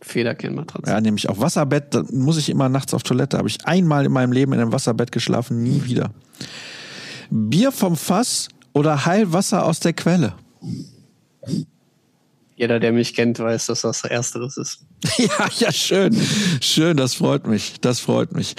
[0.00, 0.90] Federkernmatratze.
[0.90, 3.38] Ja, nämlich auf Wasserbett, da muss ich immer nachts auf Toilette.
[3.38, 6.10] Habe ich einmal in meinem Leben in einem Wasserbett geschlafen, nie wieder.
[7.30, 8.48] Bier vom Fass
[8.78, 10.34] oder Heilwasser aus der Quelle?
[12.56, 14.80] Jeder, der mich kennt, weiß, dass das Ersteres ist.
[15.18, 16.16] ja, ja, schön.
[16.60, 17.80] Schön, das freut mich.
[17.80, 18.54] Das freut mich.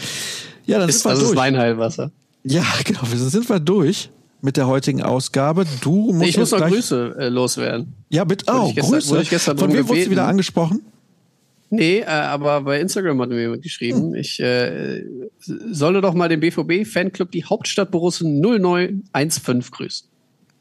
[0.66, 1.32] Ja, dann ist, sind wir das durch.
[1.32, 2.12] ist mein Heilwasser.
[2.44, 3.02] Ja, genau.
[3.10, 4.10] Wir sind wir durch
[4.42, 5.66] mit der heutigen Ausgabe.
[5.82, 7.94] Du musst ich muss noch Grüße äh, loswerden.
[8.10, 8.46] Ja, bitte.
[8.48, 9.56] Oh, gestern, Grüße.
[9.58, 10.82] Von wem wurdest du wieder angesprochen?
[11.70, 14.16] Nee, äh, aber bei Instagram hat mir jemand geschrieben, hm.
[14.16, 15.04] ich äh,
[15.40, 20.09] solle doch mal den BVB-Fanclub die Hauptstadt Borussen 0915 grüßen.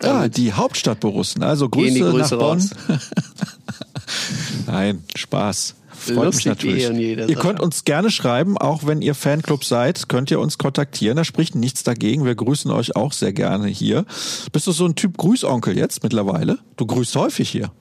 [0.02, 1.42] Ah, die Hauptstadt Borussen.
[1.42, 2.70] Also Grüße, Grüße nach Bonn.
[4.66, 5.74] Nein, Spaß.
[5.90, 7.28] Freut Lustig mich natürlich.
[7.28, 11.16] Ihr könnt uns gerne schreiben, auch wenn ihr Fanclub seid, könnt ihr uns kontaktieren.
[11.16, 12.24] Da spricht nichts dagegen.
[12.24, 14.04] Wir grüßen euch auch sehr gerne hier.
[14.52, 16.58] Bist du so ein Typ Grüßonkel jetzt mittlerweile?
[16.76, 17.72] Du grüßt häufig hier.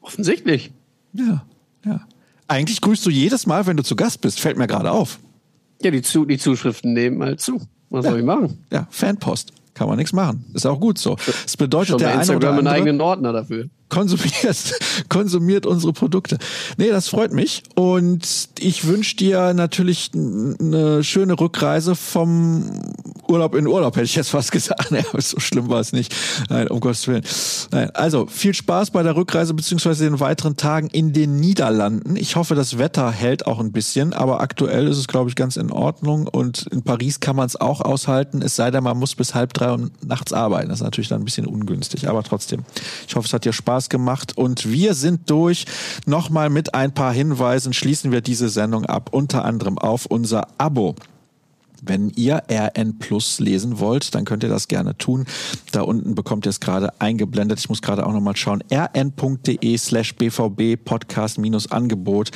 [0.00, 0.72] Offensichtlich.
[1.12, 1.44] Ja,
[1.84, 2.00] ja.
[2.48, 4.40] Eigentlich grüßt du jedes Mal, wenn du zu Gast bist.
[4.40, 5.20] Fällt mir gerade auf.
[5.80, 7.60] Ja, die, zu die Zuschriften nehmen halt zu.
[7.90, 8.10] Was ja.
[8.10, 8.64] soll ich machen?
[8.72, 9.52] Ja, Fanpost.
[9.74, 10.44] Kann man nichts machen.
[10.54, 11.16] Ist auch gut so.
[11.44, 14.74] Es bedeutet Schon der eine oder andere, einen eigenen Ordner dafür konsumiert,
[15.08, 16.38] konsumiert unsere Produkte.
[16.76, 17.62] Nee, das freut mich.
[17.74, 18.26] Und
[18.58, 22.64] ich wünsche dir natürlich eine schöne Rückreise vom
[23.28, 24.90] Urlaub in Urlaub, hätte ich jetzt fast gesagt.
[24.90, 26.14] Naja, so schlimm war es nicht.
[26.48, 27.24] Nein, um Gottes Willen.
[27.70, 32.16] Nein, also viel Spaß bei der Rückreise beziehungsweise den weiteren Tagen in den Niederlanden.
[32.16, 35.56] Ich hoffe, das Wetter hält auch ein bisschen, aber aktuell ist es, glaube ich, ganz
[35.56, 36.26] in Ordnung.
[36.26, 39.52] Und in Paris kann man es auch aushalten, es sei denn, man muss bis halb
[39.52, 40.68] drei Uhr nachts arbeiten.
[40.68, 42.64] Das ist natürlich dann ein bisschen ungünstig, aber trotzdem.
[43.06, 45.64] Ich hoffe, es hat dir Spaß Spaß gemacht und wir sind durch.
[46.06, 50.94] Nochmal mit ein paar Hinweisen schließen wir diese Sendung ab, unter anderem auf unser Abo.
[51.86, 55.26] Wenn ihr RN Plus lesen wollt, dann könnt ihr das gerne tun.
[55.72, 57.58] Da unten bekommt ihr es gerade eingeblendet.
[57.58, 58.62] Ich muss gerade auch nochmal schauen.
[58.72, 62.30] rn.de slash bvb Podcast minus Angebot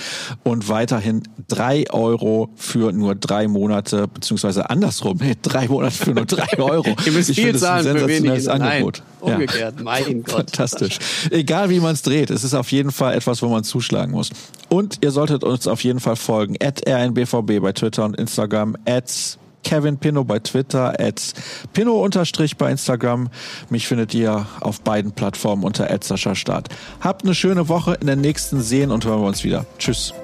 [0.44, 6.26] und weiterhin drei Euro für nur drei Monate, beziehungsweise andersrum, nee, drei Monate für nur
[6.26, 6.94] drei Euro.
[7.06, 8.50] ihr müsst ich viel zahlen ein für wenig.
[8.50, 9.02] Angebot.
[9.20, 9.82] Nein, umgekehrt, ja.
[9.82, 10.50] mein Gott.
[10.56, 10.98] Fantastisch.
[11.30, 14.30] Egal wie man es dreht, es ist auf jeden Fall etwas, wo man zuschlagen muss.
[14.68, 16.56] Und ihr solltet uns auf jeden Fall folgen.
[16.62, 18.76] At rnbvb bei Twitter und Instagram.
[18.86, 21.32] At Kevin Pino bei Twitter, at
[21.72, 23.28] Pino unterstrich bei Instagram.
[23.70, 25.88] Mich findet ihr auf beiden Plattformen unter
[26.34, 26.68] Start.
[27.00, 27.94] Habt eine schöne Woche.
[28.00, 29.66] In der nächsten sehen und hören wir uns wieder.
[29.78, 30.14] Tschüss.